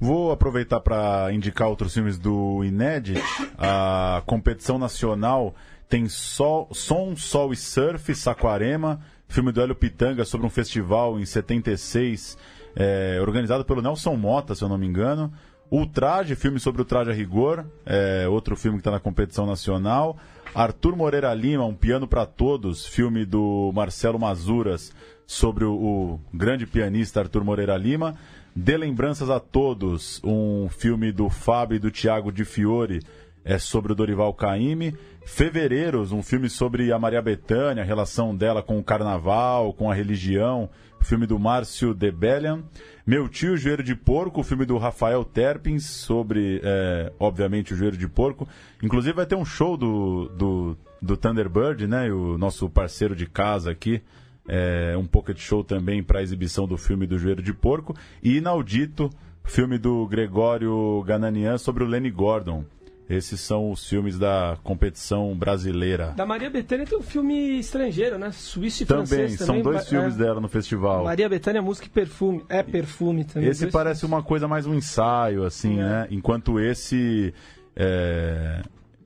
Vou 0.00 0.32
aproveitar 0.32 0.80
para 0.80 1.32
indicar 1.32 1.68
outros 1.68 1.94
filmes 1.94 2.18
do 2.18 2.62
Inédit. 2.64 3.22
A 3.56 4.22
competição 4.26 4.78
nacional 4.78 5.54
tem 5.88 6.08
Sol, 6.08 6.68
Som, 6.72 7.16
Sol 7.16 7.52
e 7.52 7.56
Surf, 7.56 8.14
Saquarema, 8.14 9.00
filme 9.28 9.52
do 9.52 9.60
Hélio 9.60 9.74
Pitanga 9.74 10.24
sobre 10.24 10.46
um 10.46 10.50
festival 10.50 11.18
em 11.18 11.24
76, 11.24 12.36
é, 12.74 13.18
organizado 13.20 13.64
pelo 13.64 13.82
Nelson 13.82 14.16
Mota, 14.16 14.54
se 14.54 14.62
eu 14.62 14.68
não 14.68 14.78
me 14.78 14.86
engano. 14.86 15.32
Ultraje, 15.70 16.36
filme 16.36 16.60
sobre 16.60 16.82
o 16.82 16.84
traje 16.84 17.10
a 17.10 17.14
rigor, 17.14 17.64
é 17.86 18.28
outro 18.28 18.54
filme 18.56 18.78
que 18.78 18.80
está 18.80 18.90
na 18.90 19.00
competição 19.00 19.46
nacional. 19.46 20.16
Arthur 20.54 20.94
Moreira 20.94 21.32
Lima, 21.34 21.64
Um 21.64 21.74
Piano 21.74 22.06
para 22.06 22.26
Todos, 22.26 22.86
filme 22.86 23.24
do 23.24 23.72
Marcelo 23.74 24.18
Mazuras 24.18 24.92
sobre 25.26 25.64
o, 25.64 25.72
o 25.72 26.20
grande 26.32 26.66
pianista 26.66 27.20
Arthur 27.20 27.42
Moreira 27.42 27.76
Lima. 27.76 28.14
Dê 28.56 28.76
Lembranças 28.76 29.30
a 29.30 29.40
Todos, 29.40 30.20
um 30.22 30.68
filme 30.68 31.10
do 31.10 31.28
Fábio 31.28 31.74
e 31.74 31.80
do 31.80 31.90
Tiago 31.90 32.30
de 32.30 32.44
Fiore, 32.44 33.00
é 33.44 33.58
sobre 33.58 33.92
o 33.92 33.96
Dorival 33.96 34.32
Caymmi. 34.32 34.94
Fevereiros, 35.26 36.12
um 36.12 36.22
filme 36.22 36.48
sobre 36.48 36.92
a 36.92 36.98
Maria 36.98 37.20
Bethânia, 37.20 37.82
a 37.82 37.86
relação 37.86 38.34
dela 38.34 38.62
com 38.62 38.78
o 38.78 38.84
carnaval, 38.84 39.72
com 39.72 39.90
a 39.90 39.94
religião, 39.94 40.70
filme 41.00 41.26
do 41.26 41.36
Márcio 41.36 41.92
Debellian. 41.92 42.62
Meu 43.04 43.28
Tio, 43.28 43.56
Joelho 43.56 43.82
de 43.82 43.96
Porco, 43.96 44.42
filme 44.44 44.64
do 44.64 44.78
Rafael 44.78 45.24
Terpins, 45.24 45.84
sobre, 45.86 46.60
é, 46.62 47.12
obviamente, 47.18 47.74
o 47.74 47.76
Joelho 47.76 47.96
de 47.96 48.08
Porco. 48.08 48.48
Inclusive 48.82 49.16
vai 49.16 49.26
ter 49.26 49.34
um 49.34 49.44
show 49.44 49.76
do, 49.76 50.28
do, 50.28 50.76
do 51.02 51.16
Thunderbird, 51.16 51.88
né? 51.88 52.10
O 52.12 52.38
nosso 52.38 52.70
parceiro 52.70 53.16
de 53.16 53.26
casa 53.26 53.72
aqui. 53.72 54.00
É, 54.46 54.94
um 54.96 55.06
pocket 55.06 55.38
show 55.38 55.64
também 55.64 56.02
para 56.02 56.18
a 56.18 56.22
exibição 56.22 56.66
do 56.66 56.76
filme 56.76 57.06
do 57.06 57.18
Joelho 57.18 57.42
de 57.42 57.54
Porco. 57.54 57.96
E 58.22 58.36
Inaudito, 58.36 59.10
filme 59.44 59.78
do 59.78 60.06
Gregório 60.06 61.02
Gananian 61.06 61.58
sobre 61.58 61.84
o 61.84 61.86
Lenny 61.86 62.10
Gordon. 62.10 62.64
Esses 63.08 63.38
são 63.40 63.70
os 63.70 63.86
filmes 63.86 64.18
da 64.18 64.56
competição 64.64 65.34
brasileira. 65.34 66.14
Da 66.16 66.24
Maria 66.24 66.48
Bethânia 66.48 66.86
tem 66.86 66.96
um 66.96 67.02
filme 67.02 67.58
estrangeiro, 67.58 68.16
né? 68.18 68.30
Suíço 68.32 68.82
e 68.82 68.86
Também, 68.86 69.06
francês 69.06 69.38
são 69.38 69.46
também. 69.48 69.62
dois 69.62 69.82
é. 69.82 69.84
filmes 69.84 70.16
dela 70.16 70.40
no 70.40 70.48
festival. 70.48 71.04
Maria 71.04 71.28
Bethânia, 71.28 71.60
música 71.60 71.86
e 71.86 71.90
perfume. 71.90 72.42
É 72.48 72.62
perfume 72.62 73.24
também. 73.24 73.50
Esse 73.50 73.66
parece 73.66 74.06
uma 74.06 74.22
coisa 74.22 74.48
mais 74.48 74.66
um 74.66 74.74
ensaio, 74.74 75.44
assim, 75.44 75.76
né? 75.76 76.06
Enquanto 76.10 76.58
esse. 76.58 77.34
é, 77.76 78.62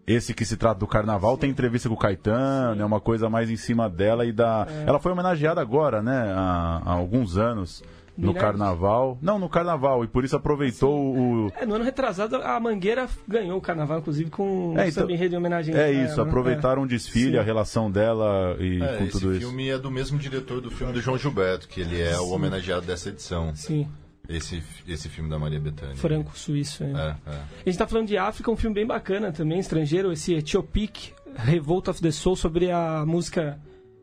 Esse 0.08 0.32
que 0.34 0.44
se 0.44 0.56
trata 0.56 0.80
do 0.80 0.86
carnaval 0.86 1.36
tem 1.36 1.50
entrevista 1.50 1.88
com 1.88 1.94
o 1.94 1.98
Caetano, 1.98 2.80
é 2.80 2.84
uma 2.84 3.00
coisa 3.00 3.28
mais 3.28 3.50
em 3.50 3.56
cima 3.56 3.88
dela 3.88 4.24
e 4.24 4.32
da. 4.32 4.66
É. 4.68 4.84
Ela 4.88 4.98
foi 4.98 5.12
homenageada 5.12 5.60
agora, 5.60 6.02
né? 6.02 6.32
Há, 6.34 6.82
há 6.84 6.92
alguns 6.92 7.36
anos. 7.36 7.82
No 8.16 8.32
Mirelles? 8.32 8.42
carnaval. 8.48 9.16
Não, 9.22 9.38
no 9.38 9.48
carnaval. 9.48 10.02
E 10.02 10.08
por 10.08 10.24
isso 10.24 10.34
aproveitou 10.34 10.92
o. 11.16 11.52
É, 11.54 11.64
no 11.64 11.74
ano 11.76 11.84
retrasado, 11.84 12.34
a 12.34 12.58
Mangueira 12.58 13.06
ganhou 13.28 13.56
o 13.56 13.60
carnaval, 13.60 14.00
inclusive, 14.00 14.28
com 14.28 14.74
É, 14.76 14.88
então- 14.88 15.08
em 15.08 15.36
homenagem 15.36 15.72
É 15.76 15.92
isso, 15.92 16.14
ela, 16.14 16.24
né? 16.24 16.28
aproveitaram 16.30 16.82
o 16.82 16.86
desfile, 16.88 17.32
Sim. 17.34 17.38
a 17.38 17.42
relação 17.42 17.88
dela 17.88 18.56
e 18.58 18.82
É, 18.82 18.96
com 18.96 19.04
esse 19.04 19.12
tudo 19.12 19.30
isso. 19.30 19.40
filme 19.46 19.68
é 19.68 19.78
do 19.78 19.88
mesmo 19.88 20.18
diretor 20.18 20.60
do 20.60 20.68
filme 20.68 20.92
do 20.92 21.00
João 21.00 21.16
Gilberto, 21.16 21.68
que 21.68 21.80
ele 21.80 22.00
é 22.02 22.18
o 22.18 22.24
Sim. 22.24 22.32
homenageado 22.34 22.84
dessa 22.86 23.08
edição. 23.08 23.54
Sim. 23.54 23.86
Esse, 24.28 24.62
esse 24.86 25.08
filme 25.08 25.30
da 25.30 25.38
Maria 25.38 25.58
Bethânia. 25.58 25.96
Franco-suíço. 25.96 26.84
É. 26.84 27.16
É. 27.26 27.30
A 27.30 27.64
gente 27.64 27.78
tá 27.78 27.86
falando 27.86 28.08
de 28.08 28.18
África, 28.18 28.50
um 28.50 28.56
filme 28.56 28.74
bem 28.74 28.86
bacana 28.86 29.32
também, 29.32 29.58
estrangeiro, 29.58 30.12
esse 30.12 30.34
Etiopic, 30.34 31.12
Revolt 31.34 31.88
of 31.88 32.02
the 32.02 32.10
Soul, 32.10 32.36
sobre 32.36 32.70
a 32.70 33.06
música 33.06 33.58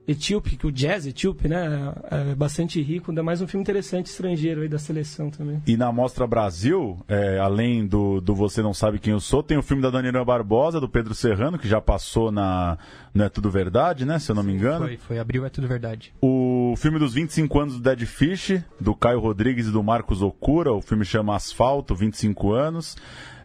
etíope, 0.08 0.56
que 0.56 0.68
o 0.68 0.72
jazz 0.72 1.06
etíope, 1.06 1.48
né? 1.48 1.94
É 2.12 2.36
bastante 2.36 2.82
rico, 2.82 3.12
ainda 3.12 3.24
mais 3.24 3.42
um 3.42 3.48
filme 3.48 3.62
interessante 3.62 4.08
estrangeiro 4.08 4.62
aí 4.62 4.68
da 4.68 4.78
seleção 4.78 5.30
também. 5.30 5.62
E 5.66 5.76
na 5.76 5.92
Mostra 5.92 6.28
Brasil, 6.28 6.98
é, 7.08 7.40
além 7.40 7.86
do, 7.86 8.22
do 8.22 8.36
Você 8.36 8.62
Não 8.62 8.74
Sabe 8.74 9.00
Quem 9.00 9.14
Eu 9.14 9.20
Sou, 9.20 9.42
tem 9.42 9.58
o 9.58 9.64
filme 9.64 9.82
da 9.82 9.90
Daniela 9.90 10.24
Barbosa, 10.24 10.80
do 10.80 10.88
Pedro 10.88 11.14
Serrano, 11.14 11.58
que 11.58 11.68
já 11.68 11.82
passou 11.82 12.32
na 12.32 12.78
Não 13.14 13.26
É 13.26 13.30
Tudo 13.30 13.50
Verdade, 13.50 14.06
né? 14.06 14.20
Se 14.20 14.32
eu 14.32 14.36
não 14.36 14.44
me 14.44 14.54
engano. 14.54 14.86
Foi, 14.86 14.98
foi. 14.98 15.20
Abril 15.20 15.46
é 15.46 15.50
tudo 15.50 15.68
verdade. 15.68 16.14
O 16.22 16.76
filme 16.78 17.00
dos 17.00 17.14
25 17.14 17.60
anos 17.60 17.74
do 17.76 17.82
Dead 17.82 18.06
Fish, 18.06 18.62
do 18.80 18.96
Caio 18.96 19.20
Rodrigues 19.20 19.68
e 19.68 19.72
do 19.72 19.82
Marcos 19.82 20.22
Okura. 20.22 20.72
O 20.74 20.82
filme 20.82 21.06
chama 21.06 21.36
Asfalto, 21.36 21.96
25 21.96 22.52
anos. 22.52 22.96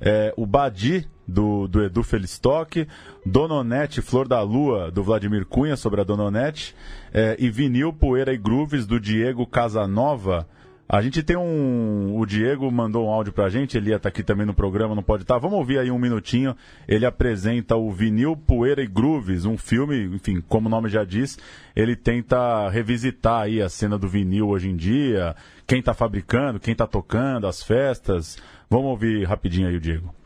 É, 0.00 0.32
o 0.36 0.46
Badi, 0.46 1.06
do, 1.30 1.68
do 1.68 1.82
Edu 1.82 2.02
Felistock. 2.02 2.86
Dononete, 3.24 4.02
Flor 4.02 4.26
da 4.26 4.42
Lua, 4.42 4.90
do 4.90 5.02
Vladimir 5.02 5.46
Cunha, 5.46 5.76
sobre 5.76 6.00
a 6.00 6.04
Dononete. 6.04 6.74
É, 7.12 7.36
e 7.38 7.48
Vinil, 7.48 7.92
Poeira 7.92 8.32
e 8.32 8.38
Grooves, 8.38 8.86
do 8.86 9.00
Diego 9.00 9.46
Casanova. 9.46 10.46
A 10.92 11.00
gente 11.00 11.22
tem 11.22 11.36
um. 11.36 12.18
O 12.18 12.26
Diego 12.26 12.68
mandou 12.68 13.06
um 13.06 13.10
áudio 13.10 13.32
pra 13.32 13.48
gente, 13.48 13.76
ele 13.76 13.90
ia 13.90 13.96
estar 13.96 14.08
aqui 14.08 14.24
também 14.24 14.44
no 14.44 14.52
programa, 14.52 14.92
não 14.92 15.04
pode 15.04 15.22
estar. 15.22 15.38
Vamos 15.38 15.56
ouvir 15.56 15.78
aí 15.78 15.88
um 15.88 16.00
minutinho. 16.00 16.56
Ele 16.88 17.06
apresenta 17.06 17.76
o 17.76 17.92
Vinil, 17.92 18.36
Poeira 18.36 18.82
e 18.82 18.88
Grooves, 18.88 19.44
um 19.44 19.56
filme, 19.56 20.06
enfim, 20.06 20.42
como 20.48 20.66
o 20.66 20.70
nome 20.70 20.88
já 20.88 21.04
diz, 21.04 21.38
ele 21.76 21.94
tenta 21.94 22.68
revisitar 22.70 23.42
aí 23.42 23.62
a 23.62 23.68
cena 23.68 23.96
do 23.96 24.08
vinil 24.08 24.48
hoje 24.48 24.68
em 24.68 24.74
dia, 24.74 25.36
quem 25.64 25.80
tá 25.80 25.94
fabricando, 25.94 26.58
quem 26.58 26.74
tá 26.74 26.88
tocando, 26.88 27.46
as 27.46 27.62
festas. 27.62 28.36
Vamos 28.68 28.86
ouvir 28.86 29.24
rapidinho 29.28 29.68
aí 29.68 29.76
o 29.76 29.80
Diego. 29.80 30.19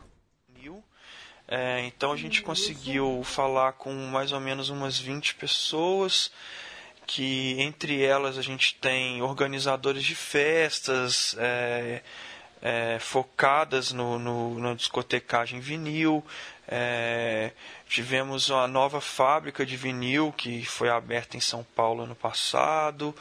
É, 1.47 1.85
então 1.85 2.11
a 2.11 2.17
gente 2.17 2.41
conseguiu 2.41 3.21
falar 3.23 3.73
com 3.73 3.93
mais 3.93 4.31
ou 4.31 4.39
menos 4.39 4.69
umas 4.69 4.97
20 4.97 5.35
pessoas, 5.35 6.31
que 7.05 7.55
entre 7.59 8.01
elas 8.01 8.37
a 8.37 8.41
gente 8.41 8.75
tem 8.75 9.21
organizadores 9.21 10.03
de 10.03 10.15
festas 10.15 11.35
é, 11.37 12.01
é, 12.61 12.97
focadas 12.99 13.91
no, 13.91 14.17
no, 14.17 14.59
na 14.59 14.73
discotecagem 14.73 15.59
vinil. 15.59 16.25
É, 16.67 17.51
tivemos 17.87 18.49
uma 18.49 18.67
nova 18.67 18.99
fábrica 18.99 19.63
de 19.63 19.77
vinil 19.77 20.33
que 20.35 20.65
foi 20.65 20.89
aberta 20.89 21.37
em 21.37 21.41
São 21.41 21.63
Paulo 21.75 22.03
ano 22.03 22.15
passado. 22.15 23.15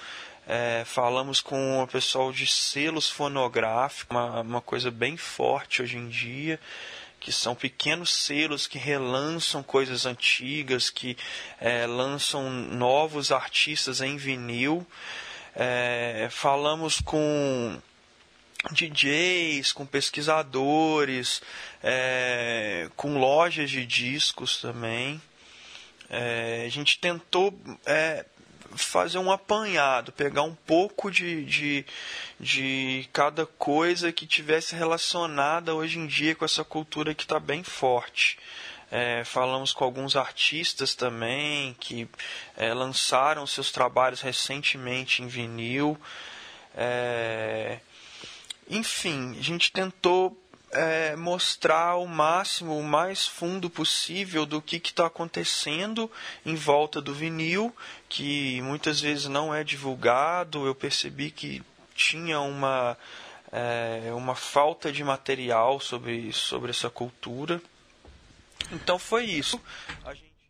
É, 0.46 0.82
falamos 0.86 1.42
com 1.42 1.82
o 1.82 1.86
pessoal 1.86 2.32
de 2.32 2.46
selos 2.46 3.10
fonográficos, 3.10 4.10
uma, 4.10 4.40
uma 4.40 4.60
coisa 4.62 4.90
bem 4.90 5.16
forte 5.16 5.82
hoje 5.82 5.98
em 5.98 6.08
dia 6.08 6.58
que 7.24 7.32
são 7.32 7.54
pequenos 7.54 8.12
selos 8.12 8.66
que 8.66 8.76
relançam 8.76 9.62
coisas 9.62 10.04
antigas, 10.04 10.90
que 10.90 11.16
é, 11.58 11.86
lançam 11.86 12.50
novos 12.50 13.32
artistas 13.32 14.02
em 14.02 14.18
vinil. 14.18 14.86
É, 15.56 16.28
falamos 16.30 17.00
com 17.00 17.80
DJs, 18.72 19.72
com 19.72 19.86
pesquisadores, 19.86 21.40
é, 21.82 22.90
com 22.94 23.16
lojas 23.18 23.70
de 23.70 23.86
discos 23.86 24.60
também. 24.60 25.18
É, 26.10 26.64
a 26.66 26.68
gente 26.68 26.98
tentou 26.98 27.58
é, 27.86 28.26
fazer 28.76 29.18
um 29.18 29.30
apanhado, 29.30 30.12
pegar 30.12 30.42
um 30.42 30.54
pouco 30.54 31.10
de, 31.10 31.44
de, 31.44 31.86
de 32.38 33.08
cada 33.12 33.46
coisa 33.46 34.12
que 34.12 34.26
tivesse 34.26 34.74
relacionada 34.74 35.74
hoje 35.74 35.98
em 35.98 36.06
dia 36.06 36.34
com 36.34 36.44
essa 36.44 36.64
cultura 36.64 37.14
que 37.14 37.22
está 37.22 37.38
bem 37.38 37.62
forte. 37.62 38.38
É, 38.90 39.24
falamos 39.24 39.72
com 39.72 39.84
alguns 39.84 40.14
artistas 40.14 40.94
também 40.94 41.74
que 41.80 42.08
é, 42.56 42.72
lançaram 42.72 43.46
seus 43.46 43.72
trabalhos 43.72 44.20
recentemente 44.20 45.22
em 45.22 45.26
vinil. 45.26 45.98
É, 46.76 47.80
enfim, 48.68 49.36
a 49.38 49.42
gente 49.42 49.72
tentou 49.72 50.40
é, 50.74 51.16
mostrar 51.16 51.96
o 51.96 52.06
máximo, 52.06 52.78
o 52.78 52.82
mais 52.82 53.26
fundo 53.26 53.70
possível 53.70 54.44
do 54.44 54.60
que 54.60 54.76
está 54.76 55.06
acontecendo 55.06 56.10
em 56.44 56.54
volta 56.54 57.00
do 57.00 57.14
vinil, 57.14 57.74
que 58.08 58.60
muitas 58.62 59.00
vezes 59.00 59.26
não 59.26 59.54
é 59.54 59.64
divulgado. 59.64 60.66
Eu 60.66 60.74
percebi 60.74 61.30
que 61.30 61.62
tinha 61.94 62.40
uma, 62.40 62.98
é, 63.50 64.12
uma 64.12 64.34
falta 64.34 64.92
de 64.92 65.02
material 65.02 65.80
sobre, 65.80 66.32
sobre 66.32 66.70
essa 66.70 66.90
cultura. 66.90 67.62
Então 68.72 68.98
foi 68.98 69.24
isso. 69.24 69.60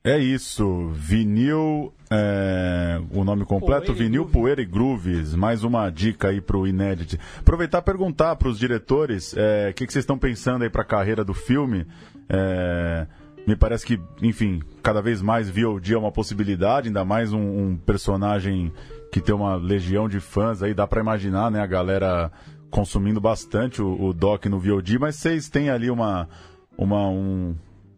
A 0.07 0.11
É 0.11 0.19
isso, 0.19 0.91
vinil, 0.93 1.91
é, 2.11 3.01
o 3.11 3.25
nome 3.25 3.47
completo, 3.47 3.87
Poeira 3.87 4.05
vinil, 4.05 4.27
poeira 4.27 4.61
e 4.61 4.65
grooves. 4.67 5.35
Mais 5.35 5.65
uma 5.65 5.89
dica 5.89 6.29
aí 6.29 6.43
pro 6.43 6.67
Inédit. 6.67 7.19
Aproveitar 7.39 7.79
e 7.79 7.83
perguntar 7.83 8.37
pros 8.37 8.59
diretores, 8.59 9.35
é, 9.35 9.71
o 9.71 9.73
que, 9.73 9.87
que 9.87 9.93
vocês 9.95 10.03
estão 10.03 10.19
pensando 10.19 10.63
aí 10.63 10.69
pra 10.69 10.85
carreira 10.85 11.25
do 11.25 11.33
filme? 11.33 11.87
É, 12.29 13.07
me 13.47 13.57
parece 13.57 13.87
que, 13.87 13.99
enfim, 14.21 14.61
cada 14.83 15.01
vez 15.01 15.23
mais 15.23 15.49
VOD 15.49 15.95
é 15.95 15.99
uma 15.99 16.13
possibilidade, 16.13 16.89
ainda 16.89 17.03
mais 17.03 17.33
um, 17.33 17.41
um 17.41 17.75
personagem 17.75 18.71
que 19.11 19.23
tem 19.23 19.35
uma 19.35 19.57
legião 19.57 20.07
de 20.07 20.21
fãs 20.21 20.63
aí, 20.63 20.75
dá 20.75 20.87
pra 20.87 21.01
imaginar, 21.01 21.51
né, 21.51 21.61
a 21.61 21.67
galera 21.67 22.31
consumindo 22.69 23.23
bastante 23.23 23.81
o, 23.81 24.09
o 24.09 24.13
doc 24.13 24.45
no 24.45 24.61
VOD, 24.61 24.99
mas 24.99 25.17
vocês 25.17 25.49
têm 25.49 25.71
ali 25.71 25.91
uma, 25.91 26.29
uma, 26.77 27.09
um 27.09 27.55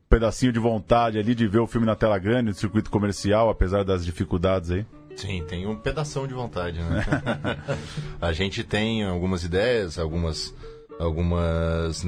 pedacinho 0.09 0.53
de 0.53 0.59
vontade 0.59 1.19
ali 1.19 1.35
de 1.35 1.47
ver 1.47 1.59
o 1.59 1.67
filme 1.67 1.87
na 1.87 1.97
tela 1.97 2.19
grande, 2.19 2.51
no 2.51 2.55
circuito 2.55 2.91
comercial, 2.91 3.51
apesar 3.51 3.85
das 3.85 4.05
dificuldades 4.05 4.71
aí? 4.71 4.87
Sim, 5.17 5.43
tem 5.49 5.67
um 5.67 5.77
pedação 5.77 6.27
de 6.27 6.35
vontade, 6.35 6.79
né? 6.79 7.05
a 8.21 8.33
gente 8.33 8.63
tem 8.63 9.03
algumas 9.05 9.45
ideias, 9.45 9.99
algumas, 9.99 10.55
algumas, 10.99 12.05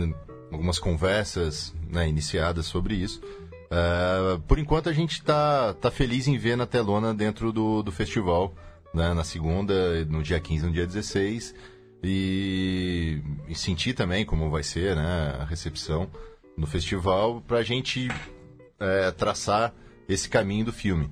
algumas 0.52 0.78
conversas 0.78 1.74
né, 1.90 2.06
iniciadas 2.06 2.66
sobre 2.66 2.94
isso. 2.94 3.20
Uh, 3.70 4.38
por 4.40 4.58
enquanto 4.58 4.88
a 4.88 4.92
gente 4.92 5.12
está 5.12 5.74
tá 5.74 5.90
feliz 5.90 6.26
em 6.26 6.38
ver 6.38 6.56
na 6.56 6.66
telona 6.66 7.14
dentro 7.14 7.50
do, 7.50 7.82
do 7.82 7.90
festival, 7.90 8.54
né, 8.92 9.12
na 9.14 9.24
segunda, 9.24 10.04
no 10.04 10.22
dia 10.22 10.38
15 10.38 10.66
no 10.66 10.72
dia 10.72 10.86
16. 10.86 11.54
e, 12.02 13.20
e 13.48 13.54
sentir 13.54 13.94
também 13.94 14.24
como 14.24 14.50
vai 14.50 14.62
ser 14.62 14.94
né, 14.94 15.36
a 15.40 15.44
recepção 15.44 16.08
no 16.58 16.66
festival 16.66 17.40
para 17.40 17.58
a 17.58 17.62
gente 17.62 18.08
é, 18.80 19.10
traçar 19.12 19.72
esse 20.08 20.28
caminho 20.28 20.66
do 20.66 20.72
filme. 20.72 21.08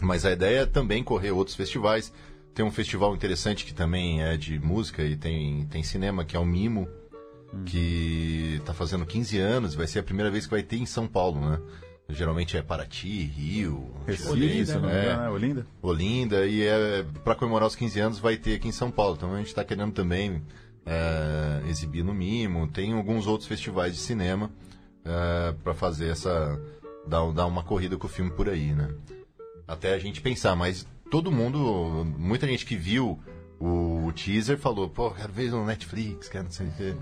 Mas 0.00 0.24
a 0.26 0.30
ideia 0.30 0.60
é 0.60 0.66
também 0.66 1.02
correr 1.02 1.30
outros 1.30 1.56
festivais. 1.56 2.12
Tem 2.54 2.64
um 2.64 2.70
festival 2.70 3.14
interessante 3.14 3.64
que 3.64 3.72
também 3.72 4.22
é 4.22 4.36
de 4.36 4.58
música 4.58 5.02
e 5.02 5.16
tem, 5.16 5.66
tem 5.66 5.82
cinema, 5.82 6.24
que 6.24 6.36
é 6.36 6.38
o 6.38 6.44
Mimo, 6.44 6.86
que 7.64 8.56
está 8.60 8.74
fazendo 8.74 9.06
15 9.06 9.38
anos, 9.38 9.74
vai 9.74 9.86
ser 9.86 10.00
a 10.00 10.02
primeira 10.02 10.30
vez 10.30 10.44
que 10.44 10.50
vai 10.50 10.62
ter 10.62 10.76
em 10.76 10.86
São 10.86 11.06
Paulo, 11.06 11.40
né? 11.40 11.58
Geralmente 12.10 12.56
é 12.56 12.62
Paraty, 12.62 13.24
Rio, 13.24 13.94
Recife, 14.06 14.30
Olinda, 14.30 14.72
engano, 14.72 14.86
né? 14.86 15.28
Olinda? 15.28 15.66
Olinda, 15.82 16.46
e 16.46 16.62
é, 16.62 17.04
para 17.22 17.34
comemorar 17.34 17.68
os 17.68 17.76
15 17.76 18.00
anos 18.00 18.18
vai 18.18 18.36
ter 18.36 18.54
aqui 18.54 18.68
em 18.68 18.72
São 18.72 18.90
Paulo. 18.90 19.14
Então 19.16 19.32
a 19.32 19.38
gente 19.38 19.48
está 19.48 19.62
querendo 19.64 19.92
também 19.92 20.42
é, 20.88 21.68
exibir 21.68 22.02
no 22.02 22.14
Mimo. 22.14 22.66
Tem 22.66 22.94
alguns 22.94 23.26
outros 23.26 23.46
festivais 23.46 23.92
de 23.92 24.00
cinema 24.00 24.50
é, 25.04 25.54
para 25.62 25.74
fazer 25.74 26.08
essa. 26.08 26.58
Dar, 27.06 27.30
dar 27.32 27.46
uma 27.46 27.62
corrida 27.62 27.96
com 27.96 28.06
o 28.06 28.10
filme 28.10 28.30
por 28.30 28.48
aí, 28.48 28.74
né? 28.74 28.90
Até 29.66 29.94
a 29.94 29.98
gente 29.98 30.20
pensar, 30.20 30.56
mas 30.56 30.86
todo 31.10 31.30
mundo, 31.32 32.04
muita 32.18 32.46
gente 32.46 32.66
que 32.66 32.76
viu 32.76 33.18
o 33.60 34.12
teaser 34.12 34.58
falou, 34.58 34.88
pô, 34.88 35.10
quero 35.10 35.32
ver 35.32 35.50
no 35.50 35.64
Netflix, 35.64 36.28
quero 36.28 36.44
não 36.44 36.50
sei 36.50 36.68
o 36.68 36.72
quê. 36.72 36.94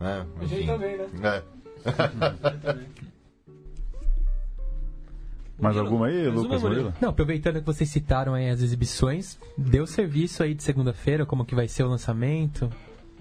Né? 0.00 0.26
A 0.40 0.44
gente 0.44 0.66
também, 0.66 0.98
né? 0.98 1.06
É. 1.22 1.42
Mais 5.58 5.76
alguma 5.76 6.08
aí, 6.08 6.24
Mais 6.24 6.34
Lucas 6.34 6.62
uma, 6.62 6.70
Murilo? 6.70 6.94
Não, 7.00 7.10
aproveitando 7.10 7.60
que 7.60 7.66
vocês 7.66 7.88
citaram 7.88 8.34
aí 8.34 8.50
as 8.50 8.60
exibições, 8.62 9.38
deu 9.56 9.86
serviço 9.86 10.42
aí 10.42 10.54
de 10.54 10.62
segunda-feira, 10.62 11.24
como 11.24 11.44
que 11.44 11.54
vai 11.54 11.68
ser 11.68 11.84
o 11.84 11.88
lançamento? 11.88 12.68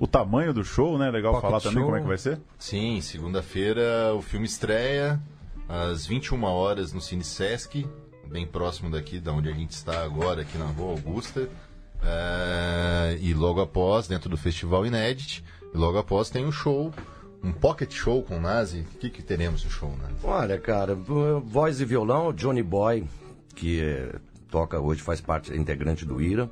O 0.01 0.07
tamanho 0.07 0.51
do 0.51 0.63
show, 0.63 0.97
né? 0.97 1.11
Legal 1.11 1.31
Pocket 1.31 1.47
falar 1.47 1.61
também 1.61 1.77
show. 1.77 1.85
como 1.85 1.95
é 1.95 2.01
que 2.01 2.07
vai 2.07 2.17
ser. 2.17 2.39
Sim, 2.57 2.99
segunda-feira 3.01 4.15
o 4.15 4.21
filme 4.23 4.47
estreia 4.47 5.21
às 5.69 6.07
21 6.07 6.43
horas 6.43 6.91
no 6.91 6.99
Cine 6.99 7.23
Sesc, 7.23 7.87
bem 8.27 8.47
próximo 8.47 8.89
daqui, 8.89 9.19
da 9.19 9.31
onde 9.31 9.47
a 9.47 9.53
gente 9.53 9.73
está 9.73 10.03
agora, 10.03 10.41
aqui 10.41 10.57
na 10.57 10.65
Rua 10.65 10.93
Augusta. 10.93 11.47
É, 12.01 13.15
e 13.21 13.31
logo 13.35 13.61
após, 13.61 14.07
dentro 14.07 14.27
do 14.27 14.37
Festival 14.37 14.87
Inédit, 14.87 15.43
e 15.71 15.77
logo 15.77 15.99
após 15.99 16.31
tem 16.31 16.47
um 16.47 16.51
show, 16.51 16.91
um 17.43 17.51
pocket 17.51 17.93
show 17.93 18.23
com 18.23 18.37
o 18.37 18.41
Nazi. 18.41 18.79
O 18.95 18.97
que, 18.97 19.07
que 19.07 19.21
teremos 19.21 19.63
no 19.63 19.69
show, 19.69 19.95
Nazi? 20.01 20.15
Olha, 20.23 20.59
cara, 20.59 20.95
voz 20.95 21.79
e 21.79 21.85
violão, 21.85 22.33
Johnny 22.33 22.63
Boy, 22.63 23.03
que 23.53 23.79
é, 23.79 24.15
toca 24.49 24.79
hoje, 24.79 25.03
faz 25.03 25.21
parte, 25.21 25.53
é 25.53 25.55
integrante 25.55 26.07
do 26.07 26.19
IRA. 26.19 26.49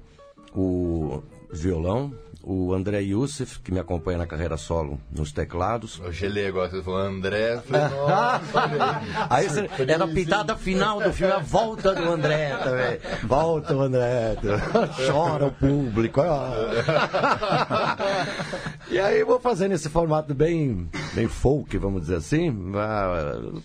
O 0.53 1.23
violão, 1.51 2.13
o 2.51 2.73
André 2.73 3.01
Youssef, 3.01 3.59
que 3.59 3.71
me 3.71 3.79
acompanha 3.79 4.17
na 4.17 4.25
carreira 4.25 4.57
solo 4.57 4.99
nos 5.15 5.31
teclados. 5.31 6.01
Eu 6.03 6.11
gelei 6.11 6.47
agora, 6.47 6.69
você 6.69 6.81
falou 6.81 6.99
André, 6.99 7.61
falei, 7.61 7.83
Aí 9.29 9.47
você- 9.47 9.69
era 9.87 10.03
a 10.05 10.07
pitada 10.07 10.57
final 10.57 10.99
do 10.99 11.13
filme, 11.13 11.31
a 11.31 11.37
volta 11.39 11.93
do 11.93 12.09
André 12.11 12.57
também. 12.57 12.99
Volta 13.27 13.75
o 13.75 13.81
André. 13.81 14.35
Chora 15.11 15.45
o 15.45 15.51
público. 15.51 16.21
E 18.89 18.97
aí 18.97 19.19
eu 19.19 19.27
vou 19.27 19.39
fazendo 19.39 19.73
esse 19.73 19.87
formato 19.89 20.33
bem, 20.33 20.89
bem 21.13 21.27
folk, 21.27 21.77
vamos 21.77 22.01
dizer 22.01 22.15
assim. 22.15 22.51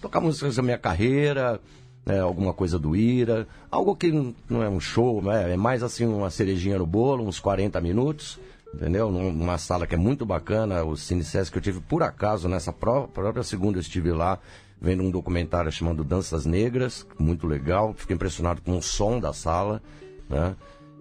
Tocar 0.00 0.20
músicas 0.20 0.56
da 0.56 0.62
minha 0.62 0.76
carreira, 0.76 1.58
né, 2.04 2.20
alguma 2.20 2.52
coisa 2.52 2.78
do 2.78 2.94
Ira. 2.94 3.46
Algo 3.70 3.96
que 3.96 4.12
não- 4.12 4.34
não 4.48 4.62
é 4.62 4.68
um 4.68 4.78
show, 4.80 5.22
né, 5.22 5.52
é 5.52 5.56
mais 5.56 5.82
assim 5.82 6.04
uma 6.06 6.28
cerejinha 6.30 6.78
no 6.78 6.86
bolo, 6.86 7.24
uns 7.26 7.40
40 7.40 7.80
minutos. 7.80 8.38
Entendeu? 8.74 9.10
Num- 9.10 9.32
Numa 9.32 9.56
sala 9.58 9.86
que 9.86 9.94
é 9.94 9.98
muito 9.98 10.24
bacana, 10.26 10.82
o 10.84 10.96
Cine 10.96 11.22
Sesc, 11.24 11.52
que 11.52 11.58
eu 11.58 11.62
tive 11.62 11.80
por 11.80 12.02
acaso, 12.02 12.48
nessa 12.48 12.72
pró- 12.72 13.06
própria 13.06 13.42
segunda 13.42 13.78
eu 13.78 13.80
estive 13.80 14.10
lá, 14.12 14.38
vendo 14.80 15.02
um 15.02 15.10
documentário 15.10 15.70
chamado 15.72 16.02
Danças 16.04 16.44
Negras, 16.44 17.06
muito 17.18 17.46
legal. 17.46 17.94
Fiquei 17.96 18.14
impressionado 18.14 18.60
com 18.62 18.76
o 18.76 18.82
som 18.82 19.18
da 19.20 19.32
sala, 19.32 19.80
né? 20.28 20.54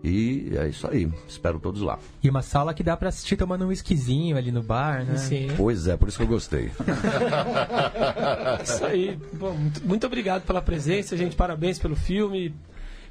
E 0.05 0.51
é 0.57 0.67
isso 0.67 0.85
aí. 0.85 1.09
Espero 1.27 1.59
todos 1.61 1.81
lá. 1.81 1.97
E 2.21 2.29
uma 2.29 2.41
sala 2.41 2.73
que 2.73 2.83
dá 2.83 2.97
pra 2.97 3.07
assistir 3.07 3.37
tomando 3.37 3.63
um 3.63 3.69
whiskyzinho 3.69 4.35
ali 4.35 4.51
no 4.51 4.61
bar, 4.61 5.05
né? 5.05 5.15
Sim. 5.15 5.47
Pois 5.55 5.87
é, 5.87 5.95
por 5.95 6.09
isso 6.09 6.17
que 6.17 6.23
eu 6.25 6.27
gostei. 6.27 6.69
Isso 8.63 8.85
aí. 8.85 9.17
Bom, 9.33 9.53
muito, 9.53 9.87
muito 9.87 10.05
obrigado 10.07 10.43
pela 10.43 10.61
presença, 10.61 11.15
gente. 11.15 11.35
Parabéns 11.35 11.79
pelo 11.79 11.95
filme. 11.95 12.53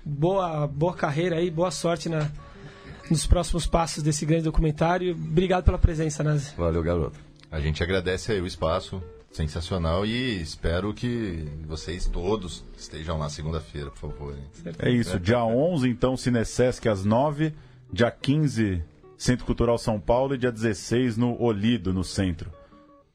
Boa, 0.05 0.67
boa 0.67 0.95
carreira 0.95 1.37
aí, 1.37 1.51
boa 1.51 1.71
sorte 1.71 2.09
na, 2.09 2.29
nos 3.13 3.27
próximos 3.27 3.67
passos 3.67 4.03
desse 4.03 4.25
grande 4.27 4.45
documentário. 4.45 5.13
Obrigado 5.13 5.65
pela 5.65 5.79
presença, 5.79 6.23
Nazi. 6.25 6.55
Valeu, 6.57 6.83
garoto. 6.83 7.19
A 7.51 7.61
gente 7.61 7.83
agradece 7.83 8.33
aí 8.33 8.41
o 8.41 8.47
espaço, 8.47 9.03
sensacional, 9.31 10.05
e 10.07 10.41
espero 10.41 10.93
que 10.95 11.47
vocês 11.67 12.07
todos 12.07 12.65
estejam 12.77 13.19
lá 13.19 13.29
segunda-feira, 13.29 13.91
por 13.91 14.11
favor. 14.11 14.35
hein? 14.35 14.73
É 14.79 14.91
isso, 14.91 15.21
dia 15.21 15.45
11, 15.45 15.89
então, 15.89 16.17
Cinesesc 16.17 16.89
às 16.89 17.05
9, 17.05 17.53
dia 17.93 18.11
15, 18.11 18.83
Centro 19.17 19.45
Cultural 19.45 19.77
São 19.79 20.01
Paulo 20.01 20.35
e 20.35 20.39
dia 20.39 20.51
16 20.51 21.17
no 21.17 21.41
Olido, 21.41 21.93
no 21.93 22.03
centro. 22.03 22.51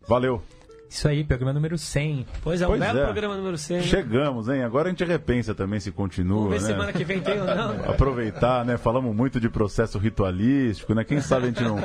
Valeu. 0.08 0.42
Isso 0.90 1.08
aí, 1.08 1.24
programa 1.24 1.52
número 1.54 1.78
100. 1.78 2.26
Pois 2.42 2.62
é, 2.62 2.68
um 2.68 2.78
belo 2.80 3.02
programa 3.04 3.36
número 3.36 3.58
100. 3.58 3.78
né? 3.78 3.84
Chegamos, 3.84 4.48
hein? 4.48 4.64
Agora 4.64 4.88
a 4.88 4.90
gente 4.92 5.04
repensa 5.04 5.54
também 5.54 5.80
se 5.80 5.92
continua, 5.92 6.44
Vamos 6.44 6.54
ver 6.54 6.62
né? 6.62 6.68
semana 6.74 6.94
que 6.94 7.04
vem 7.04 7.20
tem 7.20 7.40
ou 7.42 7.46
não. 7.46 7.72
Aproveitar, 7.92 8.64
né? 8.64 8.78
Falamos 8.78 9.14
muito 9.16 9.40
de 9.40 9.50
processo 9.50 9.98
ritualístico, 9.98 10.94
né? 10.94 11.04
Quem 11.04 11.20
sabe 11.20 11.44
a 11.44 11.48
gente 11.48 11.64
não 11.64 11.78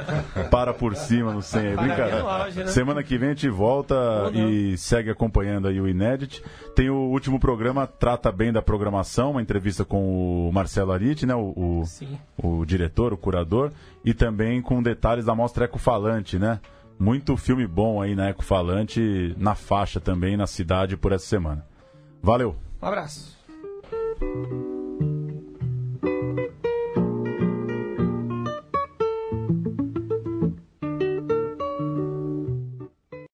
para 0.51 0.73
por 0.73 0.95
cima 0.95 1.33
no 1.33 1.43
100 1.43 1.61
aí. 1.61 1.75
Para 1.75 1.83
Brincadeira. 1.83 2.65
né? 2.65 2.67
Semana 2.69 3.03
que 3.03 3.19
vem 3.19 3.31
a 3.31 3.33
gente 3.33 3.49
volta 3.49 3.95
e 4.35 4.77
segue 4.79 5.11
acompanhando 5.11 5.67
aí 5.69 5.81
o 5.81 5.89
Inédit. 5.89 6.43
Tem 6.75 6.89
o 6.89 6.95
último 7.11 7.41
programa, 7.41 7.87
trata 7.87 8.31
bem 8.31 8.53
da 8.53 8.63
programação, 8.63 9.33
uma 9.33 9.43
entrevista 9.43 9.85
com 9.85 10.49
o 10.49 10.53
Marcelo 10.53 10.93
Ariti, 10.93 11.27
né? 11.27 11.35
O, 11.35 11.85
o, 12.43 12.59
o 12.61 12.65
diretor, 12.65 13.13
o 13.13 13.17
curador, 13.17 13.73
e 14.05 14.15
também 14.15 14.63
com 14.63 14.83
detalhes 14.83 15.25
da 15.25 15.35
mostra 15.35 15.65
Ecofalante, 15.65 16.39
né? 16.39 16.61
Muito 16.99 17.36
filme 17.36 17.66
bom 17.66 18.01
aí 18.01 18.14
na 18.14 18.30
Ecofalante, 18.30 19.34
na 19.38 19.55
faixa 19.55 20.01
também, 20.01 20.36
na 20.36 20.47
cidade 20.47 20.97
por 20.97 21.12
essa 21.12 21.26
semana. 21.26 21.66
Valeu! 22.22 22.57
Um 22.80 22.86
abraço. 22.86 23.36